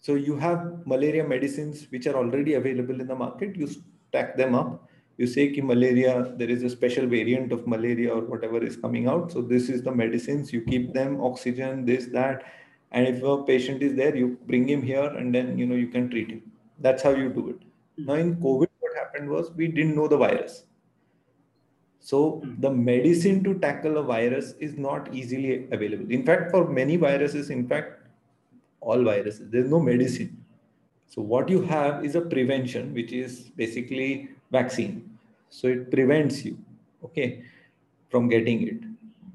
so 0.09 0.15
you 0.15 0.37
have 0.39 0.87
malaria 0.87 1.23
medicines 1.23 1.87
which 1.91 2.07
are 2.07 2.15
already 2.17 2.55
available 2.55 2.99
in 2.99 3.07
the 3.07 3.15
market. 3.15 3.55
You 3.55 3.69
stack 3.69 4.39
them 4.39 4.55
up. 4.55 4.89
You 5.19 5.27
say 5.27 5.51
ki 5.53 5.61
malaria 5.61 6.33
there 6.39 6.49
is 6.49 6.63
a 6.63 6.71
special 6.71 7.07
variant 7.07 7.53
of 7.53 7.67
malaria 7.67 8.15
or 8.15 8.23
whatever 8.23 8.63
is 8.69 8.79
coming 8.85 9.07
out. 9.07 9.31
So 9.31 9.43
this 9.43 9.69
is 9.69 9.83
the 9.83 9.93
medicines. 9.93 10.51
You 10.51 10.63
keep 10.63 10.95
them 10.95 11.21
oxygen 11.21 11.85
this 11.85 12.07
that. 12.15 12.45
And 12.91 13.07
if 13.07 13.23
a 13.23 13.43
patient 13.43 13.83
is 13.83 13.97
there 13.97 14.17
you 14.17 14.39
bring 14.47 14.67
him 14.67 14.81
here 14.81 15.05
and 15.05 15.35
then 15.35 15.59
you 15.59 15.67
know 15.67 15.75
you 15.75 15.89
can 15.89 16.09
treat 16.09 16.31
him. 16.31 16.41
That's 16.79 17.03
how 17.03 17.11
you 17.11 17.29
do 17.29 17.51
it. 17.51 17.69
Now 17.99 18.15
in 18.15 18.35
covid 18.37 18.69
what 18.87 18.97
happened 18.97 19.29
was 19.29 19.51
we 19.51 19.69
didn't 19.69 19.95
know 19.95 20.09
the 20.09 20.17
virus. 20.17 20.65
So 22.01 22.25
hmm. 22.31 22.59
the 22.63 22.71
medicine 22.71 23.45
to 23.45 23.59
tackle 23.59 23.99
a 23.99 24.03
virus 24.15 24.55
is 24.59 24.79
not 24.79 25.15
easily 25.15 25.69
available. 25.71 26.11
In 26.11 26.25
fact 26.25 26.51
for 26.51 26.67
many 26.67 26.97
viruses 26.97 27.51
in 27.51 27.69
fact 27.69 27.98
all 28.81 29.03
viruses. 29.03 29.51
There's 29.51 29.71
no 29.71 29.81
medicine. 29.81 30.45
So 31.07 31.23
what 31.23 31.49
you 31.49 31.63
have 31.63 32.05
is 32.05 32.15
a 32.15 32.21
prevention 32.21 32.95
which 32.95 33.13
is 33.13 33.51
basically 33.57 34.31
vaccine. 34.51 35.19
So 35.51 35.69
it 35.69 35.91
prevents 35.91 36.45
you 36.45 36.59
okay 37.05 37.45
from 38.11 38.29
getting 38.29 38.69
it. 38.69 38.81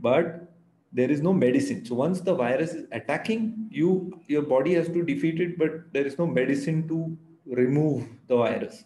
But 0.01 0.47
there 0.91 1.09
is 1.09 1.21
no 1.21 1.33
medicine. 1.33 1.83
So 1.85 1.95
once 1.95 2.21
the 2.21 2.35
virus 2.35 2.73
is 2.73 2.85
attacking 2.91 3.67
you 3.71 4.19
your 4.27 4.43
body 4.43 4.73
has 4.75 4.87
to 4.89 5.03
defeat 5.03 5.41
it 5.41 5.57
but 5.57 5.91
there 5.91 6.05
is 6.05 6.17
no 6.19 6.27
medicine 6.27 6.87
to 6.87 7.17
remove 7.45 8.07
the 8.27 8.37
virus. 8.37 8.83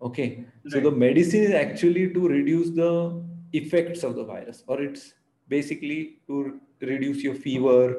Okay? 0.00 0.44
Right. 0.64 0.72
so 0.72 0.80
the 0.80 0.90
medicine 0.90 1.42
is 1.42 1.52
actually 1.52 2.12
to 2.12 2.28
reduce 2.28 2.70
the 2.70 3.22
effects 3.52 4.02
of 4.02 4.16
the 4.16 4.24
virus 4.24 4.62
or 4.66 4.82
it's 4.82 5.14
basically 5.48 6.18
to 6.26 6.60
reduce 6.80 7.22
your 7.22 7.34
fever 7.34 7.96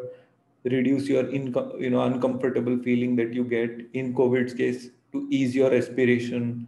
reduce 0.70 1.08
your 1.08 1.24
inco- 1.26 1.80
you 1.80 1.90
know 1.90 2.02
uncomfortable 2.02 2.78
feeling 2.80 3.16
that 3.16 3.34
you 3.34 3.44
get 3.44 3.88
in 3.94 4.16
covid's 4.16 4.54
case 4.54 4.90
to 5.12 5.28
ease 5.30 5.56
your 5.56 5.72
respiration, 5.72 6.68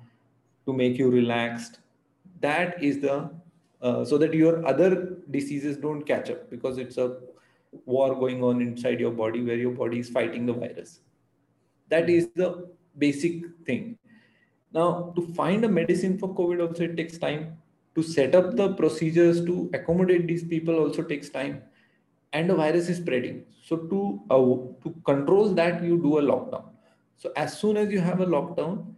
to 0.65 0.73
make 0.73 0.97
you 0.97 1.09
relaxed. 1.09 1.79
That 2.41 2.81
is 2.83 2.99
the 2.99 3.31
uh, 3.81 4.03
so 4.05 4.17
that 4.17 4.33
your 4.33 4.65
other 4.67 5.17
diseases 5.31 5.77
don't 5.77 6.03
catch 6.03 6.29
up 6.29 6.49
because 6.49 6.77
it's 6.77 6.97
a 6.97 7.17
war 7.85 8.15
going 8.15 8.43
on 8.43 8.61
inside 8.61 8.99
your 8.99 9.11
body 9.11 9.41
where 9.41 9.55
your 9.55 9.71
body 9.71 9.99
is 9.99 10.09
fighting 10.09 10.45
the 10.45 10.53
virus. 10.53 10.99
That 11.89 12.09
is 12.09 12.29
the 12.35 12.69
basic 12.97 13.43
thing. 13.65 13.97
Now, 14.73 15.13
to 15.15 15.25
find 15.33 15.63
a 15.65 15.69
medicine 15.69 16.17
for 16.17 16.33
COVID 16.35 16.67
also 16.67 16.83
it 16.83 16.97
takes 16.97 17.17
time. 17.17 17.57
To 17.95 18.03
set 18.03 18.35
up 18.35 18.55
the 18.55 18.73
procedures 18.73 19.43
to 19.45 19.69
accommodate 19.73 20.27
these 20.27 20.43
people 20.43 20.75
also 20.75 21.01
takes 21.01 21.29
time, 21.29 21.63
and 22.31 22.49
the 22.49 22.55
virus 22.55 22.87
is 22.87 22.97
spreading. 22.97 23.43
So 23.69 23.77
to 23.77 24.19
uh, 24.31 24.37
to 24.83 24.95
control 25.05 25.49
that, 25.53 25.83
you 25.83 25.97
do 26.01 26.17
a 26.17 26.21
lockdown. 26.23 26.63
So 27.17 27.31
as 27.35 27.55
soon 27.59 27.77
as 27.77 27.91
you 27.91 27.99
have 27.99 28.19
a 28.19 28.25
lockdown, 28.25 28.95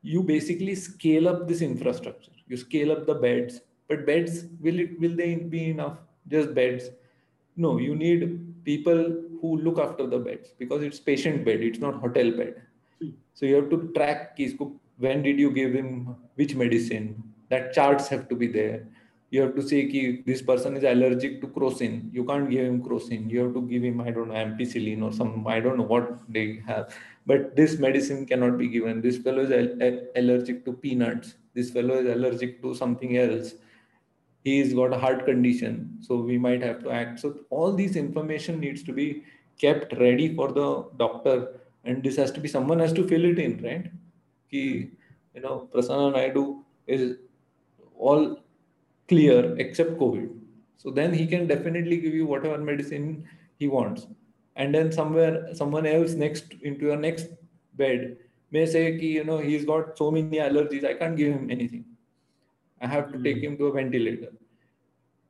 you 0.00 0.22
basically 0.22 0.74
scale 0.74 1.28
up 1.28 1.46
this 1.46 1.60
infrastructure. 1.60 2.30
You 2.48 2.56
scale 2.56 2.92
up 2.92 3.04
the 3.06 3.16
beds, 3.24 3.60
but 3.88 4.06
beds 4.06 4.46
will 4.60 4.78
it 4.84 4.98
will 4.98 5.14
they 5.14 5.34
be 5.34 5.68
enough? 5.72 5.98
Just 6.28 6.54
beds? 6.54 6.88
No, 7.56 7.76
you 7.78 7.94
need 7.94 8.64
people 8.64 9.04
who 9.42 9.58
look 9.58 9.78
after 9.78 10.06
the 10.06 10.18
beds 10.18 10.54
because 10.58 10.82
it's 10.82 10.98
patient 10.98 11.44
bed, 11.44 11.60
it's 11.60 11.78
not 11.78 12.00
hotel 12.00 12.30
bed. 12.30 12.62
Hmm. 13.02 13.10
So 13.34 13.44
you 13.44 13.56
have 13.56 13.68
to 13.68 13.92
track 13.94 14.38
when 14.96 15.22
did 15.22 15.38
you 15.38 15.50
give 15.50 15.74
him 15.74 16.16
which 16.36 16.54
medicine 16.54 17.22
that 17.50 17.74
charts 17.74 18.08
have 18.08 18.30
to 18.30 18.34
be 18.34 18.46
there 18.46 18.86
you 19.30 19.40
have 19.42 19.54
to 19.56 19.62
say 19.62 19.86
ki 19.86 20.22
this 20.26 20.40
person 20.40 20.76
is 20.76 20.84
allergic 20.84 21.40
to 21.40 21.48
crocin. 21.48 22.12
You 22.12 22.24
can't 22.24 22.48
give 22.48 22.64
him 22.64 22.82
crocin. 22.82 23.28
You 23.28 23.40
have 23.44 23.54
to 23.54 23.62
give 23.62 23.82
him 23.82 24.00
i 24.00 24.10
don't 24.10 24.28
know 24.28 24.34
ampicillin 24.34 25.02
or 25.02 25.12
some 25.12 25.46
i 25.46 25.58
don't 25.60 25.76
know 25.76 25.90
what 25.94 26.10
they 26.28 26.62
have. 26.66 26.94
But 27.26 27.56
this 27.56 27.78
medicine 27.78 28.24
cannot 28.26 28.56
be 28.56 28.68
given. 28.68 29.00
This 29.00 29.18
fellow 29.18 29.42
is 29.42 29.50
allergic 30.14 30.64
to 30.64 30.72
peanuts. 30.72 31.34
This 31.54 31.70
fellow 31.70 31.98
is 31.98 32.06
allergic 32.06 32.62
to 32.62 32.74
something 32.74 33.16
else. 33.16 33.54
He's 34.44 34.72
got 34.74 34.92
a 34.92 34.98
heart 34.98 35.24
condition. 35.26 35.98
So 36.02 36.16
we 36.16 36.38
might 36.38 36.62
have 36.62 36.80
to 36.84 36.90
act. 36.90 37.18
So 37.18 37.40
all 37.50 37.72
these 37.72 37.96
information 37.96 38.60
needs 38.60 38.84
to 38.84 38.92
be 38.92 39.24
kept 39.58 39.92
ready 39.98 40.34
for 40.36 40.52
the 40.52 40.86
doctor. 40.98 41.60
And 41.84 42.02
this 42.02 42.16
has 42.16 42.30
to 42.32 42.40
be 42.40 42.46
someone 42.46 42.78
has 42.78 42.92
to 42.92 43.08
fill 43.08 43.24
it 43.24 43.40
in 43.40 43.60
right? 43.64 43.90
Ki, 44.50 44.90
you 45.34 45.40
know, 45.40 45.68
Prasanna 45.74 46.12
Naidu 46.12 46.62
is 46.86 47.16
all 47.98 48.38
clear 49.08 49.56
except 49.58 49.98
COVID. 49.98 50.30
So 50.76 50.90
then 50.90 51.12
he 51.12 51.26
can 51.26 51.46
definitely 51.46 51.98
give 51.98 52.14
you 52.14 52.26
whatever 52.26 52.58
medicine 52.58 53.24
he 53.58 53.68
wants. 53.68 54.06
And 54.56 54.74
then 54.74 54.92
somewhere, 54.92 55.54
someone 55.54 55.86
else 55.86 56.12
next 56.12 56.54
into 56.62 56.86
your 56.86 56.96
next 56.96 57.28
bed 57.74 58.16
may 58.50 58.66
say, 58.66 58.98
ki, 58.98 59.06
you 59.06 59.24
know, 59.24 59.38
he's 59.38 59.64
got 59.64 59.96
so 59.98 60.10
many 60.10 60.38
allergies, 60.38 60.84
I 60.84 60.94
can't 60.94 61.16
give 61.16 61.32
him 61.32 61.50
anything. 61.50 61.84
I 62.80 62.86
have 62.86 63.12
to 63.12 63.22
take 63.22 63.38
hmm. 63.38 63.44
him 63.44 63.58
to 63.58 63.66
a 63.66 63.72
ventilator. 63.72 64.32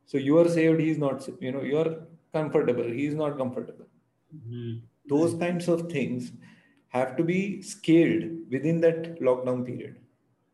So 0.07 0.19
you 0.19 0.39
are 0.39 0.49
saved, 0.49 0.81
he's 0.81 0.99
not, 0.99 1.29
you 1.41 1.53
know, 1.53 1.63
you 1.63 1.79
are 1.79 1.97
comfortable, 2.33 2.85
he's 2.85 3.15
not 3.15 3.37
comfortable. 3.37 3.87
Mm-hmm. 4.35 4.79
Those 5.09 5.35
kinds 5.35 5.69
of 5.69 5.91
things 5.91 6.33
have 6.89 7.17
to 7.17 7.25
be 7.25 7.63
scaled 7.63 8.25
within 8.51 8.81
that 8.83 9.21
lockdown 9.21 9.67
period. 9.67 9.97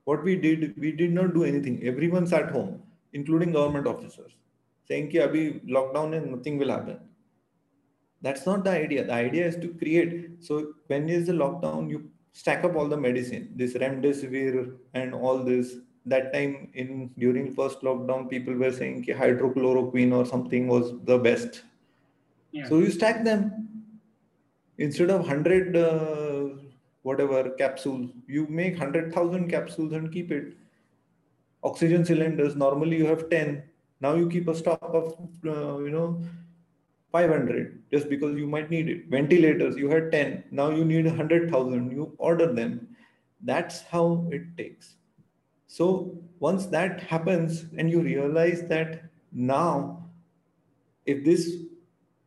What 0.05 0.25
we 0.25 0.37
did, 0.37 0.75
we 0.79 0.93
did 0.93 1.13
not 1.13 1.35
do 1.35 1.45
anything. 1.45 1.83
Everyone's 1.83 2.33
at 2.33 2.51
home, 2.51 2.83
including 3.13 3.53
government 3.53 3.87
officers, 3.87 4.33
saying 4.89 5.11
ki 5.11 5.19
abhi 5.19 5.45
lockdown 5.69 6.17
and 6.17 6.31
nothing 6.31 6.59
will 6.59 6.71
happen. 6.71 6.99
That's 8.21 8.47
not 8.47 8.65
the 8.65 8.71
idea. 8.71 9.05
The 9.05 9.13
idea 9.13 9.47
is 9.47 9.57
to 9.57 9.69
create. 9.69 10.45
So 10.45 10.75
when 10.87 11.09
is 11.09 11.27
the 11.27 11.33
lockdown, 11.33 11.91
you 11.91 12.09
stack 12.33 12.65
up 12.65 12.77
all 12.77 12.89
the 12.89 12.97
medicine, 12.97 13.53
this 13.57 13.75
remdesivir 13.75 14.77
and 14.95 15.15
all 15.15 15.39
this. 15.39 15.77
That 16.05 16.33
time 16.33 16.69
in 16.75 17.11
during 17.17 17.53
first 17.55 17.83
lockdown, 17.83 18.29
people 18.29 18.55
were 18.55 18.73
saying 18.73 19.05
ki 19.05 19.13
hydrochloroquine 19.13 20.13
or 20.13 20.25
something 20.27 20.67
was 20.67 20.95
the 21.05 21.19
best. 21.19 21.63
Yeah. 22.51 22.69
So 22.69 22.79
you 22.79 22.91
stack 22.91 23.23
them 23.25 23.69
instead 24.79 25.11
of 25.11 25.21
100 25.21 25.77
uh, 25.77 26.49
whatever 27.03 27.51
capsules 27.51 28.11
you 28.27 28.47
make 28.49 28.79
100000 28.79 29.49
capsules 29.49 29.93
and 29.93 30.13
keep 30.13 30.33
it 30.33 30.55
oxygen 31.63 32.05
cylinders 32.05 32.57
normally 32.57 32.97
you 32.97 33.07
have 33.07 33.29
10 33.31 33.63
now 34.01 34.15
you 34.15 34.29
keep 34.29 34.49
a 34.49 34.55
stock 34.55 34.89
of 35.01 35.15
uh, 35.47 35.79
you 35.79 35.91
know 35.91 36.23
500 37.13 37.83
just 37.91 38.09
because 38.09 38.37
you 38.37 38.47
might 38.47 38.71
need 38.71 38.89
it. 38.89 39.09
Ventilators 39.09 39.77
you 39.77 39.89
had 39.89 40.11
10 40.11 40.45
now 40.51 40.71
you 40.71 40.85
need 40.85 41.07
100000 41.07 41.91
you 41.93 42.15
order 42.19 42.53
them. 42.53 42.89
That's 43.43 43.83
how 43.83 44.27
it 44.31 44.57
takes. 44.57 44.97
So 45.67 46.19
once 46.39 46.67
that 46.67 47.01
happens 47.01 47.67
and 47.77 47.91
you 47.91 48.01
realize 48.01 48.63
that 48.69 49.05
now 49.33 50.05
if 51.07 51.25
this 51.25 51.57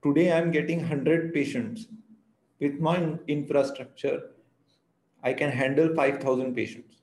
today 0.04 0.32
i'm 0.32 0.52
getting 0.52 0.80
100 0.80 1.34
patients 1.34 1.88
with 2.60 2.80
my 2.80 3.16
infrastructure, 3.28 4.32
I 5.24 5.34
can 5.34 5.52
handle 5.52 5.94
5,000 5.96 6.56
patients. 6.56 7.02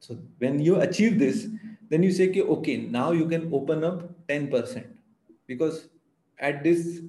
So 0.00 0.18
when 0.38 0.58
you 0.58 0.80
achieve 0.80 1.18
this, 1.18 1.46
then 1.90 2.02
you 2.02 2.10
say, 2.10 2.30
okay, 2.30 2.42
okay 2.42 2.76
now 2.78 3.12
you 3.12 3.28
can 3.28 3.52
open 3.52 3.84
up 3.84 4.08
10% 4.28 4.86
because 5.46 5.88
at 6.38 6.64
this 6.64 7.00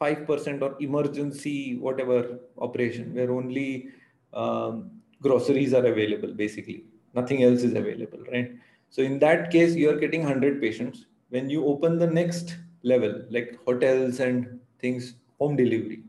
5% 0.00 0.62
or 0.62 0.76
emergency, 0.80 1.76
whatever 1.76 2.38
operation 2.58 3.14
where 3.14 3.32
only 3.32 3.88
um, 4.32 4.90
groceries 5.20 5.72
are 5.74 5.86
available, 5.86 6.32
basically, 6.32 6.84
nothing 7.14 7.42
else 7.42 7.62
is 7.62 7.74
available, 7.74 8.18
right? 8.30 8.52
So 8.90 9.02
in 9.02 9.18
that 9.20 9.50
case, 9.50 9.74
you 9.74 9.90
are 9.90 9.96
getting 9.96 10.22
100 10.22 10.60
patients. 10.60 11.06
When 11.30 11.48
you 11.50 11.64
open 11.66 11.98
the 11.98 12.06
next 12.06 12.56
level, 12.82 13.22
like 13.30 13.58
hotels 13.66 14.20
and 14.20 14.60
things, 14.78 15.14
home 15.38 15.56
delivery, 15.56 16.02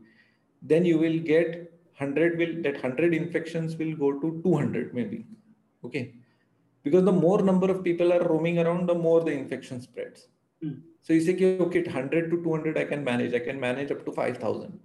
then 0.62 0.84
you 0.84 0.98
will 0.98 1.18
get 1.18 1.72
100 1.98 2.38
will 2.38 2.62
that 2.62 2.74
100 2.74 3.14
infections 3.14 3.76
will 3.76 3.94
go 3.96 4.12
to 4.20 4.40
200 4.44 4.92
maybe 4.92 5.24
okay. 5.86 6.14
Because 6.82 7.04
the 7.04 7.12
more 7.12 7.42
number 7.42 7.70
of 7.70 7.82
people 7.82 8.12
are 8.12 8.22
roaming 8.28 8.58
around 8.58 8.88
the 8.88 8.94
more 8.94 9.22
the 9.22 9.32
infection 9.32 9.80
spreads. 9.80 10.28
Mm. 10.64 10.80
so 11.02 11.12
you 11.12 11.20
say 11.20 11.32
okay 11.64 11.82
100 11.82 12.30
to 12.30 12.36
200 12.42 12.78
i 12.78 12.84
can 12.84 13.04
manage. 13.04 13.34
I 13.34 13.40
can 13.40 13.58
manage 13.60 13.90
up 13.94 14.04
to 14.06 14.12
5000 14.12 14.80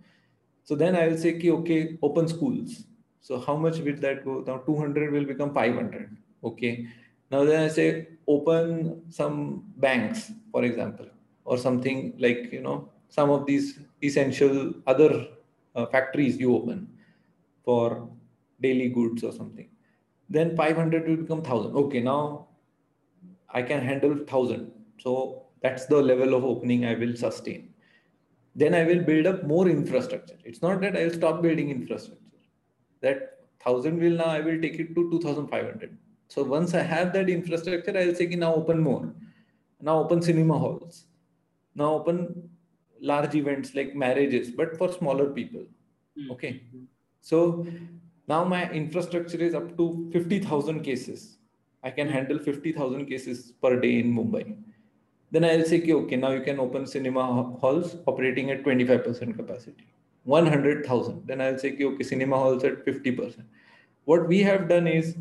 so 0.63 0.75
then 0.75 0.97
i 1.01 1.07
will 1.07 1.17
say 1.17 1.31
okay 1.59 1.97
open 2.01 2.27
schools. 2.27 2.83
So 3.21 3.39
how 3.39 3.55
much 3.55 3.77
will 3.77 3.95
that 3.97 4.25
go? 4.25 4.43
Now 4.45 4.57
200 4.57 5.13
will 5.13 5.25
become 5.25 5.53
500 5.53 6.17
okay. 6.43 6.87
Now 7.31 7.45
then 7.45 7.63
i 7.63 7.69
say 7.69 8.07
open 8.27 9.03
some 9.09 9.63
banks 9.77 10.31
for 10.51 10.63
example 10.63 11.07
or 11.45 11.57
something 11.57 12.13
like 12.19 12.51
you 12.51 12.61
know 12.61 12.89
some 13.09 13.29
of 13.29 13.45
these 13.45 13.79
essential 14.03 14.73
other 14.87 15.27
uh, 15.75 15.85
factories 15.87 16.37
you 16.37 16.55
open 16.55 16.87
for 17.65 18.09
daily 18.61 18.89
goods 18.89 19.23
or 19.23 19.31
something 19.31 19.69
then 20.37 20.55
500 20.55 21.07
will 21.07 21.21
become 21.23 21.41
1000 21.43 21.75
okay 21.83 22.01
now 22.07 22.47
i 23.59 23.61
can 23.69 23.81
handle 23.89 24.13
1000 24.15 24.71
so 25.03 25.15
that's 25.61 25.85
the 25.91 26.01
level 26.11 26.33
of 26.37 26.43
opening 26.43 26.85
i 26.85 26.95
will 26.95 27.15
sustain. 27.15 27.69
Then 28.61 28.73
i 28.73 28.83
will 28.83 29.01
build 29.09 29.27
up 29.27 29.43
more 29.43 29.67
infrastructure. 29.69 30.37
It's 30.43 30.61
not 30.61 30.81
that 30.81 30.97
i 30.97 31.03
will 31.05 31.13
stop 31.13 31.41
building 31.41 31.69
infrastructure. 31.69 32.41
That 33.01 33.19
1000 33.63 33.99
will 34.03 34.17
now 34.21 34.29
i 34.37 34.39
will 34.47 34.59
take 34.61 34.79
it 34.83 34.95
to 34.95 35.09
2500 35.11 35.97
so 36.27 36.43
once 36.43 36.73
i 36.73 36.81
have 36.81 37.13
that 37.13 37.29
infrastructure 37.29 37.93
i 37.97 38.05
will 38.07 38.15
say 38.15 38.27
now 38.45 38.53
open 38.55 38.79
more. 38.79 39.13
Now 39.81 39.99
open 39.99 40.21
cinema 40.21 40.57
halls. 40.57 41.05
Now 41.75 41.93
open 41.93 42.49
large 43.01 43.35
events 43.35 43.73
like 43.75 43.95
marriages, 43.95 44.51
but 44.51 44.77
for 44.77 44.91
smaller 44.91 45.29
people. 45.29 45.61
Mm-hmm. 45.61 46.31
Okay. 46.31 46.61
So 47.21 47.65
now 48.31 48.43
my 48.43 48.63
infrastructure 48.71 49.41
is 49.47 49.55
up 49.59 49.77
to 49.77 50.09
50,000 50.13 50.81
cases. 50.81 51.37
I 51.83 51.91
can 51.91 52.07
hmm. 52.07 52.13
handle 52.13 52.39
50,000 52.39 53.05
cases 53.05 53.53
per 53.61 53.79
day 53.79 53.99
in 53.99 54.13
Mumbai. 54.17 54.55
Then 55.31 55.45
I'll 55.45 55.63
say, 55.63 55.79
okay, 55.99 56.17
now 56.17 56.31
you 56.31 56.41
can 56.41 56.59
open 56.59 56.85
cinema 56.85 57.25
halls 57.61 57.95
operating 58.05 58.51
at 58.51 58.63
25% 58.63 59.35
capacity. 59.35 59.87
100,000. 60.23 61.25
Then 61.25 61.41
I'll 61.41 61.57
say, 61.57 61.77
okay, 61.81 62.03
cinema 62.03 62.37
halls 62.37 62.63
at 62.63 62.85
50%. 62.85 63.43
What 64.05 64.27
we 64.27 64.39
have 64.43 64.67
done 64.67 64.87
is 64.87 65.15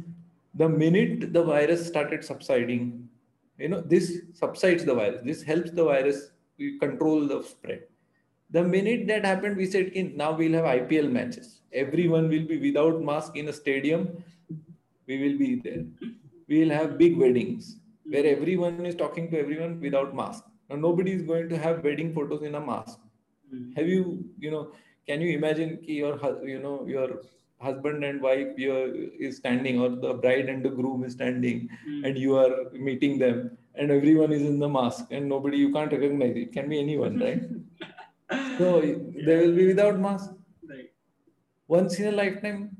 the 0.54 0.68
minute 0.68 1.32
the 1.32 1.44
virus 1.44 1.86
started 1.86 2.24
subsiding, 2.24 3.08
you 3.58 3.68
know, 3.68 3.80
this 3.80 4.22
subsides 4.34 4.84
the 4.84 4.94
virus. 4.94 5.20
This 5.24 5.42
helps 5.42 5.70
the 5.70 5.84
virus 5.84 6.32
we 6.58 6.78
control 6.78 7.26
the 7.28 7.42
spread. 7.42 7.84
The 8.52 8.62
minute 8.62 9.06
that 9.08 9.24
happened, 9.24 9.56
we 9.56 9.66
said, 9.66 9.92
now 10.16 10.32
we'll 10.32 10.52
have 10.52 10.64
IPL 10.64 11.10
matches. 11.10 11.60
Everyone 11.72 12.28
will 12.28 12.46
be 12.46 12.58
without 12.58 13.00
mask 13.00 13.36
in 13.36 13.48
a 13.48 13.52
stadium. 13.52 14.24
We 15.06 15.18
will 15.22 15.38
be 15.38 15.56
there. 15.56 15.84
We 16.48 16.64
will 16.64 16.70
have 16.70 16.98
big 16.98 17.16
weddings 17.16 17.76
where 18.04 18.26
everyone 18.26 18.84
is 18.86 18.96
talking 18.96 19.30
to 19.30 19.38
everyone 19.38 19.80
without 19.80 20.14
mask. 20.14 20.44
Now 20.68 20.76
nobody 20.76 21.12
is 21.12 21.22
going 21.22 21.48
to 21.48 21.58
have 21.58 21.84
wedding 21.84 22.12
photos 22.12 22.42
in 22.42 22.56
a 22.56 22.60
mask. 22.60 22.98
Mm. 23.54 23.76
Have 23.76 23.86
you, 23.86 24.24
you 24.38 24.50
know, 24.50 24.72
can 25.06 25.20
you 25.20 25.36
imagine 25.36 25.78
your, 25.82 26.18
you 26.44 26.58
know, 26.58 26.84
your 26.88 27.22
husband 27.60 28.04
and 28.04 28.20
wife 28.20 28.48
is 28.56 29.36
standing 29.36 29.80
or 29.80 29.90
the 29.90 30.14
bride 30.14 30.48
and 30.48 30.64
the 30.64 30.70
groom 30.70 31.04
is 31.04 31.12
standing 31.12 31.68
mm. 31.88 32.06
and 32.06 32.18
you 32.18 32.36
are 32.36 32.70
meeting 32.72 33.18
them 33.18 33.56
and 33.74 33.90
everyone 33.90 34.32
is 34.32 34.42
in 34.42 34.58
the 34.58 34.68
mask 34.68 35.06
and 35.10 35.28
nobody 35.28 35.58
you 35.58 35.72
can't 35.72 35.92
recognize 35.92 36.36
it 36.36 36.52
can 36.52 36.68
be 36.68 36.78
anyone 36.80 37.18
right 37.18 37.42
so 38.58 38.82
yeah. 38.82 38.96
they 39.26 39.36
will 39.36 39.54
be 39.54 39.66
without 39.68 39.98
mask. 39.98 40.30
Right. 40.68 40.90
Once 41.68 41.98
in 41.98 42.08
a 42.08 42.12
lifetime 42.12 42.76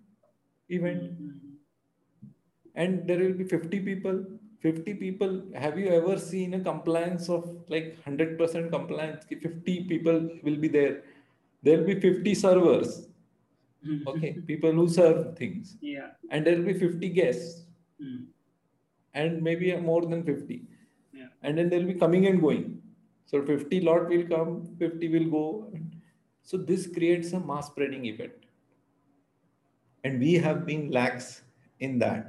event. 0.69 1.03
Mm-hmm. 1.03 1.37
and 2.77 3.07
there 3.07 3.19
will 3.19 3.35
be 3.35 3.45
50 3.45 3.81
people. 3.81 4.25
50 4.63 4.95
people 4.95 5.43
have 5.55 5.79
you 5.79 5.89
ever 5.89 6.19
seen 6.19 6.55
a 6.55 6.61
compliance 6.61 7.29
of 7.29 7.45
like 7.69 7.97
100% 8.07 8.71
compliance? 8.71 9.25
50 9.29 9.85
people 9.85 10.29
will 10.43 10.57
be 10.57 10.69
there. 10.69 11.03
There'll 11.63 11.87
be 11.87 11.99
50 11.99 12.35
servers. 12.35 13.09
Okay 14.07 14.33
people 14.47 14.73
who 14.73 14.89
serve 14.89 15.37
things. 15.37 15.77
Yeah. 15.81 16.11
And 16.31 16.47
there'll 16.47 16.63
be 16.63 16.75
50 16.75 17.09
guests. 17.09 17.65
Mm. 18.03 18.27
and 19.13 19.43
maybe 19.43 19.77
more 19.77 20.03
than 20.07 20.23
50 20.25 20.63
Yeah. 21.13 21.27
and 21.43 21.59
then 21.59 21.69
they'll 21.69 21.87
be 21.87 21.95
coming 21.95 22.27
and 22.27 22.41
going 22.41 22.80
so 23.31 23.41
50 23.49 23.81
lot 23.89 24.09
will 24.13 24.27
come 24.35 24.53
50 24.79 25.09
will 25.15 25.29
go 25.35 25.45
so 26.43 26.57
this 26.71 26.87
creates 26.87 27.33
a 27.33 27.41
mass 27.41 27.67
spreading 27.73 28.07
event. 28.07 28.33
and 30.09 30.23
we 30.25 30.35
have 30.43 30.61
been 30.67 30.85
lax 30.97 31.43
in 31.87 31.99
that 32.03 32.29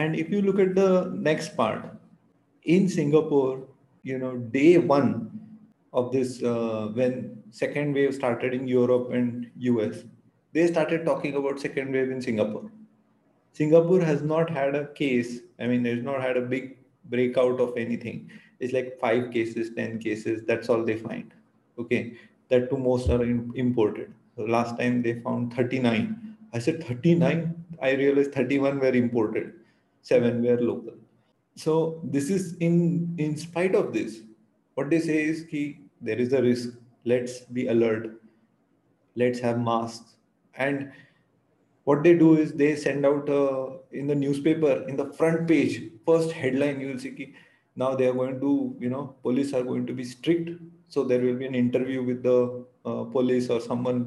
and 0.00 0.18
if 0.22 0.28
you 0.34 0.40
look 0.42 0.60
at 0.64 0.74
the 0.80 0.90
next 1.28 1.56
part 1.56 1.88
in 2.74 2.88
singapore 2.96 3.54
you 4.10 4.18
know 4.22 4.30
day 4.58 4.78
one 4.92 5.08
of 6.00 6.12
this 6.12 6.42
uh, 6.52 6.82
when 6.98 7.16
second 7.62 7.98
wave 7.98 8.14
started 8.20 8.54
in 8.58 8.68
europe 8.74 9.10
and 9.20 9.50
us 9.86 10.04
they 10.58 10.66
started 10.74 11.04
talking 11.10 11.40
about 11.40 11.64
second 11.66 11.98
wave 11.98 12.12
in 12.16 12.22
singapore 12.28 12.70
Singapore 13.52 14.00
has 14.00 14.22
not 14.22 14.48
had 14.48 14.74
a 14.74 14.86
case. 14.94 15.40
I 15.58 15.66
mean, 15.66 15.82
there's 15.82 16.02
not 16.02 16.22
had 16.22 16.36
a 16.36 16.42
big 16.42 16.78
breakout 17.06 17.60
of 17.60 17.76
anything. 17.76 18.30
It's 18.60 18.72
like 18.72 18.98
five 19.00 19.32
cases, 19.32 19.70
10 19.74 19.98
cases. 19.98 20.42
That's 20.46 20.68
all 20.68 20.84
they 20.84 20.96
find. 20.96 21.32
Okay. 21.78 22.14
That 22.50 22.68
two 22.68 22.76
most 22.76 23.08
are 23.10 23.22
imported. 23.22 24.12
So 24.36 24.42
last 24.42 24.78
time 24.78 25.02
they 25.02 25.20
found 25.20 25.54
39. 25.54 26.36
I 26.52 26.58
said 26.58 26.84
39. 26.84 27.54
I 27.80 27.92
realized 27.92 28.32
31 28.32 28.78
were 28.78 28.92
imported, 28.92 29.54
seven 30.02 30.42
were 30.42 30.60
local. 30.60 30.94
So 31.56 32.00
this 32.04 32.30
is 32.30 32.56
in 32.58 33.14
in 33.18 33.36
spite 33.36 33.74
of 33.74 33.92
this. 33.92 34.20
What 34.74 34.90
they 34.90 35.00
say 35.00 35.24
is 35.24 35.44
ki 35.44 35.80
there 36.00 36.18
is 36.18 36.32
a 36.32 36.42
risk. 36.42 36.70
Let's 37.04 37.40
be 37.40 37.68
alert. 37.68 38.20
Let's 39.16 39.40
have 39.40 39.60
masks. 39.60 40.16
And 40.54 40.92
what 41.84 42.02
they 42.02 42.14
do 42.14 42.36
is 42.36 42.52
they 42.52 42.76
send 42.76 43.06
out 43.06 43.28
uh, 43.28 43.70
in 43.92 44.06
the 44.06 44.14
newspaper 44.14 44.84
in 44.88 44.96
the 44.96 45.12
front 45.14 45.48
page 45.48 45.90
first 46.06 46.30
headline 46.30 46.80
you 46.80 46.88
will 46.88 46.98
see 46.98 47.34
now 47.82 47.94
they 47.94 48.06
are 48.10 48.16
going 48.20 48.38
to 48.40 48.50
you 48.84 48.90
know 48.94 49.04
police 49.22 49.52
are 49.58 49.62
going 49.62 49.86
to 49.86 49.94
be 50.00 50.04
strict. 50.04 50.50
So 50.88 51.04
there 51.04 51.20
will 51.20 51.36
be 51.42 51.46
an 51.46 51.54
interview 51.54 52.02
with 52.02 52.22
the 52.22 52.64
uh, 52.84 53.04
police 53.16 53.48
or 53.48 53.60
someone 53.60 54.00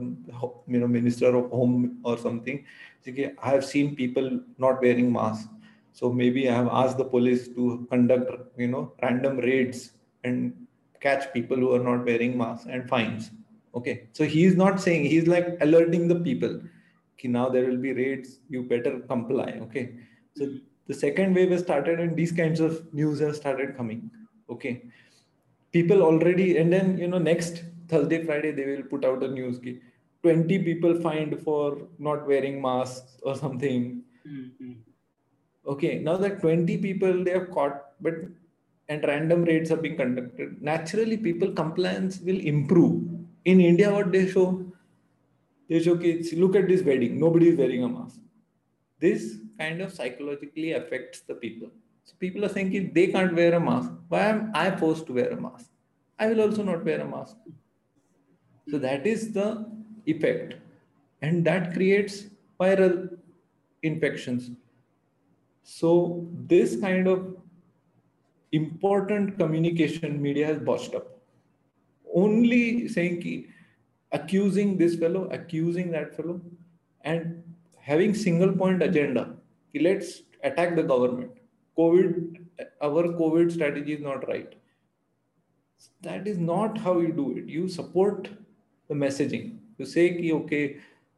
you 0.68 0.80
know 0.80 0.88
minister 0.88 1.36
of 1.36 1.50
home 1.50 2.00
or 2.04 2.18
something. 2.18 2.66
I 3.08 3.50
have 3.50 3.66
seen 3.66 3.96
people 3.96 4.40
not 4.58 4.82
wearing 4.82 5.12
masks. 5.12 5.48
So 5.94 6.12
maybe 6.12 6.50
i 6.50 6.54
have 6.56 6.70
asked 6.82 6.98
the 6.98 7.06
police 7.16 7.48
to 7.56 7.88
conduct 7.90 8.32
you 8.58 8.68
know 8.68 8.84
random 9.02 9.38
raids 9.48 9.82
and 10.24 10.54
catch 11.06 11.32
people 11.34 11.58
who 11.58 11.74
are 11.76 11.84
not 11.90 12.06
wearing 12.06 12.38
masks 12.38 12.68
and 12.70 12.90
fines. 12.90 13.32
Okay 13.76 13.96
so 14.14 14.26
he 14.36 14.46
is 14.46 14.56
not 14.64 14.80
saying 14.86 15.06
he's 15.06 15.28
like 15.36 15.58
alerting 15.62 16.08
the 16.14 16.20
people. 16.30 16.60
Ki 17.18 17.28
now 17.28 17.48
there 17.50 17.66
will 17.70 17.82
be 17.88 17.94
raids. 17.94 18.40
You 18.50 18.64
better 18.76 19.00
comply. 19.14 19.50
Okay 19.68 19.86
so 20.36 20.48
the 20.88 20.94
second 20.94 21.34
wave 21.36 21.52
has 21.52 21.62
started 21.62 22.00
and 22.00 22.16
these 22.16 22.32
kinds 22.32 22.60
of 22.60 22.94
news 22.94 23.20
have 23.20 23.36
started 23.36 23.76
coming 23.78 24.10
okay? 24.50 24.84
People 25.72 26.04
already 26.04 26.58
and 26.58 26.72
then 26.72 26.98
you 26.98 27.08
know 27.08 27.18
next 27.18 27.64
thursday 27.88 28.24
friday 28.24 28.52
they 28.52 28.66
will 28.66 28.84
put 28.84 29.06
out 29.06 29.24
a 29.24 29.28
news 29.28 29.60
ki 29.60 29.80
20 30.24 30.60
people 30.68 30.94
fined 31.02 31.34
for 31.46 31.88
not 32.00 32.28
wearing 32.28 32.62
masks 32.62 33.18
or 33.24 33.36
something. 33.36 34.04
Mhm. 34.28 34.76
okay 35.74 36.00
now 36.00 36.16
that 36.18 36.40
20 36.42 36.78
people 36.78 37.24
they 37.26 37.32
have 37.32 37.50
caught 37.52 37.82
but 38.00 38.16
and 38.90 39.04
random 39.10 39.44
raids 39.44 39.72
are 39.72 39.78
being 39.78 39.96
conducted. 39.98 40.62
Naturally 40.62 41.18
people 41.18 41.52
compliance 41.52 42.20
will 42.20 42.40
improve. 42.54 42.96
In 43.46 43.62
india 43.62 43.92
what 43.92 44.12
they 44.12 44.28
show? 44.28 44.48
They 45.70 45.80
show 45.82 45.98
kids 45.98 46.34
look 46.34 46.56
at 46.56 46.68
this 46.68 46.84
wedding. 46.84 47.20
Nobody 47.20 47.50
is 47.50 47.58
wearing 47.58 47.84
a 47.84 47.90
mask 47.90 48.20
this 49.04 49.24
kind 49.60 49.82
of 49.82 49.94
psychologically 49.94 50.74
affects 50.74 51.22
the 51.22 51.36
people. 51.36 51.70
So 52.06 52.14
people 52.20 52.46
are 52.46 52.50
saying 52.50 52.92
they 52.94 53.08
can't 53.08 53.36
wear 53.36 53.54
a 53.56 53.60
mask. 53.60 53.92
Why 54.10 54.24
am 54.34 54.52
i 54.54 54.72
forced 54.72 55.06
to 55.08 55.14
wear 55.14 55.30
a 55.32 55.40
mask? 55.40 55.70
I 56.20 56.28
will 56.28 56.42
also 56.42 56.64
not 56.64 56.86
wear 56.86 57.02
a 57.02 57.08
mask. 57.08 57.38
So 58.70 58.78
that 58.80 59.06
is 59.06 59.34
the 59.34 59.66
effect. 60.06 60.56
And 61.22 61.46
that 61.46 61.74
creates 61.74 62.26
viral 62.60 63.18
infections. 63.82 64.52
So 65.64 66.28
this 66.54 66.80
kind 66.80 67.08
of 67.08 67.36
important 68.52 69.38
communication 69.38 70.22
media 70.22 70.46
has 70.48 70.60
botched 70.60 70.96
up. 70.96 71.08
Only 72.14 72.88
saying 72.88 73.48
accusing 74.12 74.78
this 74.78 74.96
fellow 74.96 75.24
accusing 75.32 75.90
that 75.92 76.16
fellow 76.16 76.40
and 77.02 77.44
having 77.92 78.14
single 78.14 78.54
point 78.62 78.82
agenda 78.82 79.24
let's 79.82 80.22
attack 80.44 80.76
the 80.76 80.84
government. 80.84 81.32
Covid 81.78 82.38
our 82.82 83.04
covid 83.22 83.52
strategy 83.52 83.94
is 83.94 84.02
not 84.02 84.28
right. 84.28 84.54
That 86.02 86.28
is 86.28 86.38
not 86.38 86.78
how 86.78 87.00
you 87.00 87.12
do 87.12 87.38
it. 87.38 87.48
You 87.48 87.68
support 87.68 88.30
the 88.88 88.94
messaging. 88.94 89.58
You 89.78 89.86
say 89.86 90.10
ki, 90.18 90.34
okay 90.34 90.78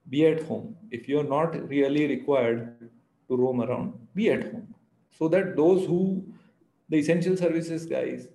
be 0.09 0.25
at 0.27 0.43
home. 0.43 0.75
If 0.91 1.09
you're 1.09 1.23
not 1.23 1.67
really 1.69 2.07
required 2.07 2.89
to 3.27 3.37
roam 3.37 3.61
around 3.61 3.93
be 4.15 4.31
at 4.31 4.43
home. 4.43 4.73
So 5.11 5.27
that 5.29 5.55
those 5.55 5.85
who 5.85 6.23
the 6.89 6.97
essential 6.97 7.35
services 7.35 7.85
guys 7.85 8.27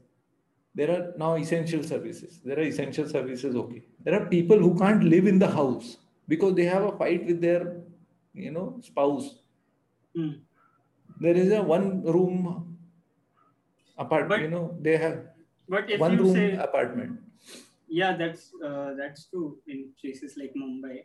there 0.75 0.90
are 0.90 1.12
now 1.16 1.35
essential 1.37 1.83
services. 1.83 2.40
There 2.45 2.59
are 2.59 2.62
essential 2.62 3.09
services 3.09 3.57
okay. 3.57 3.83
There 4.05 4.21
are 4.21 4.27
people 4.27 4.59
who 4.59 4.79
can't 4.79 5.03
live 5.03 5.27
in 5.27 5.38
the 5.38 5.49
house 5.49 5.97
because 6.29 6.55
they 6.55 6.64
have 6.64 6.85
a 6.85 6.97
fight 6.97 7.27
with 7.27 7.40
their 7.40 7.81
you 8.35 8.51
know 8.51 8.79
spouse 8.83 9.29
Hmm. 10.14 10.33
there 11.21 11.37
is 11.37 11.53
a 11.53 11.62
one 11.62 12.03
room 12.03 12.77
apartment, 13.99 14.29
But- 14.31 14.40
you 14.43 14.49
know 14.51 14.77
they 14.81 14.97
have 14.97 15.19
But 15.69 15.88
if 15.90 16.01
one 16.01 16.12
you 16.16 16.23
room 16.23 16.35
say, 16.35 16.47
apartment 16.57 17.21
yeah, 17.88 18.16
that's 18.16 18.51
uh, 18.69 18.95
that's 18.99 19.29
true 19.31 19.59
in 19.66 19.90
places 20.01 20.37
like 20.40 20.53
Mumbai. 20.62 20.97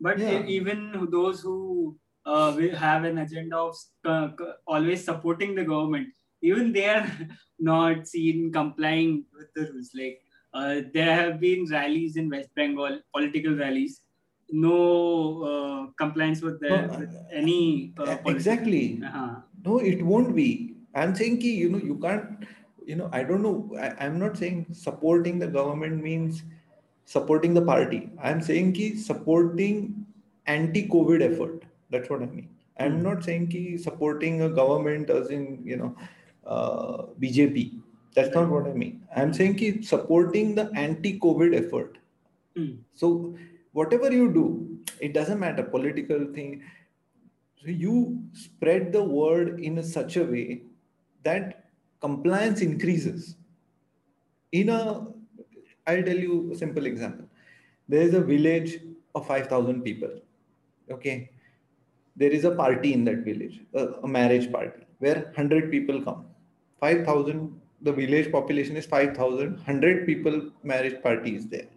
But 0.00 0.18
Yeah. 0.18 0.44
even 0.56 1.08
those 1.10 1.40
who 1.42 1.98
uh, 2.26 2.52
will 2.56 2.74
have 2.76 3.04
an 3.04 3.18
agenda 3.18 3.56
of 3.56 3.76
uh, 4.04 4.28
always 4.66 5.04
supporting 5.04 5.54
the 5.54 5.64
government, 5.64 6.08
even 6.42 6.72
they 6.72 6.86
are 6.94 7.06
not 7.70 8.06
seen 8.08 8.52
complying 8.52 9.24
with 9.36 9.50
the 9.54 9.70
rules. 9.72 9.90
Like 9.94 10.20
uh, 10.54 10.82
there 10.94 11.14
have 11.14 11.40
been 11.40 11.66
rallies 11.70 12.16
in 12.16 12.30
West 12.30 12.50
Bengal, 12.54 13.00
political 13.14 13.56
rallies, 13.56 14.02
no 14.50 15.42
uh, 15.44 15.92
compliance 15.98 16.42
No, 16.68 16.76
with 16.76 17.10
any 17.32 17.92
uh, 17.98 18.16
exactly. 18.26 19.00
Uh-huh. 19.04 19.40
no 19.64 19.78
it 19.78 20.02
won't 20.02 20.34
be. 20.34 20.76
I'm 20.94 21.14
saying 21.14 21.38
ki, 21.40 21.54
you 21.54 21.68
know 21.70 21.78
you 21.78 21.96
can't 21.98 22.44
you 22.86 22.96
know 22.96 23.08
i 23.12 23.22
don't 23.22 23.42
know. 23.42 23.74
I, 23.78 23.88
i'm 24.06 24.18
not 24.18 24.36
saying 24.36 24.66
supporting 24.72 25.38
the 25.38 25.46
government 25.48 26.02
means 26.02 26.42
supporting 27.04 27.54
the 27.54 27.62
party. 27.62 28.10
I'm 28.20 28.42
saying 28.42 28.72
ki 28.74 28.96
supporting 28.96 30.06
anti-covid 30.46 31.22
effort. 31.32 31.64
That's 31.90 32.08
what 32.10 32.22
i 32.22 32.26
mean. 32.26 32.48
I'm 32.78 32.96
Hmm. 32.96 33.02
not 33.02 33.24
saying 33.24 33.48
ki 33.48 33.78
supporting 33.78 34.42
a 34.42 34.48
government 34.50 35.10
as 35.10 35.30
in 35.30 35.62
you 35.64 35.76
know 35.76 35.96
uh, 36.46 37.06
bjp 37.20 37.80
that's 38.14 38.34
not 38.34 38.48
what 38.50 38.66
i 38.66 38.72
mean. 38.72 39.06
I'm 39.14 39.32
saying 39.34 39.56
ki 39.56 39.82
supporting 39.82 40.54
the 40.54 40.70
anti-covid 40.74 41.54
effort. 41.64 41.98
Hmm. 42.56 42.82
so 42.94 43.36
whatever 43.78 44.10
you 44.12 44.26
do 44.40 44.46
it 45.00 45.14
doesn't 45.14 45.38
matter 45.38 45.62
political 45.62 46.26
thing. 46.34 46.62
So 47.62 47.68
you 47.68 48.22
spread 48.32 48.92
the 48.92 49.02
word 49.02 49.60
in 49.60 49.78
a 49.78 49.82
such 49.82 50.16
a 50.16 50.24
way 50.24 50.62
that 51.24 51.64
compliance 52.00 52.60
increases. 52.60 53.36
In 54.52 54.68
a 54.68 55.06
i'll 55.86 56.02
tell 56.02 56.22
you 56.26 56.52
a 56.52 56.56
simple 56.56 56.86
example. 56.86 57.26
There 57.88 58.02
is 58.02 58.14
a 58.14 58.20
village 58.20 58.80
of 59.14 59.26
5000 59.26 59.82
people 59.82 60.20
okay? 60.90 61.30
There 62.16 62.30
is 62.30 62.44
a 62.44 62.50
party 62.50 62.92
in 62.92 63.04
that 63.04 63.18
village 63.18 63.60
a, 63.74 64.06
marriage 64.06 64.50
party 64.52 64.86
where 64.98 65.22
100 65.36 65.70
people 65.70 66.02
come. 66.02 66.26
5000 66.80 67.60
the 67.82 67.92
village 67.92 68.30
population 68.32 68.76
is 68.76 68.86
5000 68.86 69.56
100 69.56 70.06
people 70.06 70.50
marriage 70.62 71.02
party 71.02 71.34
is 71.36 71.46
there 71.46 71.68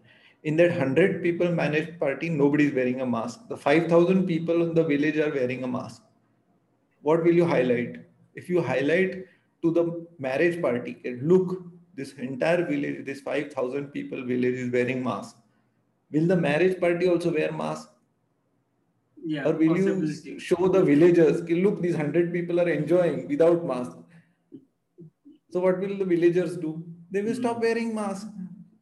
in 0.43 0.55
that 0.57 0.71
100 0.71 1.21
people 1.23 1.51
managed 1.51 1.99
party 1.99 2.29
nobody 2.29 2.65
is 2.67 2.73
wearing 2.73 3.01
a 3.01 3.05
mask. 3.05 3.47
The 3.47 3.57
5000 3.57 4.25
people 4.25 4.63
in 4.63 4.73
the 4.73 4.83
village 4.83 5.17
are 5.17 5.29
wearing 5.29 5.63
a 5.63 5.67
mask. 5.67 6.03
What 7.01 7.23
will 7.23 7.33
you 7.33 7.45
highlight? 7.45 7.97
If 8.35 8.49
you 8.49 8.61
highlight 8.61 9.25
to 9.61 9.71
the 9.71 10.07
marriage 10.17 10.61
party 10.61 10.97
look 11.21 11.63
this 11.95 12.13
entire 12.13 12.65
village 12.65 13.05
this 13.05 13.21
5000 13.21 13.87
people 13.87 14.25
village 14.25 14.55
is 14.55 14.71
wearing 14.71 15.03
mask. 15.03 15.37
Will 16.11 16.27
the 16.27 16.35
marriage 16.35 16.79
party 16.79 17.07
also 17.07 17.31
wear 17.33 17.51
mask? 17.51 17.89
Yeah 19.23 19.45
or 19.45 19.53
will 19.53 19.77
you 19.77 20.39
show 20.39 20.67
the 20.67 20.83
villagers 20.83 21.41
look 21.49 21.81
these 21.81 21.95
100 21.95 22.33
people 22.33 22.59
are 22.59 22.69
enjoying 22.69 23.27
without 23.27 23.63
mask. 23.65 23.97
So 25.51 25.59
what 25.59 25.79
will 25.79 25.97
the 25.97 26.05
villagers 26.05 26.57
do? 26.57 26.83
They 27.11 27.21
will 27.21 27.35
stop 27.35 27.57
Hmm. 27.57 27.61
wearing 27.61 27.93
mask. 27.93 28.27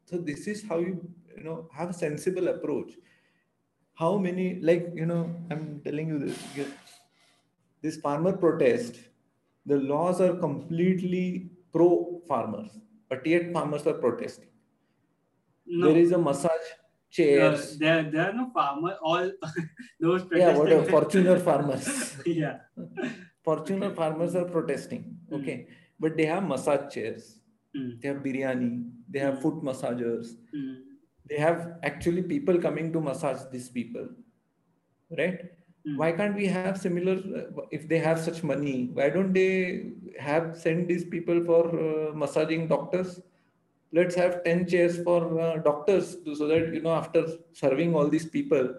So 0.05 0.17
this 0.17 0.47
is 0.47 0.63
how 0.67 0.79
you 0.79 0.93
you 1.39 1.45
know 1.45 1.69
have 1.73 1.89
a 1.91 1.93
sensible 1.93 2.49
approach. 2.49 2.93
How 3.95 4.17
many 4.17 4.59
like 4.61 4.91
you 4.95 5.05
know 5.05 5.21
i'm 5.51 5.81
telling 5.85 6.07
you 6.13 6.19
this 6.19 6.37
this 7.81 7.97
farmer 8.05 8.33
protest 8.43 8.99
the 9.65 9.77
laws 9.77 10.21
are 10.21 10.35
completely 10.43 11.51
pro 11.73 12.21
farmers 12.27 12.77
but 13.09 13.25
yet 13.25 13.51
farmers 13.53 13.87
are 13.87 13.93
protesting. 14.05 14.49
No. 15.65 15.87
There 15.87 15.97
is 16.01 16.11
a 16.11 16.17
massage 16.17 16.67
chairs. 17.09 17.77
There 17.77 18.03
there 18.11 18.29
are 18.29 18.33
no 18.33 18.49
farmer 18.53 18.97
all 19.01 19.31
those 19.99 20.25
yeah 20.31 20.55
whatever 20.57 20.85
fortuner 20.91 21.39
farmers. 21.49 21.87
Yeah. 22.25 22.59
Fortuner 23.45 23.87
Okay. 23.87 23.95
farmers 23.95 24.35
are 24.35 24.45
protesting 24.45 25.03
Hmm. 25.29 25.35
okay? 25.41 25.67
But 25.99 26.15
they 26.17 26.25
have 26.25 26.43
massage 26.47 26.91
chairs. 26.93 27.39
Mm, 27.75 28.01
they 28.01 28.07
have 28.07 28.17
biryani. 28.27 28.71
They 29.09 29.19
have 29.19 29.35
Hmm. 29.35 29.41
foot 29.41 29.57
massagers. 29.69 30.29
Mm, 30.55 30.75
they 31.29 31.37
have 31.37 31.73
actually 31.83 32.23
people 32.23 32.57
coming 32.59 32.91
to 32.93 33.01
massage 33.01 33.41
these 33.51 33.69
people 33.69 34.07
right? 35.17 35.39
Mm. 35.87 35.97
why 35.97 36.11
can't 36.11 36.35
we 36.35 36.45
have 36.47 36.71
similar 36.77 37.13
uh, 37.39 37.61
if 37.71 37.87
they 37.87 37.93
have 37.97 38.19
such 38.19 38.43
money 38.43 38.89
why 38.93 39.09
don't 39.09 39.31
they 39.33 39.91
have 40.19 40.57
send 40.57 40.87
these 40.89 41.05
people 41.05 41.43
for 41.45 41.61
uh, 41.79 42.13
massaging 42.13 42.67
doctors? 42.67 43.21
Let's 43.93 44.15
have 44.15 44.43
10 44.43 44.67
chairs 44.67 45.01
for 45.03 45.39
uh, 45.39 45.57
doctors 45.59 46.17
to- 46.23 46.35
so 46.35 46.47
that 46.47 46.73
you 46.73 46.81
know 46.81 46.91
after 46.93 47.25
serving 47.53 47.95
all 47.95 48.09
these 48.09 48.25
people 48.27 48.73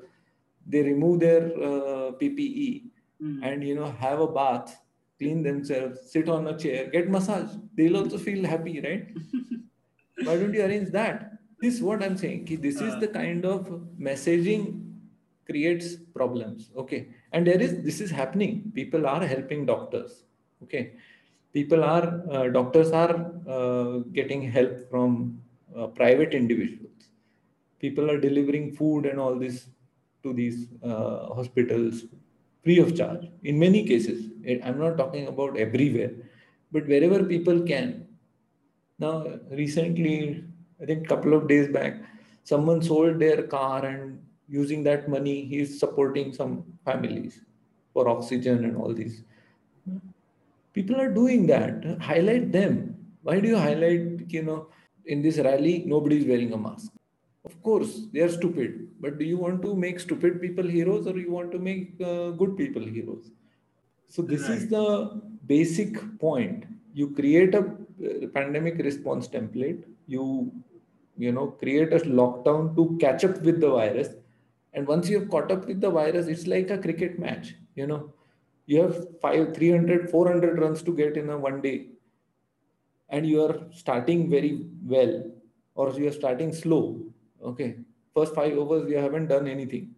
they 0.67 0.83
remove 0.83 1.21
their 1.21 1.45
uh, 1.71 2.13
ppe 2.21 2.85
Mm. 3.23 3.41
and 3.43 3.63
you 3.63 3.75
know 3.75 3.91
have 4.01 4.19
a 4.21 4.27
bath 4.27 4.71
clean 5.19 5.43
themselves 5.43 6.11
sit 6.11 6.29
on 6.29 6.47
a 6.47 6.57
chair 6.59 6.87
get 6.91 7.11
massage 7.11 7.51
they'll 7.77 7.97
also 7.99 8.17
feel 8.19 8.47
happy 8.47 8.81
right? 8.81 9.09
Why 10.25 10.37
don't 10.37 10.55
you 10.55 10.63
arrange 10.65 10.91
that 10.93 11.30
this 11.61 11.75
is 11.75 11.83
what 11.83 12.03
i'm 12.03 12.17
saying. 12.17 12.45
This 12.67 12.77
is 12.81 12.95
Uh. 12.95 13.01
the 13.01 13.09
kind 13.09 13.45
of 13.45 13.67
messaging 14.09 14.63
creates 15.51 15.97
problems. 16.15 16.71
Okay. 16.77 17.09
And 17.33 17.47
there 17.47 17.61
is 17.61 17.83
this 17.83 18.01
is 18.01 18.11
happening. 18.11 18.73
People 18.75 19.07
are 19.07 19.25
helping 19.27 19.67
doctors. 19.67 20.25
Okay. 20.63 20.93
People 21.53 21.83
are 21.85 22.07
uh, 22.31 22.49
doctors 22.49 22.93
are 22.93 23.15
uh, 23.57 23.99
getting 24.19 24.43
help 24.57 24.89
from 24.91 25.41
uh, 25.77 25.87
private 25.89 26.35
individuals. 26.35 27.11
People 27.81 28.11
are 28.11 28.21
delivering 28.21 28.73
food 28.73 29.07
and 29.07 29.19
all 29.19 29.35
this 29.45 29.67
to 30.23 30.33
these 30.33 30.69
uh, 30.83 31.35
hospitals 31.39 32.05
free 32.65 32.79
of 32.79 32.97
charge. 32.97 33.27
In 33.43 33.59
many 33.59 33.87
cases 33.87 34.27
i'm 34.65 34.79
not 34.79 34.97
talking 34.99 35.27
about 35.29 35.57
everywhere 35.57 36.13
but 36.73 36.87
wherever 36.87 37.25
people 37.25 37.61
can. 37.73 38.07
Now 38.99 39.15
recently 39.51 40.45
i 40.81 40.87
think 40.87 41.07
couple 41.09 41.35
of 41.35 41.47
days 41.49 41.69
back 41.69 42.01
someone 42.45 42.83
sold 42.83 43.19
their 43.19 43.43
car 43.43 43.85
and 43.85 44.21
using 44.49 44.83
that 44.83 45.09
money 45.09 45.45
he 45.45 45.59
is 45.65 45.79
supporting 45.79 46.33
some 46.33 46.65
families 46.85 47.41
for 47.93 48.09
oxygen 48.09 48.65
and 48.65 48.77
all 48.77 48.93
these. 48.93 49.23
People 50.73 51.01
are 51.01 51.13
doing 51.13 51.47
that. 51.47 51.85
Highlight 52.01 52.53
them. 52.53 52.97
Why 53.23 53.41
do 53.41 53.49
you 53.49 53.59
highlight 53.59 54.31
you 54.31 54.43
know 54.43 54.69
in 55.07 55.23
this 55.23 55.39
rally 55.39 55.85
nobody 55.87 56.19
is 56.19 56.27
wearing 56.27 56.53
a 56.53 56.57
mask? 56.57 56.93
Of 57.45 57.61
course 57.63 58.07
they 58.13 58.21
are 58.21 58.29
stupid. 58.29 58.89
But 59.01 59.19
do 59.19 59.25
you 59.25 59.39
want 59.39 59.63
to 59.63 59.75
make 59.75 60.01
stupid 60.01 60.41
people 60.41 60.67
heroes 60.67 61.07
or 61.07 61.19
you 61.19 61.31
want 61.31 61.53
to 61.53 61.59
make 61.59 61.95
uh, 62.01 62.31
good 62.31 62.57
people 62.57 62.85
heroes? 62.85 63.31
So 64.09 64.23
this 64.23 64.49
is 64.49 64.69
the 64.69 65.21
basic 65.47 66.19
point. 66.19 66.65
You 66.95 67.11
create 67.11 67.55
a 67.55 67.61
uh, 67.61 68.27
pandemic 68.35 68.79
response 68.79 69.29
template. 69.29 69.85
You 70.07 70.53
you 71.21 71.33
know 71.33 71.47
create 71.63 71.93
a 71.93 72.01
lockdown 72.21 72.75
to 72.77 72.97
catch 73.01 73.25
up 73.25 73.41
with 73.43 73.61
the 73.61 73.71
virus. 73.71 74.09
And 74.73 74.87
once 74.87 75.09
you 75.09 75.21
have 75.21 75.31
caught 75.31 75.51
up 75.51 75.67
with 75.67 75.81
the 75.81 75.91
virus 75.91 76.27
it's 76.29 76.47
like 76.47 76.71
a 76.71 76.79
cricket 76.79 77.19
match 77.19 77.55
you 77.75 77.87
know. 77.87 78.13
You 78.67 78.83
have 78.83 79.21
5 79.21 79.55
300 79.55 80.11
400 80.11 80.59
runs 80.61 80.83
to 80.85 80.95
get 80.95 81.17
in 81.17 81.29
a 81.31 81.37
one 81.37 81.61
day. 81.61 81.89
And 83.09 83.27
you 83.27 83.43
are 83.45 83.67
starting 83.73 84.31
very 84.31 84.67
well 84.85 85.25
or 85.75 85.91
you 85.93 86.09
are 86.09 86.13
starting 86.13 86.53
slow 86.53 87.01
okay? 87.45 87.77
First 88.15 88.35
five 88.35 88.57
overs 88.57 88.89
you 88.91 88.97
haven't 88.97 89.29
done 89.29 89.49
anything. 89.49 89.95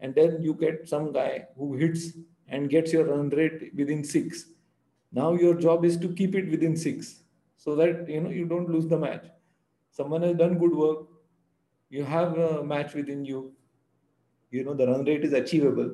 And 0.00 0.14
then 0.14 0.42
you 0.42 0.54
get 0.54 0.88
some 0.88 1.12
guy 1.12 1.46
who 1.56 1.74
hits 1.74 2.12
and 2.48 2.68
gets 2.68 2.92
your 2.92 3.04
run 3.04 3.28
rate 3.30 3.72
within 3.74 4.02
six. 4.02 4.46
Now 5.12 5.34
your 5.34 5.54
job 5.54 5.84
is 5.84 5.96
to 5.98 6.08
keep 6.08 6.34
it 6.34 6.50
within 6.50 6.76
six 6.76 7.22
so 7.56 7.76
that 7.76 8.08
you 8.08 8.20
know 8.20 8.30
you 8.30 8.46
don't 8.46 8.70
lose 8.70 8.88
the 8.88 8.98
match 8.98 9.26
someone 9.90 10.22
has 10.22 10.36
done 10.36 10.58
good 10.58 10.74
work 10.74 11.06
you 11.88 12.04
have 12.04 12.38
a 12.38 12.64
match 12.64 12.94
within 12.94 13.24
you 13.24 13.52
you 14.50 14.64
know 14.64 14.74
the 14.74 14.86
run 14.86 15.04
rate 15.04 15.24
is 15.24 15.32
achievable 15.32 15.90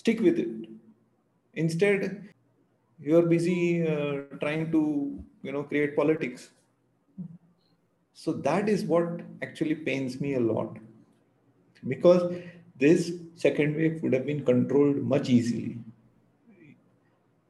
stick 0.00 0.20
with 0.20 0.38
it. 0.38 0.48
Instead 1.54 2.28
you 3.00 3.16
are 3.18 3.22
busy 3.22 3.86
uh, 3.86 4.36
trying 4.40 4.70
to 4.72 4.82
you 5.42 5.52
know 5.52 5.62
create 5.64 5.96
politics. 5.96 6.50
So 8.14 8.32
that 8.32 8.68
is 8.68 8.84
what 8.84 9.20
actually 9.42 9.74
pains 9.74 10.20
me 10.20 10.34
a 10.34 10.40
lot. 10.40 10.78
Because 11.88 12.34
this 12.78 13.12
second 13.36 13.76
wave 13.76 14.02
would 14.02 14.12
have 14.12 14.26
been 14.26 14.44
controlled 14.44 15.02
much 15.14 15.28
easily. 15.28 15.78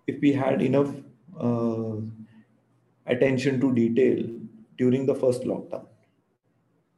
If 0.06 0.20
we 0.20 0.32
had 0.32 0.62
enough 0.62 0.92
uh, 1.38 1.96
attention 3.06 3.60
to 3.60 3.72
detail 3.74 4.24
during 4.80 5.06
the 5.06 5.14
first 5.14 5.42
lockdown. 5.42 5.86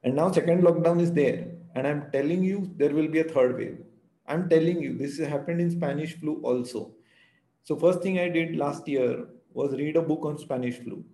And 0.04 0.16
now 0.16 0.30
second 0.30 0.62
lockdown 0.62 1.00
is 1.00 1.12
there. 1.12 1.46
And 1.74 1.86
i'm 1.86 2.02
telling 2.12 2.42
you 2.44 2.58
there 2.76 2.94
will 2.98 3.08
be 3.08 3.20
a 3.20 3.28
third 3.34 3.56
wave. 3.56 3.78
I'm 4.26 4.48
telling 4.48 4.80
you 4.80 4.96
this 4.96 5.18
happened 5.34 5.60
in 5.60 5.70
spanish 5.70 6.18
flu 6.18 6.40
also. 6.42 6.82
So 7.62 7.76
first 7.84 8.02
thing 8.02 8.18
i 8.24 8.28
did 8.28 8.56
last 8.56 8.88
year 8.88 9.26
was 9.52 9.78
read 9.82 9.96
a 9.96 10.02
book 10.10 10.24
on 10.32 10.38
spanish 10.38 10.78
flu. 10.82 11.04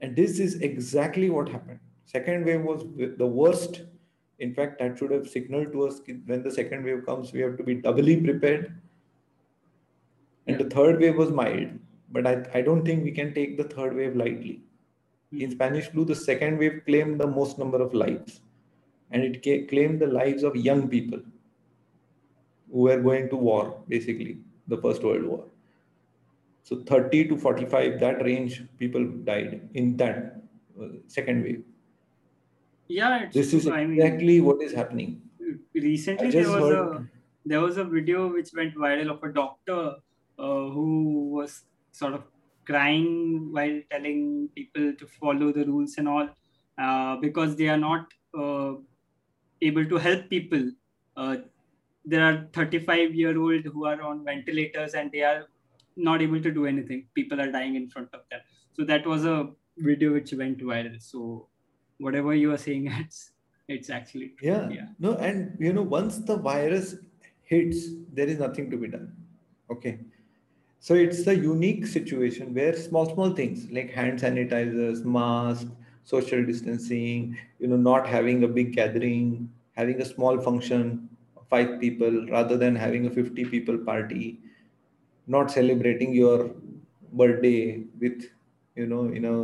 And 0.00 0.16
this 0.16 0.38
is 0.38 0.60
exactly 0.70 1.30
what 1.30 1.48
happened. 1.48 1.80
Second 2.04 2.44
wave 2.44 2.62
was 2.62 2.84
the 3.22 3.26
worst. 3.26 3.82
In 4.38 4.54
fact 4.54 4.78
that 4.78 4.98
should 4.98 5.10
have 5.10 5.28
signaled 5.28 5.72
to 5.72 5.84
us 5.86 6.00
when 6.26 6.42
the 6.42 6.50
second 6.50 6.84
wave 6.84 7.04
comes 7.06 7.32
we 7.32 7.40
have 7.40 7.56
to 7.56 7.64
be 7.72 7.74
doubly 7.86 8.20
prepared. 8.28 8.72
And 10.46 10.58
the 10.58 10.70
third 10.76 11.00
wave 11.00 11.16
was 11.16 11.30
mild. 11.30 11.68
But 12.10 12.26
I, 12.26 12.34
I 12.54 12.62
don't 12.62 12.84
think 12.84 13.04
we 13.04 13.12
can 13.12 13.34
take 13.34 13.58
the 13.58 13.64
third 13.64 13.94
wave 13.94 14.16
lightly 14.16 14.62
in 15.32 15.50
spanish 15.50 15.88
flu 15.88 16.04
the 16.04 16.14
second 16.14 16.58
wave 16.58 16.82
claimed 16.86 17.20
the 17.20 17.26
most 17.26 17.58
number 17.58 17.80
of 17.80 17.94
lives. 17.94 18.40
And 19.10 19.22
it 19.22 19.42
ca- 19.42 19.66
claimed 19.66 20.00
the 20.00 20.06
lives 20.06 20.42
of 20.42 20.54
young 20.56 20.88
people 20.88 21.20
who 22.70 22.80
were 22.80 23.00
going 23.00 23.28
to 23.30 23.36
war 23.36 23.82
basically 23.88 24.40
the 24.66 24.76
first 24.78 25.02
world 25.02 25.24
war. 25.24 25.44
So 26.62 26.82
30 26.84 27.28
to 27.28 27.36
45 27.38 27.98
that 28.00 28.22
range 28.24 28.62
people 28.78 29.04
died 29.30 29.70
in 29.74 29.96
that 29.96 30.42
uh, 30.80 30.88
second 31.06 31.42
wave. 31.42 31.64
Yeah, 32.88 33.24
it's 33.24 33.34
this 33.34 33.52
is 33.52 33.64
true. 33.64 33.72
I 33.72 33.84
mean, 33.86 33.98
exactly 33.98 34.40
what 34.40 34.62
is 34.62 34.72
happening. 34.72 35.22
recently 35.74 36.30
there 36.30 36.48
was 36.50 36.62
heard- 36.62 36.96
a 36.96 37.08
there 37.46 37.60
was 37.60 37.76
a 37.78 37.84
video 37.84 38.32
which 38.32 38.50
went 38.54 38.74
viral 38.74 39.10
of 39.14 39.22
a 39.22 39.32
doctor 39.32 39.96
uh, 40.38 40.64
who 40.76 41.30
was 41.36 41.64
sort 41.92 42.14
of 42.14 42.24
crying 42.68 43.52
while 43.52 43.76
telling 43.90 44.48
people 44.54 44.92
to 45.00 45.06
follow 45.20 45.52
the 45.52 45.64
rules 45.64 45.94
and 45.98 46.08
all 46.08 46.28
uh, 46.78 47.16
because 47.16 47.56
they 47.56 47.68
are 47.68 47.82
not 47.90 48.06
uh, 48.38 48.72
able 49.62 49.86
to 49.92 49.96
help 49.96 50.28
people. 50.28 50.70
Uh, 51.16 51.36
there 52.04 52.24
are 52.24 52.48
35 52.52 53.14
year 53.14 53.38
old 53.38 53.64
who 53.64 53.86
are 53.86 54.00
on 54.02 54.24
ventilators 54.24 54.94
and 54.94 55.10
they 55.12 55.22
are 55.22 55.46
not 55.96 56.22
able 56.22 56.40
to 56.40 56.50
do 56.50 56.66
anything. 56.66 57.06
People 57.14 57.40
are 57.40 57.50
dying 57.50 57.74
in 57.74 57.88
front 57.90 58.08
of 58.12 58.20
them. 58.30 58.40
So 58.72 58.84
that 58.84 59.06
was 59.06 59.24
a 59.24 59.50
video 59.76 60.12
which 60.12 60.32
went 60.32 60.58
viral. 60.58 61.02
So 61.02 61.48
whatever 61.98 62.34
you 62.34 62.52
are 62.52 62.58
saying, 62.58 62.92
it's 63.00 63.32
it's 63.68 63.90
actually 63.90 64.28
true. 64.38 64.48
yeah. 64.48 64.68
yeah. 64.70 64.86
no 64.98 65.14
and 65.16 65.56
you 65.60 65.72
know 65.72 65.82
once 65.82 66.18
the 66.30 66.36
virus 66.36 66.96
hits 67.42 67.80
there 68.12 68.26
is 68.26 68.38
nothing 68.38 68.70
to 68.70 68.76
be 68.76 68.88
done 68.88 69.12
okay 69.70 69.98
so 70.80 70.94
it's 70.94 71.26
a 71.26 71.34
unique 71.36 71.86
situation 71.86 72.54
where 72.54 72.74
small 72.76 73.06
small 73.14 73.30
things 73.34 73.66
like 73.70 73.90
hand 73.90 74.18
sanitizers 74.18 75.04
masks, 75.04 75.70
social 76.04 76.44
distancing 76.44 77.36
you 77.58 77.68
know 77.68 77.76
not 77.76 78.06
having 78.06 78.44
a 78.44 78.48
big 78.48 78.72
gathering 78.74 79.48
having 79.76 80.00
a 80.00 80.04
small 80.04 80.40
function 80.40 81.08
of 81.36 81.46
five 81.48 81.80
people 81.80 82.26
rather 82.30 82.56
than 82.56 82.74
having 82.76 83.06
a 83.06 83.10
50 83.10 83.44
people 83.44 83.78
party 83.78 84.40
not 85.26 85.50
celebrating 85.50 86.12
your 86.14 86.50
birthday 87.12 87.82
with 88.00 88.24
you 88.76 88.86
know 88.86 89.04
in 89.06 89.24
a 89.24 89.38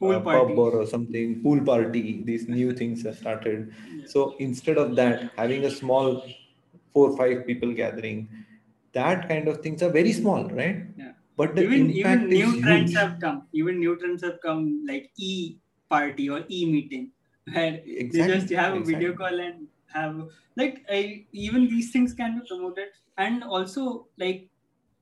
Pool 0.00 0.16
uh, 0.16 0.20
party. 0.20 0.54
pub 0.54 0.58
or 0.58 0.86
something 0.86 1.42
pool 1.42 1.60
party 1.64 2.22
these 2.24 2.48
new 2.48 2.72
things 2.72 3.02
have 3.04 3.16
started 3.16 3.72
so 4.06 4.34
instead 4.38 4.78
of 4.78 4.94
that 4.96 5.32
having 5.36 5.64
a 5.64 5.70
small 5.70 6.22
four 6.92 7.16
five 7.16 7.44
people 7.46 7.72
gathering 7.72 8.28
that 8.92 9.28
kind 9.28 9.48
of 9.48 9.60
things 9.62 9.82
are 9.82 9.90
very 9.90 10.12
small 10.12 10.48
right 10.60 10.78
Yeah. 10.96 11.12
but 11.36 11.54
the 11.54 11.62
even 11.64 11.90
impact 11.90 12.22
even 12.22 12.28
new 12.32 12.50
is 12.50 12.54
trends 12.62 12.90
huge. 12.90 12.98
have 13.00 13.20
come. 13.20 13.48
Even 13.52 13.78
new 13.78 13.96
trends 13.98 14.22
have 14.22 14.40
come 14.40 14.84
like 14.86 15.10
e 15.16 15.58
party 15.90 16.28
or 16.28 16.44
e 16.48 16.64
meeting, 16.70 17.12
where 17.52 17.80
exactly 17.84 18.10
they 18.10 18.22
just 18.34 18.50
have 18.50 18.74
a 18.74 18.84
video 18.84 19.14
call 19.14 19.40
and 19.40 19.68
have 19.92 20.28
like 20.56 20.84
I, 20.90 21.26
even 21.32 21.68
these 21.68 21.92
things 21.92 22.14
can 22.14 22.38
be 22.40 22.46
promoted. 22.48 22.88
And 23.16 23.42
also 23.44 24.08
like 24.16 24.50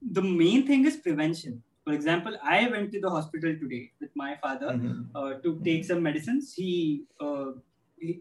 the 0.03 0.23
main 0.23 0.67
thing 0.67 0.85
is 0.87 0.97
prevention. 0.99 1.63
For 1.85 1.93
example, 1.93 2.37
I 2.43 2.69
went 2.69 2.93
to 2.93 3.01
the 3.01 3.11
hospital 3.11 3.57
today 3.63 3.93
with 4.01 4.11
my 4.17 4.37
father 4.43 4.73
Mhm. 4.73 5.11
uh, 5.15 5.35
to 5.45 5.61
take 5.65 5.85
some 5.85 6.03
medicines. 6.03 6.55
He, 6.55 7.07
uh, 7.21 7.53
he 8.01 8.21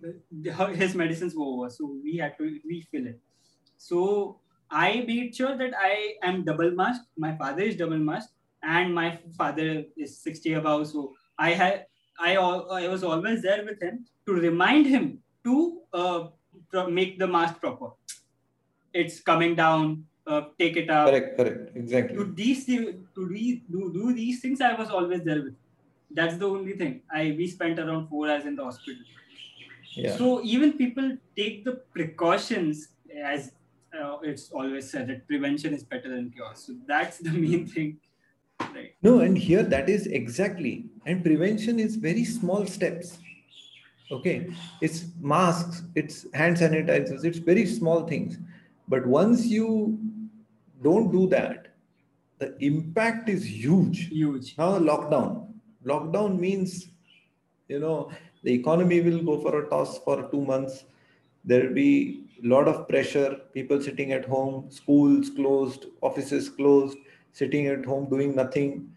uh, 0.52 0.68
his 0.82 0.96
medicines 0.96 1.36
were 1.36 1.46
over, 1.46 1.70
so 1.70 1.86
we 2.04 2.18
had 2.18 2.38
to 2.38 2.60
refill 2.74 3.08
it. 3.08 3.20
So 3.78 4.42
I 4.72 5.04
made 5.08 5.36
sure 5.36 5.58
that 5.58 5.74
I 5.80 6.16
am 6.24 6.44
double 6.44 6.72
masked. 6.72 7.08
My 7.18 7.36
father 7.38 7.62
is 7.64 7.76
double 7.76 7.98
masked, 7.98 8.34
and 8.64 8.94
my 8.94 9.20
father 9.38 9.86
is 9.98 10.18
sixty 10.18 10.54
above. 10.54 10.88
So 10.88 11.14
I 11.38 11.52
had 11.52 11.86
I 12.20 12.36
I 12.36 12.88
was 12.88 13.04
always 13.04 13.42
there 13.42 13.64
with 13.66 13.82
him 13.82 14.06
to 14.26 14.34
remind 14.34 14.88
him 14.88 15.20
to 15.44 15.82
uh, 15.94 16.28
make 16.90 17.20
the 17.20 17.28
mask 17.28 17.60
proper. 17.60 17.92
It's 18.94 19.20
coming 19.20 19.56
down. 19.56 20.06
Uh, 20.28 20.42
take 20.58 20.76
it 20.76 20.90
up. 20.90 21.08
correct 21.08 21.38
correct 21.38 21.76
exactly 21.78 22.18
To 22.18 22.24
these 22.34 22.66
to 22.66 22.76
re- 23.16 23.62
do, 23.72 23.94
do 23.94 24.12
these 24.12 24.42
things, 24.42 24.60
I 24.60 24.74
was 24.74 24.90
always 24.90 25.22
there 25.24 25.44
with. 25.44 25.54
That's 26.10 26.38
the 26.38 26.48
only 26.48 26.74
thing. 26.74 27.02
I 27.14 27.36
we 27.38 27.48
spent 27.48 27.78
around 27.78 28.08
four 28.08 28.28
hours 28.28 28.46
in 28.46 28.56
the 28.56 28.64
hospital. 28.64 29.04
yeah 29.96 30.16
So 30.18 30.42
even 30.44 30.74
people 30.74 31.12
take 31.36 31.64
the 31.64 31.74
precautions 31.98 32.88
as 33.24 33.52
uh, 33.96 34.18
it's 34.22 34.52
always 34.52 34.90
said 34.90 35.08
that 35.08 35.28
prevention 35.28 35.74
is 35.74 35.84
better 35.84 36.10
than 36.10 36.32
cure. 36.32 36.52
So 36.56 36.74
that's 36.88 37.18
the 37.20 37.32
main 37.32 37.68
thing, 37.68 37.98
right? 38.60 38.94
No, 39.02 39.20
and 39.20 39.38
here 39.38 39.64
that 39.64 39.90
is 39.90 40.08
exactly, 40.08 40.86
and 41.06 41.24
prevention 41.24 41.80
is 41.80 41.96
very 41.96 42.24
small 42.24 42.66
steps. 42.66 43.20
Okay, 44.12 44.52
it's 44.82 45.06
masks, 45.20 45.84
it's 45.96 46.28
hand 46.34 46.58
sanitizers, 46.58 47.26
it's 47.26 47.40
very 47.40 47.66
small 47.66 48.08
things. 48.08 48.38
But 48.88 49.06
once 49.06 49.46
you 49.46 49.98
don't 50.84 51.12
do 51.12 51.28
that, 51.30 51.74
the 52.38 52.56
impact 52.64 53.30
is 53.30 53.44
huge. 53.44 54.10
Huge. 54.10 54.56
Now, 54.58 54.78
lockdown. 54.78 55.48
Lockdown 55.86 56.40
means, 56.40 56.90
you 57.68 57.80
know, 57.80 58.12
the 58.44 58.54
economy 58.54 59.02
will 59.02 59.24
go 59.24 59.42
for 59.42 59.64
a 59.64 59.70
toss 59.70 59.98
for 60.00 60.30
two 60.30 60.44
months. 60.46 60.84
There 61.44 61.68
will 61.68 61.74
be 61.74 62.25
a 62.25 62.25
lot 62.46 62.68
of 62.68 62.88
pressure, 62.88 63.42
people 63.54 63.82
sitting 63.82 64.12
at 64.14 64.26
home, 64.26 64.72
schools 64.72 65.30
closed, 65.32 65.88
offices 66.02 66.50
closed, 66.50 66.98
sitting 67.34 67.68
at 67.68 67.86
home 67.86 68.10
doing 68.10 68.36
nothing. 68.36 68.92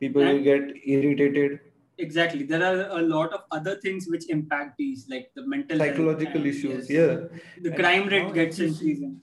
People 0.00 0.22
will 0.24 0.42
get 0.42 0.72
irritated, 0.86 1.60
Exactly. 1.98 2.42
There 2.42 2.64
are 2.64 2.98
a 2.98 3.02
lot 3.02 3.32
of 3.32 3.42
other 3.52 3.76
things 3.80 4.08
which 4.08 4.28
impact 4.28 4.76
these, 4.78 5.08
like 5.08 5.30
the 5.36 5.46
mental 5.46 5.78
psychological 5.78 6.44
issues. 6.46 6.90
yes, 6.90 7.20
Yeah. 7.20 7.38
The 7.62 7.70
And 7.70 7.76
crime 7.78 8.08
rate 8.08 8.34
gets 8.34 8.58
increasing. 8.58 9.20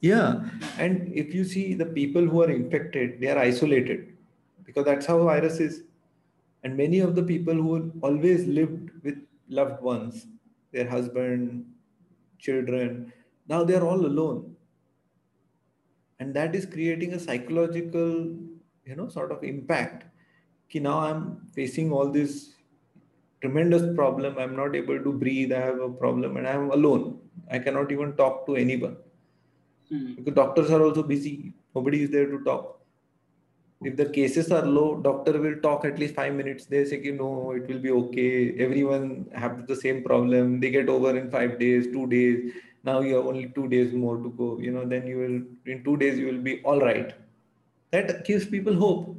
Yeah, 0.00 0.48
and 0.78 1.12
if 1.14 1.34
you 1.34 1.44
see 1.44 1.74
the 1.74 1.86
people 1.86 2.26
who 2.26 2.42
are 2.42 2.50
infected, 2.50 3.20
they 3.20 3.28
are 3.28 3.38
isolated 3.38 4.16
because 4.64 4.84
that's 4.84 5.06
how 5.06 5.22
virus 5.24 5.60
is. 5.60 5.84
And 6.64 6.76
many 6.76 7.00
of 7.00 7.14
the 7.14 7.22
people 7.22 7.54
who 7.54 7.92
always 8.02 8.46
lived 8.46 8.90
with 9.04 9.18
loved 9.48 9.82
ones, 9.82 10.26
their 10.72 10.88
husband, 10.88 11.66
children, 12.42 13.12
now 13.48 13.64
they 13.64 13.76
are 13.76 13.86
all 13.86 14.06
alone. 14.06 14.56
And 16.18 16.34
that 16.34 16.54
is 16.54 16.66
creating 16.66 17.12
a 17.14 17.18
psychological, 17.18 18.10
you 18.84 18.96
know, 18.96 19.08
sort 19.08 19.32
of 19.32 19.42
impact. 19.44 20.04
Ki 20.68 20.80
now 20.80 21.00
I'm 21.00 21.46
facing 21.54 21.92
all 21.92 22.10
this 22.10 22.54
tremendous 23.40 23.84
problem. 23.96 24.38
I'm 24.38 24.56
not 24.56 24.76
able 24.76 25.02
to 25.02 25.12
breathe. 25.12 25.52
I 25.52 25.60
have 25.60 25.80
a 25.80 25.90
problem 25.90 26.36
and 26.38 26.48
I'm 26.48 26.70
alone. 26.70 27.20
I 27.50 27.58
cannot 27.60 27.92
even 27.92 28.16
talk 28.16 28.46
to 28.46 28.56
anyone 28.56 28.98
Hmm. 29.90 30.14
because 30.16 30.34
doctors 30.34 30.70
are 30.70 30.82
also 30.82 31.02
busy 31.02 31.54
nobody 31.74 32.02
is 32.02 32.10
there 32.10 32.26
to 32.26 32.42
talk 32.44 32.81
if 33.84 33.96
the 33.96 34.06
cases 34.06 34.50
are 34.52 34.64
low 34.64 35.00
doctor 35.00 35.32
will 35.40 35.56
talk 35.62 35.84
at 35.84 35.98
least 35.98 36.14
5 36.14 36.34
minutes. 36.34 36.66
They 36.66 36.84
say 36.84 37.00
"Ki, 37.00 37.12
no 37.12 37.52
it 37.52 37.66
will 37.68 37.80
be 37.86 37.90
okay. 37.90 38.54
Everyone 38.66 39.28
have 39.34 39.66
the 39.66 39.76
same 39.76 40.02
problem. 40.04 40.60
They 40.60 40.70
get 40.70 40.88
over 40.88 41.16
in 41.22 41.30
5 41.30 41.58
days 41.58 41.88
2 41.92 42.06
days. 42.08 42.52
Now 42.84 43.00
you 43.00 43.16
have 43.16 43.26
only 43.26 43.48
2 43.56 43.68
days 43.68 43.92
more 43.92 44.16
to 44.18 44.30
go. 44.42 44.58
You 44.58 44.72
know 44.72 44.84
then 44.94 45.06
you 45.06 45.18
will 45.24 45.38
in 45.74 45.84
2 45.84 45.96
days 46.04 46.18
you 46.18 46.26
will 46.26 46.42
be 46.50 46.60
all 46.62 46.80
right. 46.80 47.14
That 47.92 48.24
gives 48.24 48.46
people 48.46 48.74
hope. 48.84 49.16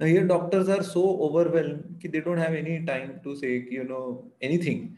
Now 0.00 0.06
here 0.06 0.26
doctors 0.26 0.68
are 0.68 0.82
so 0.82 1.02
overwhelmed 1.28 1.98
ki 2.02 2.08
they 2.08 2.20
don't 2.20 2.38
have 2.46 2.54
any 2.54 2.84
time 2.92 3.20
to 3.24 3.36
say 3.36 3.52
you 3.78 3.84
know 3.84 4.04
anything 4.50 4.96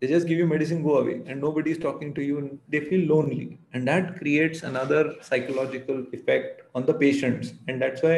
they 0.00 0.06
just 0.06 0.26
give 0.26 0.38
you 0.38 0.46
medicine 0.46 0.82
go 0.82 0.98
away 0.98 1.16
and 1.26 1.40
nobody 1.40 1.70
is 1.72 1.78
talking 1.78 2.14
to 2.14 2.22
you 2.22 2.38
and 2.38 2.58
they 2.68 2.80
feel 2.80 3.02
lonely 3.14 3.58
and 3.72 3.86
that 3.88 4.16
creates 4.18 4.62
another 4.62 5.16
psychological 5.22 6.06
effect 6.18 6.62
on 6.74 6.86
the 6.86 6.94
patients 6.94 7.54
and 7.68 7.80
that's 7.82 8.02
why 8.02 8.16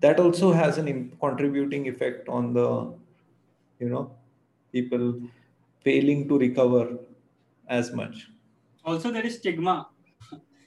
that 0.00 0.20
also 0.20 0.52
has 0.52 0.78
an 0.78 0.88
contributing 1.20 1.88
effect 1.88 2.28
on 2.28 2.52
the 2.52 2.68
you 3.80 3.88
know 3.88 4.04
people 4.72 5.06
failing 5.84 6.28
to 6.28 6.38
recover 6.38 6.84
as 7.68 7.92
much 7.92 8.28
Also, 8.84 9.10
there 9.10 9.26
is 9.26 9.36
stigma. 9.38 9.88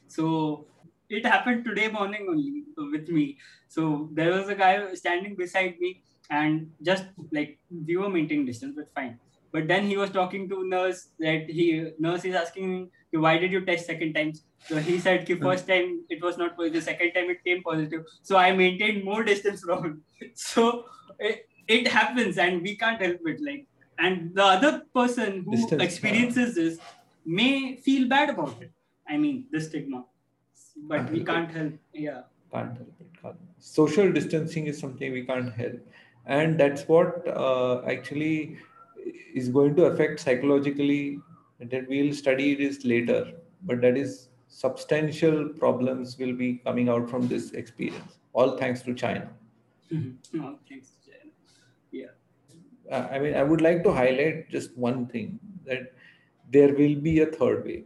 So 0.08 0.68
it 1.10 1.26
happened 1.26 1.66
today 1.66 1.90
morning 1.90 2.28
only 2.30 2.66
with 2.78 3.10
me. 3.10 3.40
So 3.68 4.10
there 4.14 4.32
was 4.32 4.50
a 4.50 4.56
guy 4.56 4.94
standing 4.96 5.36
beside 5.36 5.80
me, 5.80 6.04
and 6.30 6.74
just 6.82 7.06
like 7.32 7.60
we 7.70 7.98
were 7.98 8.10
maintaining 8.10 8.46
distance, 8.46 8.76
but 8.76 8.94
fine. 8.94 9.20
But 9.52 9.68
then 9.68 9.86
he 9.86 9.98
was 9.98 10.10
talking 10.10 10.48
to 10.50 10.68
nurse 10.68 11.10
that 11.20 11.50
he 11.50 11.92
nurse 12.00 12.26
is 12.26 12.36
asking 12.36 12.90
why 13.12 13.38
did 13.38 13.52
you 13.52 13.66
test 13.66 13.86
second 13.86 14.14
times? 14.14 14.44
So 14.68 14.78
he 14.78 15.00
said, 15.00 15.26
ki 15.26 15.36
first 15.36 15.68
time 15.68 16.06
it 16.10 16.22
was 16.22 16.38
not 16.38 16.56
positive, 16.56 16.84
second 16.84 17.12
time 17.14 17.30
it 17.30 17.44
came 17.44 17.62
positive. 17.62 18.06
So 18.22 18.38
I 18.38 18.52
maintained 18.56 19.04
more 19.04 19.24
distance 19.24 19.62
from 19.66 19.84
him. 19.84 20.02
So 20.36 20.86
it, 21.20 21.48
it 21.68 21.88
happens, 21.88 22.38
and 22.38 22.62
we 22.62 22.76
can't 22.78 23.02
help 23.02 23.20
it. 23.26 23.42
Like, 23.42 23.68
and 24.00 24.34
the 24.34 24.44
other 24.44 24.84
person 24.94 25.44
who 25.46 25.56
Distance, 25.56 25.84
experiences 25.84 26.56
this 26.56 26.80
may 27.26 27.76
feel 27.78 28.08
bad 28.08 28.30
about 28.30 28.62
it. 28.62 28.72
I 29.08 29.18
mean, 29.18 29.46
the 29.52 29.60
stigma, 29.60 30.06
but 30.88 30.98
Can't 30.98 31.12
we 31.12 31.24
can't 31.24 31.52
help. 31.52 31.74
Yeah. 31.94 32.22
can't 32.54 32.78
help 32.78 32.94
it 33.00 33.22
can't. 33.22 33.36
social 33.60 34.12
distancing 34.12 34.68
is 34.68 34.78
something 34.78 35.14
we 35.14 35.24
can't 35.26 35.54
help 35.54 35.80
and 36.26 36.60
that's 36.60 36.88
what 36.88 37.28
uh, 37.28 37.82
actually 37.88 38.58
is 39.34 39.50
going 39.50 39.76
to 39.76 39.86
affect 39.86 40.20
psychologically 40.20 41.20
and 41.60 41.70
that 41.70 41.88
we'll 41.88 42.14
study 42.14 42.56
this 42.56 42.84
later 42.86 43.32
but 43.64 43.82
that 43.82 43.98
is 43.98 44.30
substantial 44.48 45.48
problems 45.50 46.18
will 46.18 46.34
be 46.34 46.56
coming 46.66 46.90
out 46.90 47.10
from 47.10 47.28
this 47.28 47.52
experience 47.52 48.18
all 48.34 48.58
thanks 48.58 48.82
to 48.82 48.94
china 48.94 49.30
no, 50.34 50.58
thanks, 50.70 50.92
Jayant. 51.06 51.32
Yeah. 51.92 52.14
Uh, 52.92 53.08
i 53.12 53.20
mean 53.20 53.36
i 53.36 53.44
would 53.44 53.62
like 53.62 53.84
to 53.84 53.92
highlight 53.92 54.50
just 54.50 54.78
one 54.78 55.06
thing 55.08 55.40
that 55.66 55.94
there 56.50 56.74
will 56.74 56.96
be 56.96 57.20
a 57.22 57.26
third 57.26 57.66
wave 57.66 57.86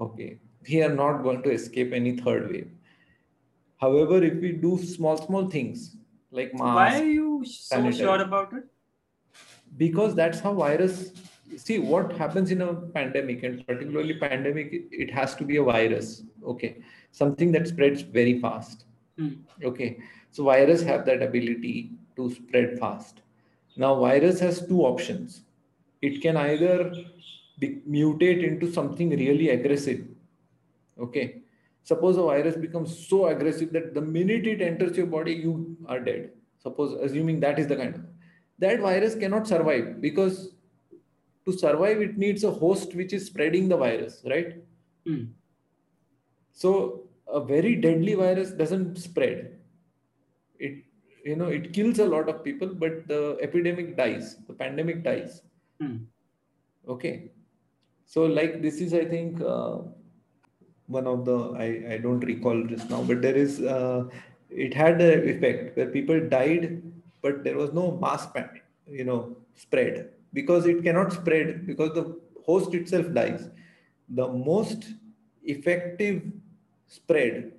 okay 0.00 0.38
we 0.68 0.82
are 0.82 0.94
not 0.94 1.22
going 1.22 1.42
to 1.42 1.50
escape 1.50 1.92
any 1.92 2.16
third 2.16 2.50
wave 2.50 2.70
however 3.80 4.22
if 4.22 4.34
we 4.46 4.52
do 4.52 4.78
small 4.78 5.16
small 5.16 5.48
things 5.48 5.96
like 6.30 6.52
Why 6.52 7.00
are 7.00 7.04
you 7.04 7.44
so 7.44 7.76
sanitize. 7.76 7.98
sure 7.98 8.20
about 8.22 8.52
it? 8.52 8.64
Because 9.78 10.14
that's 10.14 10.40
how 10.40 10.52
virus 10.54 11.12
see 11.56 11.78
what 11.78 12.12
happens 12.12 12.50
in 12.50 12.60
a 12.62 12.74
pandemic 12.96 13.42
and 13.42 13.66
particularly 13.66 14.14
pandemic 14.18 14.72
it- 14.92 15.10
has 15.10 15.34
to 15.36 15.44
be 15.44 15.56
a 15.56 15.62
virus 15.62 16.22
okay? 16.44 16.76
Something 17.12 17.52
that 17.52 17.66
spreads 17.68 18.02
very 18.02 18.38
fast 18.40 18.84
Hmm. 19.18 19.30
okay? 19.64 19.98
So 20.30 20.44
virus 20.44 20.82
have 20.82 21.04
that 21.06 21.22
ability 21.22 21.92
to 22.16 22.30
spread 22.30 22.78
fast. 22.78 23.22
Now 23.76 23.98
virus 24.00 24.38
has 24.40 24.66
two 24.66 24.82
options. 24.82 25.42
It 26.02 26.20
can 26.22 26.36
either 26.36 26.92
be, 27.58 27.80
mutate 27.88 28.44
into 28.44 28.70
something 28.72 29.10
really 29.10 29.50
aggressive 29.50 30.04
okay? 30.98 31.42
Suppose 31.82 32.16
a 32.18 32.22
virus 32.22 32.56
becomes 32.56 32.96
so 33.08 33.26
aggressive 33.28 33.72
that 33.72 33.94
the 33.94 34.00
minute 34.00 34.46
it 34.46 34.60
enters 34.60 34.96
your 34.96 35.06
body 35.06 35.32
you 35.32 35.76
are 35.86 36.00
dead. 36.00 36.30
Suppose 36.58 36.92
assuming 37.00 37.40
that 37.40 37.58
is 37.58 37.66
the 37.66 37.76
kind 37.76 37.94
of 37.94 38.02
that 38.58 38.80
virus 38.80 39.14
cannot 39.14 39.46
survive 39.46 40.00
because 40.00 40.54
to 41.46 41.52
survive 41.52 42.00
it 42.00 42.18
needs 42.18 42.44
a 42.44 42.50
host 42.50 42.94
which 42.94 43.12
is 43.12 43.26
spreading 43.26 43.68
the 43.68 43.76
virus 43.76 44.22
right 44.34 44.56
Hmm. 45.06 45.24
so 46.52 47.04
a 47.28 47.40
very 47.40 47.74
deadly 47.76 48.14
virus 48.14 48.50
doesn't 48.50 48.96
spread 48.96 49.58
it 50.58 50.84
you 51.24 51.36
know 51.36 51.46
it 51.46 51.72
kills 51.72 51.98
a 51.98 52.04
lot 52.04 52.28
of 52.28 52.42
people 52.44 52.68
but 52.82 53.06
the 53.08 53.38
epidemic 53.40 53.96
dies 53.96 54.36
the 54.48 54.54
pandemic 54.62 55.02
dies 55.04 55.42
Hmm. 55.80 55.96
okay 56.88 57.30
so 58.04 58.24
like 58.38 58.60
this 58.62 58.80
is 58.80 58.94
i 58.94 59.04
think 59.04 59.40
uh, 59.40 59.78
one 60.86 61.06
of 61.06 61.24
the 61.24 61.36
I, 61.64 61.94
I 61.94 61.98
don't 61.98 62.20
recall 62.20 62.64
just 62.66 62.88
now 62.90 63.02
but 63.02 63.20
there 63.22 63.36
is 63.36 63.60
uh, 63.60 64.04
it 64.50 64.72
had 64.74 65.00
an 65.00 65.28
effect 65.28 65.76
where 65.76 65.86
people 65.86 66.18
died 66.28 66.82
but 67.22 67.44
there 67.44 67.56
was 67.56 67.72
no 67.72 67.96
mass 68.00 68.28
you 68.86 69.04
know 69.04 69.36
spread. 69.54 70.10
Because 70.32 70.66
it 70.66 70.82
cannot 70.82 71.12
spread 71.12 71.66
because 71.66 71.94
the 71.94 72.20
host 72.44 72.74
itself 72.74 73.12
dies. 73.12 73.48
The 74.10 74.28
most 74.28 74.94
effective 75.42 76.22
spread 76.86 77.52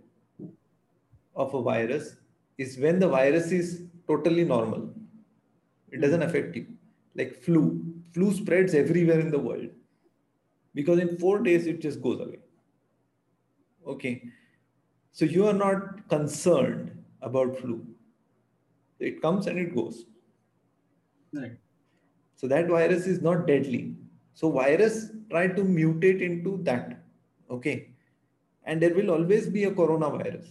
of 1.35 1.53
a 1.53 1.61
virus 1.61 2.15
is 2.57 2.77
when 2.77 2.99
the 2.99 3.07
virus 3.07 3.51
is 3.51 3.83
totally 4.07 4.43
normal. 4.43 4.89
It 5.91 5.95
hmm. 5.95 6.01
doesn't 6.01 6.23
affect 6.23 6.55
you. 6.55 6.67
Like 7.15 7.41
flu. 7.41 7.83
Flu 8.13 8.33
spreads 8.33 8.73
everywhere 8.73 9.19
in 9.19 9.31
the 9.31 9.39
world. 9.39 9.69
Because 10.73 10.99
in 10.99 11.17
4 11.17 11.39
days 11.39 11.67
it 11.67 11.81
just 11.81 12.01
goes 12.01 12.19
away. 12.19 12.39
Okay. 13.87 14.23
So 15.11 15.25
you 15.25 15.47
are 15.47 15.53
not 15.53 16.07
concerned 16.09 16.91
about 17.21 17.57
flu 17.57 17.85
it 18.99 19.21
comes 19.21 19.47
and 19.47 19.59
it 19.59 19.75
goes. 19.75 20.05
Right 21.33 21.57
so 22.39 22.47
that 22.47 22.67
virus 22.67 23.05
is 23.05 23.21
not 23.21 23.47
deadly. 23.47 23.95
So 24.33 24.49
virus 24.49 25.11
try 25.29 25.47
to 25.47 25.61
mutate 25.61 26.21
into 26.21 26.59
that 26.63 27.01
okay? 27.51 27.89
And 28.63 28.81
there 28.81 28.93
will 28.93 29.11
always 29.11 29.49
be 29.49 29.65
a 29.65 29.71
coronavirus. 29.71 30.45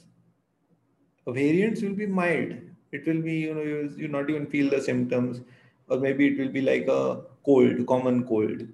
Variants 1.27 1.83
will 1.83 1.95
be 1.95 2.07
mild. 2.07 2.53
It 2.93 3.07
will 3.07 3.23
be 3.23 3.35
you 3.35 3.55
know 3.55 3.63
you, 3.63 3.95
you 3.97 4.09
not 4.09 4.29
even 4.29 4.47
feel 4.47 4.69
the 4.69 4.83
symptoms. 4.83 5.41
Or 5.89 5.99
maybe 5.99 6.27
it 6.27 6.39
will 6.39 6.51
be 6.51 6.61
like 6.61 6.89
a 6.89 7.23
cold 7.45 7.87
common 7.87 8.27
cold 8.27 8.69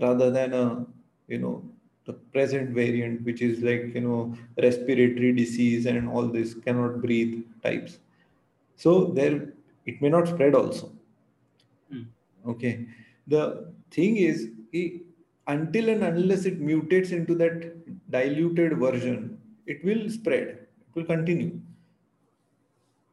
rather 0.00 0.30
than 0.30 0.54
a 0.54 0.86
you 1.26 1.38
know 1.38 1.64
the 2.04 2.12
present 2.12 2.70
variant 2.70 3.22
which 3.24 3.42
is 3.42 3.62
like 3.62 3.92
you 3.94 4.00
know 4.00 4.36
respiratory 4.62 5.32
disease 5.32 5.86
and 5.86 6.08
all 6.08 6.26
this 6.26 6.54
cannot 6.54 7.00
breathe 7.00 7.42
types 7.62 7.98
so 8.76 9.06
there 9.18 9.52
it 9.86 10.00
may 10.02 10.08
not 10.08 10.28
spread 10.28 10.54
also 10.54 10.92
mm. 11.92 12.06
okay 12.46 12.86
the 13.26 13.72
thing 13.90 14.16
is 14.16 14.50
until 15.46 15.88
and 15.88 16.02
unless 16.02 16.44
it 16.44 16.60
mutates 16.60 17.12
into 17.12 17.34
that 17.34 17.56
diluted 18.10 18.78
version 18.78 19.38
it 19.66 19.84
will 19.84 20.08
spread 20.08 20.48
it 20.48 20.94
will 20.94 21.04
continue 21.04 21.60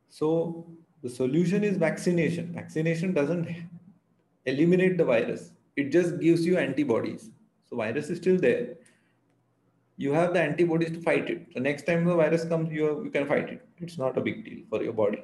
so 0.10 0.66
the 1.04 1.10
solution 1.10 1.64
is 1.64 1.78
vaccination 1.78 2.52
vaccination 2.54 3.14
doesn't 3.14 3.48
eliminate 4.46 4.98
the 4.98 5.06
virus 5.06 5.52
it 5.76 5.92
just 5.92 6.20
gives 6.20 6.46
you 6.46 6.58
antibodies 6.58 7.30
so 7.70 7.76
virus 7.76 8.10
is 8.10 8.18
still 8.18 8.38
there 8.38 8.76
you 10.02 10.14
have 10.14 10.34
the 10.34 10.42
antibodies 10.42 10.92
to 10.92 11.02
fight 11.02 11.30
it. 11.30 11.48
So 11.54 11.60
next 11.60 11.86
time 11.86 12.06
the 12.06 12.16
virus 12.16 12.44
comes, 12.46 12.72
you, 12.72 13.04
you 13.04 13.12
can 13.12 13.28
fight 13.28 13.50
it. 13.50 13.62
It's 13.78 13.98
not 14.00 14.18
a 14.18 14.22
big 14.22 14.44
deal 14.44 14.60
for 14.70 14.84
your 14.84 14.94
body. 14.94 15.22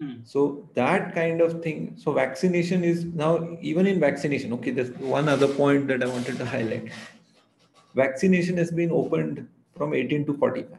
Hmm. 0.00 0.14
So 0.24 0.68
that 0.74 1.14
kind 1.14 1.40
of 1.40 1.62
thing. 1.62 1.94
So 1.96 2.12
vaccination 2.12 2.84
is 2.84 3.04
now 3.04 3.58
even 3.60 3.86
in 3.86 3.98
vaccination. 3.98 4.52
Okay, 4.54 4.70
there's 4.70 4.90
one 4.98 5.28
other 5.28 5.48
point 5.48 5.88
that 5.88 6.02
I 6.02 6.06
wanted 6.06 6.38
to 6.38 6.46
highlight. 6.46 6.90
Vaccination 7.94 8.56
has 8.58 8.70
been 8.70 8.92
opened 8.92 9.48
from 9.76 9.94
18 9.94 10.26
to 10.26 10.34
45. 10.34 10.78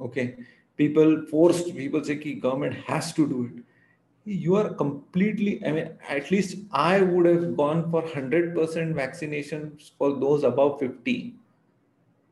Okay, 0.00 0.36
people 0.76 1.22
forced. 1.30 1.76
People 1.76 2.02
say 2.02 2.16
ki 2.16 2.34
government 2.34 2.74
has 2.74 3.12
to 3.12 3.28
do 3.28 3.44
it. 3.44 3.62
You 4.24 4.56
are 4.56 4.74
completely. 4.74 5.64
I 5.64 5.70
mean, 5.72 5.90
at 6.08 6.30
least 6.30 6.56
I 6.72 7.02
would 7.02 7.26
have 7.26 7.56
gone 7.56 7.90
for 7.90 8.02
100% 8.02 8.54
vaccinations 8.54 9.92
for 9.96 10.18
those 10.18 10.42
above 10.42 10.80
50 10.80 11.34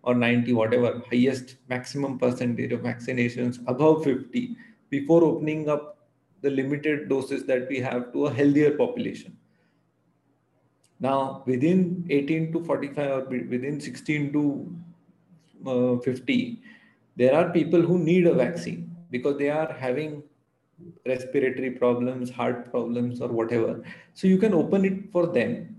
or 0.02 0.14
90 0.14 0.52
whatever 0.54 1.02
highest 1.10 1.56
maximum 1.68 2.18
percentage 2.18 2.72
of 2.72 2.80
vaccinations 2.80 3.58
above 3.66 4.04
50 4.04 4.56
before 4.90 5.22
opening 5.24 5.68
up 5.68 5.97
the 6.42 6.50
limited 6.50 7.08
doses 7.08 7.44
that 7.44 7.68
we 7.68 7.78
have 7.78 8.12
to 8.12 8.26
a 8.26 8.32
healthier 8.32 8.76
population. 8.76 9.36
Now 11.00 11.42
within 11.46 12.06
18 12.10 12.52
to 12.52 12.64
45 12.64 13.10
or 13.10 13.24
within 13.28 13.80
16 13.80 14.32
to 14.32 14.76
uh, 15.66 15.98
50 15.98 16.62
there 17.16 17.34
are 17.34 17.50
people 17.50 17.82
who 17.82 17.98
need 17.98 18.26
a 18.26 18.34
vaccine 18.34 18.96
because 19.10 19.38
they 19.38 19.50
are 19.50 19.72
having 19.72 20.22
respiratory 21.06 21.70
problems 21.70 22.30
heart 22.30 22.70
problems 22.70 23.20
or 23.20 23.28
whatever. 23.28 23.82
So 24.14 24.28
you 24.28 24.38
can 24.38 24.54
open 24.54 24.84
it 24.84 25.10
for 25.12 25.26
them. 25.26 25.76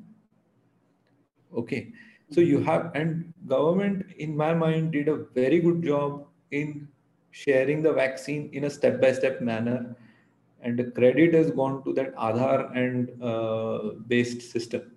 Okay. 1.55 1.93
So 2.31 2.41
you 2.41 2.61
have, 2.63 2.91
and 2.93 3.33
government, 3.47 4.05
in 4.17 4.35
my 4.35 4.53
mind, 4.53 4.91
did 4.91 5.07
a 5.07 5.25
very 5.33 5.59
good 5.59 5.81
job 5.83 6.27
in 6.51 6.87
sharing 7.31 7.81
the 7.81 7.93
vaccine 7.93 8.49
in 8.53 8.65
a 8.65 8.69
step-by-step 8.69 9.41
manner. 9.41 9.95
And 10.61 10.77
the 10.77 10.85
credit 10.91 11.33
has 11.33 11.51
gone 11.51 11.83
to 11.85 11.93
that 11.93 12.15
Aadhaar 12.15 12.75
and 12.75 13.23
uh, 13.23 13.95
based 14.07 14.41
system, 14.51 14.91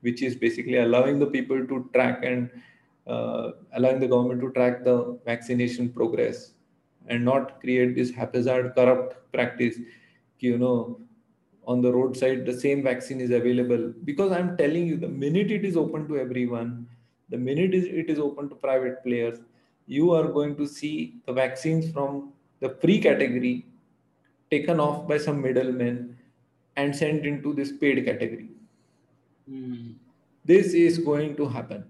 which 0.00 0.22
is 0.22 0.34
basically 0.34 0.78
allowing 0.78 1.18
the 1.18 1.26
people 1.26 1.66
to 1.66 1.88
track 1.94 2.24
and 2.24 2.50
uh, 3.06 3.52
allowing 3.74 4.00
the 4.00 4.08
government 4.08 4.40
to 4.40 4.50
track 4.52 4.84
the 4.84 5.18
vaccination 5.24 5.90
progress 5.90 6.52
and 7.06 7.24
not 7.24 7.60
create 7.60 7.94
this 7.94 8.10
haphazard 8.10 8.74
corrupt 8.74 9.32
practice. 9.32 9.76
You 10.40 10.58
know 10.58 11.00
on 11.66 11.82
the 11.82 11.92
roadside 11.92 12.46
the 12.46 12.58
same 12.58 12.82
vaccine 12.82 13.20
is 13.20 13.30
available. 13.30 13.92
Because 14.04 14.32
i'm 14.32 14.56
telling 14.56 14.86
you 14.86 14.96
the 14.96 15.08
minute 15.08 15.50
it 15.50 15.64
is 15.64 15.76
open 15.76 16.08
to 16.08 16.18
everyone 16.18 16.86
the 17.28 17.36
minute 17.36 17.74
it 17.74 18.08
is 18.08 18.18
open 18.18 18.48
to 18.48 18.54
private 18.54 19.02
players 19.04 19.38
you 19.86 20.12
are 20.12 20.28
going 20.28 20.56
to 20.56 20.66
see 20.66 21.16
the 21.26 21.32
vaccines 21.32 21.90
from 21.92 22.32
the 22.60 22.70
free 22.80 23.00
category 23.00 23.66
taken 24.50 24.80
off 24.80 25.06
by 25.08 25.18
some 25.18 25.40
middlemen 25.40 26.16
and 26.76 26.94
sent 26.94 27.26
into 27.26 27.52
this 27.54 27.72
paid 27.72 28.04
category 28.04 28.48
mm. 29.50 29.94
this 30.44 30.74
is 30.74 30.98
going 30.98 31.36
to 31.36 31.46
happen 31.46 31.84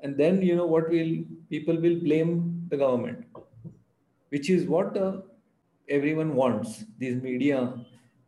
and 0.00 0.16
then 0.16 0.42
you 0.42 0.56
know 0.56 0.66
what 0.66 0.88
will 0.88 1.12
people 1.48 1.76
will 1.86 1.98
blame 2.06 2.32
the 2.70 2.76
government 2.76 3.24
which 4.28 4.48
is 4.50 4.66
what 4.66 4.96
uh, 4.96 5.12
everyone 5.88 6.34
wants 6.34 6.84
these 6.98 7.16
media 7.22 7.60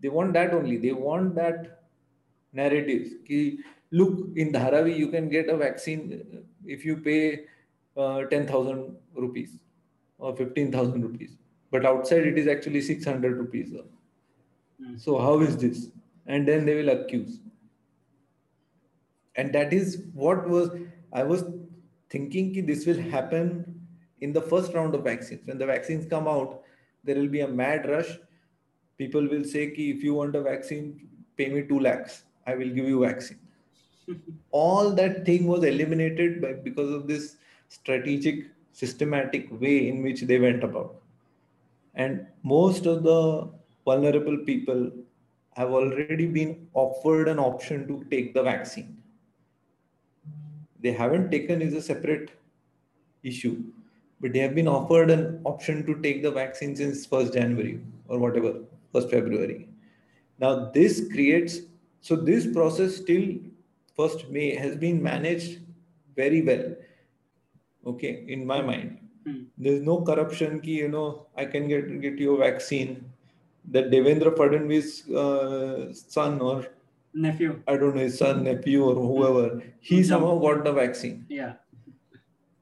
they 0.03 0.09
want 0.09 0.33
that 0.35 0.53
only. 0.53 0.77
They 0.77 0.93
want 0.93 1.35
that 1.37 1.83
narrative. 2.53 3.13
Ki, 3.27 3.61
look, 3.93 4.37
in 4.37 4.53
Dharavi, 4.53 4.97
you 4.97 5.09
can 5.09 5.29
get 5.29 5.49
a 5.49 5.57
vaccine 5.57 6.45
if 6.67 6.85
you 6.85 6.97
pay 6.97 7.45
uh, 7.97 8.25
10,000 8.25 8.97
rupees 9.15 9.61
or 10.19 10.37
15,000 10.37 11.03
rupees. 11.03 11.37
But 11.73 11.85
outside, 11.85 12.27
it 12.27 12.39
is 12.39 12.47
actually 12.47 12.81
600 12.83 13.37
rupees. 13.37 13.73
Mm. 14.81 15.01
So, 15.01 15.19
how 15.19 15.41
is 15.41 15.57
this? 15.57 15.89
And 16.27 16.47
then 16.47 16.65
they 16.65 16.77
will 16.77 16.91
accuse. 16.91 17.41
And 19.35 19.53
that 19.55 19.73
is 19.73 20.05
what 20.15 20.49
was, 20.49 20.71
I 21.13 21.25
was 21.25 21.45
thinking 22.11 22.55
ki 22.55 22.61
this 22.61 22.87
will 22.87 23.01
happen 23.01 23.81
in 24.21 24.33
the 24.33 24.43
first 24.43 24.75
round 24.75 24.95
of 24.95 25.03
vaccines. 25.03 25.41
When 25.47 25.59
the 25.59 25.67
vaccines 25.67 26.07
come 26.09 26.29
out, 26.29 26.63
there 27.03 27.17
will 27.17 27.29
be 27.29 27.41
a 27.41 27.49
mad 27.49 27.89
rush 27.89 28.19
people 29.03 29.29
will 29.35 29.45
say 29.53 29.71
ki 29.77 29.91
if 29.91 30.03
you 30.07 30.15
want 30.15 30.37
a 30.41 30.43
vaccine 30.49 30.85
pay 31.37 31.49
me 31.55 31.63
2 31.71 31.81
lakhs 31.87 32.19
i 32.47 32.55
will 32.61 32.73
give 32.79 32.91
you 32.93 33.01
vaccine 33.05 33.41
all 34.63 34.91
that 35.01 35.25
thing 35.29 35.47
was 35.53 35.65
eliminated 35.73 36.41
by, 36.43 36.53
because 36.69 36.91
of 36.99 37.07
this 37.13 37.37
strategic 37.69 38.45
systematic 38.73 39.49
way 39.65 39.77
in 39.89 40.03
which 40.03 40.23
they 40.31 40.39
went 40.47 40.65
about 40.69 41.02
and 41.95 42.27
most 42.43 42.87
of 42.87 43.03
the 43.03 43.51
vulnerable 43.85 44.39
people 44.39 44.91
have 45.51 45.71
already 45.71 46.27
been 46.27 46.67
offered 46.75 47.29
an 47.29 47.39
option 47.39 47.87
to 47.87 48.05
take 48.11 48.33
the 48.35 48.43
vaccine 48.43 48.97
they 50.81 50.93
haven't 50.93 51.31
taken 51.31 51.61
is 51.61 51.75
a 51.75 51.83
separate 51.83 52.31
issue 53.23 53.57
but 54.21 54.33
they 54.33 54.39
have 54.39 54.55
been 54.55 54.69
offered 54.69 55.11
an 55.11 55.41
option 55.45 55.85
to 55.85 56.01
take 56.01 56.23
the 56.23 56.31
vaccine 56.31 56.77
since 56.77 57.07
1st 57.07 57.35
january 57.35 57.81
or 58.09 58.19
whatever 58.19 58.55
1st 58.95 59.11
February. 59.11 59.69
Now 60.39 60.71
this 60.71 61.09
creates, 61.13 61.59
so 62.01 62.17
this 62.17 62.47
process 62.53 63.01
till 63.01 63.39
1st 63.99 64.31
May 64.31 64.55
has 64.55 64.77
been 64.77 65.03
managed 65.03 65.61
very 66.17 66.43
well. 66.43 66.75
Okay, 67.87 68.25
in 68.29 68.47
my 68.47 68.61
mind. 68.61 68.99
Hmm. 69.27 69.45
There's 69.57 69.83
no 69.83 70.01
corruption 70.03 70.61
ki, 70.61 70.73
you 70.73 70.89
know, 70.89 71.27
I 71.37 71.45
can 71.45 71.69
get, 71.69 72.01
get 72.01 72.19
you 72.19 72.35
a 72.35 72.39
vaccine. 72.39 73.05
That 73.71 73.91
Devendra 73.91 74.35
Fadnavis' 74.37 75.09
uh, 75.15 75.93
son 75.95 76.41
or 76.41 76.67
nephew, 77.15 77.63
I 77.69 77.77
don't 77.77 77.95
know, 77.95 78.03
his 78.03 78.19
son, 78.19 78.43
nephew, 78.45 78.85
or 78.85 78.95
whoever, 78.95 79.63
he 79.81 80.03
somehow 80.03 80.39
got 80.39 80.65
the 80.65 80.73
vaccine. 80.73 81.25
Yeah. 81.29 81.55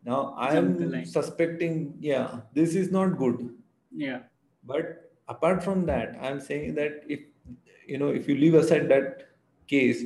Now 0.05 0.35
I 0.37 0.57
am 0.57 1.07
suspecting, 1.07 1.95
yeah, 2.01 2.41
this 2.53 2.75
is 2.75 2.91
not 2.91 3.17
good. 3.17 3.55
Yeah. 3.91 4.21
But 4.65 5.11
apart 5.31 5.63
from 5.63 5.87
that 5.87 6.17
i'm 6.21 6.41
saying 6.41 6.75
that 6.75 7.05
if 7.09 7.21
you 7.87 7.97
know 7.99 8.09
if 8.09 8.29
you 8.29 8.35
leave 8.35 8.55
aside 8.55 8.89
that 8.89 9.29
case 9.69 10.03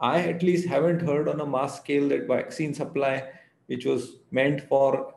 I 0.00 0.20
at 0.22 0.42
least 0.42 0.68
haven't 0.68 1.00
heard 1.00 1.28
on 1.28 1.40
a 1.40 1.46
mass 1.46 1.78
scale 1.78 2.08
that 2.10 2.28
vaccine 2.28 2.72
supply, 2.72 3.30
which 3.66 3.84
was 3.84 4.18
meant 4.30 4.62
for 4.68 5.14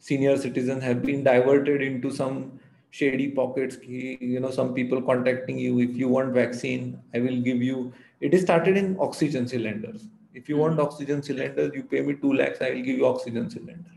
senior 0.00 0.36
citizens, 0.36 0.82
have 0.82 1.02
been 1.02 1.22
diverted 1.22 1.82
into 1.82 2.10
some 2.10 2.58
shady 2.90 3.28
pockets. 3.30 3.76
You 3.82 4.40
know, 4.40 4.50
some 4.50 4.74
people 4.74 5.00
contacting 5.00 5.58
you 5.58 5.78
if 5.78 5.96
you 5.96 6.08
want 6.08 6.34
vaccine, 6.34 7.00
I 7.14 7.20
will 7.20 7.40
give 7.40 7.62
you. 7.62 7.92
It 8.20 8.34
is 8.34 8.42
started 8.42 8.76
in 8.76 8.96
oxygen 8.98 9.46
cylinders. 9.46 10.08
If 10.34 10.48
you 10.48 10.56
want 10.56 10.74
hmm. 10.74 10.80
oxygen 10.80 11.22
cylinders, 11.22 11.72
you 11.74 11.84
pay 11.84 12.00
me 12.00 12.14
two 12.14 12.32
lakhs. 12.32 12.60
I 12.60 12.70
will 12.70 12.82
give 12.82 12.98
you 12.98 13.06
oxygen 13.06 13.48
cylinder. 13.48 13.90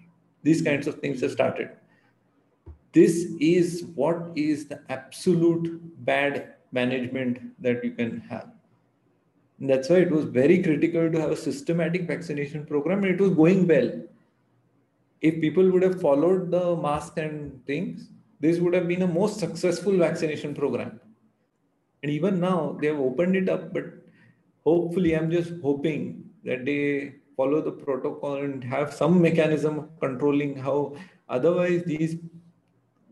These 0.44 0.62
kinds 0.62 0.88
of 0.88 1.00
things 1.00 1.22
have 1.22 1.32
started. 1.32 1.70
This 2.92 3.26
is 3.40 3.86
what 3.96 4.32
is 4.36 4.68
the 4.68 4.82
absolute 4.90 5.80
bad 6.06 6.54
management 6.72 7.40
that 7.62 7.84
you 7.84 7.92
can 7.92 8.20
have 8.30 8.54
and 9.64 9.70
that's 9.70 9.88
why 9.88 9.98
it 9.98 10.12
was 10.12 10.26
very 10.26 10.62
critical 10.62 11.10
to 11.10 11.22
have 11.22 11.32
a 11.32 11.38
systematic 11.38 12.02
vaccination 12.02 12.66
program, 12.66 13.04
and 13.04 13.14
it 13.14 13.22
was 13.22 13.32
going 13.32 13.66
well. 13.66 13.92
If 15.24 15.42
people 15.42 15.72
would 15.72 15.82
have 15.82 16.00
followed 16.00 16.52
the 16.52 16.76
mask 16.76 17.18
and 17.18 17.66
things, 17.66 18.10
this 18.40 18.60
would 18.60 18.74
have 18.74 18.88
been 18.88 19.02
a 19.04 19.08
most 19.08 19.40
successful 19.40 19.98
vaccination 19.98 20.54
program. 20.54 21.00
And 22.04 22.12
even 22.12 22.40
now, 22.40 22.78
they 22.80 22.88
have 22.88 23.00
opened 23.00 23.38
it 23.38 23.50
up, 23.50 23.74
but 23.74 23.86
hopefully, 24.66 25.16
I'm 25.16 25.32
just 25.32 25.54
hoping 25.62 26.26
that 26.44 26.66
they 26.66 27.16
follow 27.38 27.62
the 27.62 27.72
protocol 27.72 28.36
and 28.36 28.64
have 28.64 28.94
some 28.94 29.22
mechanism 29.22 29.80
of 29.80 30.00
controlling 30.00 30.56
how 30.58 30.96
otherwise 31.30 31.84
these 31.86 32.18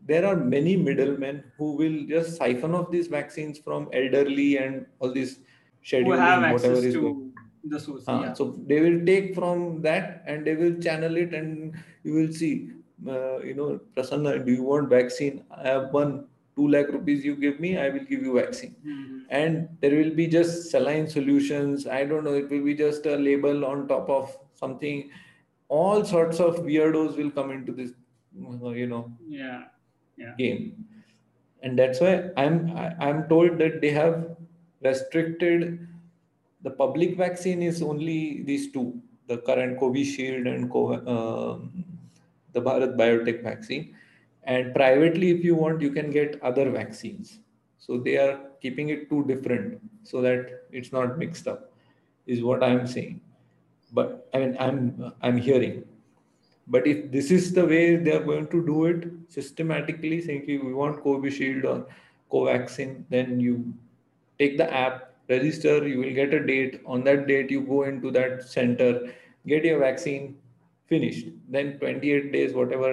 there 0.06 0.26
are 0.26 0.36
many 0.36 0.76
middlemen 0.76 1.42
who 1.56 1.72
will 1.76 2.06
just 2.08 2.36
siphon 2.36 2.74
off 2.74 2.90
these 2.90 3.06
vaccines 3.06 3.58
from 3.58 3.88
elderly 3.92 4.58
and 4.58 4.86
all 4.98 5.12
these 5.12 5.40
scheduling 5.84 6.52
whatever 6.52 6.74
is 6.74 6.96
going. 6.96 7.32
The 7.64 7.80
source. 7.80 8.04
Uh, 8.08 8.20
yeah. 8.22 8.32
So 8.32 8.58
they 8.66 8.80
will 8.80 9.04
take 9.04 9.34
from 9.34 9.82
that 9.82 10.22
and 10.26 10.46
they 10.46 10.54
will 10.54 10.80
channel 10.80 11.16
it, 11.16 11.34
and 11.34 11.74
you 12.04 12.14
will 12.14 12.32
see. 12.32 12.70
Uh, 13.06 13.40
you 13.40 13.54
know, 13.54 13.80
Prasanna, 13.96 14.44
do 14.44 14.52
you 14.52 14.62
want 14.62 14.88
vaccine? 14.88 15.44
I 15.50 15.66
have 15.66 15.92
one 15.92 16.26
two 16.56 16.68
lakh 16.68 16.88
rupees 16.88 17.24
you 17.24 17.34
give 17.36 17.60
me, 17.60 17.78
I 17.78 17.88
will 17.88 18.04
give 18.04 18.22
you 18.22 18.34
vaccine. 18.34 18.76
Mm-hmm. 18.86 19.18
And 19.30 19.68
there 19.80 19.96
will 19.96 20.14
be 20.14 20.26
just 20.26 20.70
saline 20.70 21.08
solutions. 21.08 21.86
I 21.86 22.04
don't 22.04 22.24
know. 22.24 22.34
It 22.34 22.50
will 22.50 22.64
be 22.64 22.74
just 22.74 23.06
a 23.06 23.16
label 23.16 23.64
on 23.64 23.88
top 23.88 24.08
of 24.10 24.36
something. 24.54 25.10
All 25.68 26.04
sorts 26.04 26.40
of 26.40 26.56
weirdos 26.56 27.16
will 27.16 27.30
come 27.30 27.50
into 27.50 27.72
this, 27.72 27.92
you 28.34 28.86
know, 28.86 29.10
yeah, 29.26 29.64
yeah. 30.16 30.34
game. 30.36 30.84
And 31.62 31.78
that's 31.78 32.00
why 32.00 32.30
I'm 32.36 32.76
I'm 33.00 33.28
told 33.28 33.58
that 33.58 33.80
they 33.80 33.90
have 33.90 34.36
restricted 34.82 35.88
the 36.62 36.70
public 36.70 37.16
vaccine 37.16 37.62
is 37.62 37.82
only 37.82 38.42
these 38.42 38.72
two 38.72 39.00
the 39.28 39.38
current 39.38 39.78
Covishield 39.78 40.46
and 40.52 40.64
uh, 41.08 41.58
the 42.52 42.60
Bharat 42.60 42.96
Biotech 42.96 43.42
vaccine. 43.42 43.94
And 44.44 44.74
privately, 44.74 45.30
if 45.30 45.44
you 45.44 45.54
want, 45.54 45.80
you 45.80 45.90
can 45.92 46.10
get 46.10 46.42
other 46.42 46.70
vaccines. 46.70 47.38
So 47.78 47.98
they 47.98 48.16
are 48.16 48.40
keeping 48.60 48.88
it 48.88 49.08
two 49.08 49.24
different 49.24 49.80
so 50.02 50.20
that 50.22 50.64
it's 50.72 50.92
not 50.92 51.18
mixed 51.18 51.46
up, 51.46 51.72
is 52.26 52.42
what 52.42 52.62
I'm 52.62 52.86
saying. 52.86 53.20
But 53.92 54.28
I 54.34 54.38
mean, 54.38 54.56
I'm 54.58 55.12
I'm 55.22 55.36
hearing. 55.36 55.84
But 56.68 56.86
if 56.86 57.10
this 57.10 57.30
is 57.30 57.52
the 57.52 57.64
way 57.66 57.96
they 57.96 58.12
are 58.12 58.24
going 58.24 58.46
to 58.48 58.64
do 58.64 58.84
it 58.86 59.08
systematically, 59.28 60.20
saying 60.20 60.44
if 60.46 60.62
we 60.62 60.72
want 60.72 61.02
Covishield 61.04 61.64
or 61.64 61.86
Covaxin, 62.30 63.04
then 63.10 63.40
you 63.40 63.74
take 64.38 64.56
the 64.58 64.72
app, 64.72 65.11
register, 65.34 65.74
you 65.86 65.98
will 65.98 66.14
get 66.20 66.34
a 66.34 66.44
date. 66.44 66.80
On 66.86 67.04
that 67.04 67.26
date, 67.26 67.50
you 67.50 67.60
go 67.62 67.82
into 67.84 68.10
that 68.18 68.42
center, 68.42 68.92
get 69.46 69.64
your 69.64 69.78
vaccine, 69.80 70.36
finished. 70.92 71.26
Then 71.48 71.78
28 71.78 72.32
days, 72.32 72.54
whatever 72.60 72.90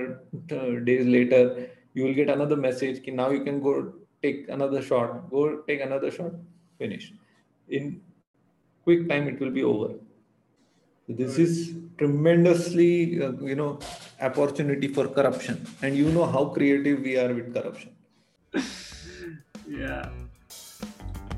uh, 0.51 0.79
days 0.89 1.05
later, 1.05 1.69
you 1.93 2.03
will 2.05 2.13
get 2.13 2.29
another 2.29 2.57
message. 2.67 3.01
Now 3.07 3.29
you 3.37 3.43
can 3.43 3.61
go 3.61 3.93
take 4.23 4.47
another 4.49 4.81
shot, 4.81 5.29
go 5.29 5.41
take 5.71 5.81
another 5.81 6.11
shot, 6.11 6.31
finish. 6.77 7.11
In 7.67 8.01
quick 8.83 9.07
time, 9.09 9.27
it 9.33 9.39
will 9.39 9.55
be 9.61 9.65
over. 9.73 9.89
this 11.19 11.37
is 11.41 11.53
tremendously, 11.99 12.89
uh, 13.27 13.31
you 13.51 13.55
know, 13.59 13.69
opportunity 14.27 14.89
for 14.97 15.05
corruption. 15.07 15.55
And 15.81 15.97
you 16.01 16.11
know 16.17 16.25
how 16.35 16.43
creative 16.57 16.99
we 17.07 17.17
are 17.21 17.33
with 17.37 17.53
corruption. 17.55 17.95
yeah 19.79 20.09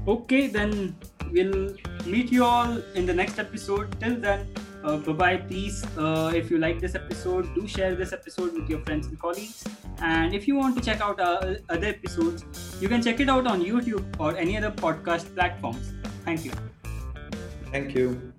Okay, 0.08 0.48
then 0.48 0.96
we'll 1.32 1.76
meet 2.06 2.32
you 2.32 2.44
all 2.44 2.78
in 2.96 3.06
the 3.06 3.14
next 3.14 3.38
episode. 3.38 4.00
Till 4.00 4.16
then, 4.16 4.48
uh, 4.84 4.98
bye 4.98 5.14
bye. 5.14 5.38
Please, 5.38 5.86
uh, 5.98 6.32
if 6.34 6.50
you 6.50 6.58
like 6.58 6.80
this 6.80 6.96
episode, 6.96 7.54
do 7.54 7.68
share 7.68 7.94
this 7.94 8.12
episode 8.12 8.54
with 8.54 8.70
your 8.70 8.80
friends 8.80 9.08
and 9.08 9.20
colleagues. 9.20 9.64
And 10.00 10.34
if 10.34 10.48
you 10.48 10.56
want 10.56 10.76
to 10.78 10.84
check 10.84 11.02
out 11.02 11.20
our 11.20 11.56
other 11.70 11.88
episodes, 11.88 12.44
you 12.82 12.90
can 12.90 13.04
check 13.04 13.20
it 13.20 13.30
out 13.30 13.46
on 13.46 13.62
YouTube 13.62 14.04
or 14.20 14.36
any 14.36 14.58
other 14.58 14.72
podcast 14.72 15.34
platforms. 15.36 15.94
Thank 16.26 16.46
you. 16.46 16.52
Thank 17.72 17.94
you. 17.96 18.31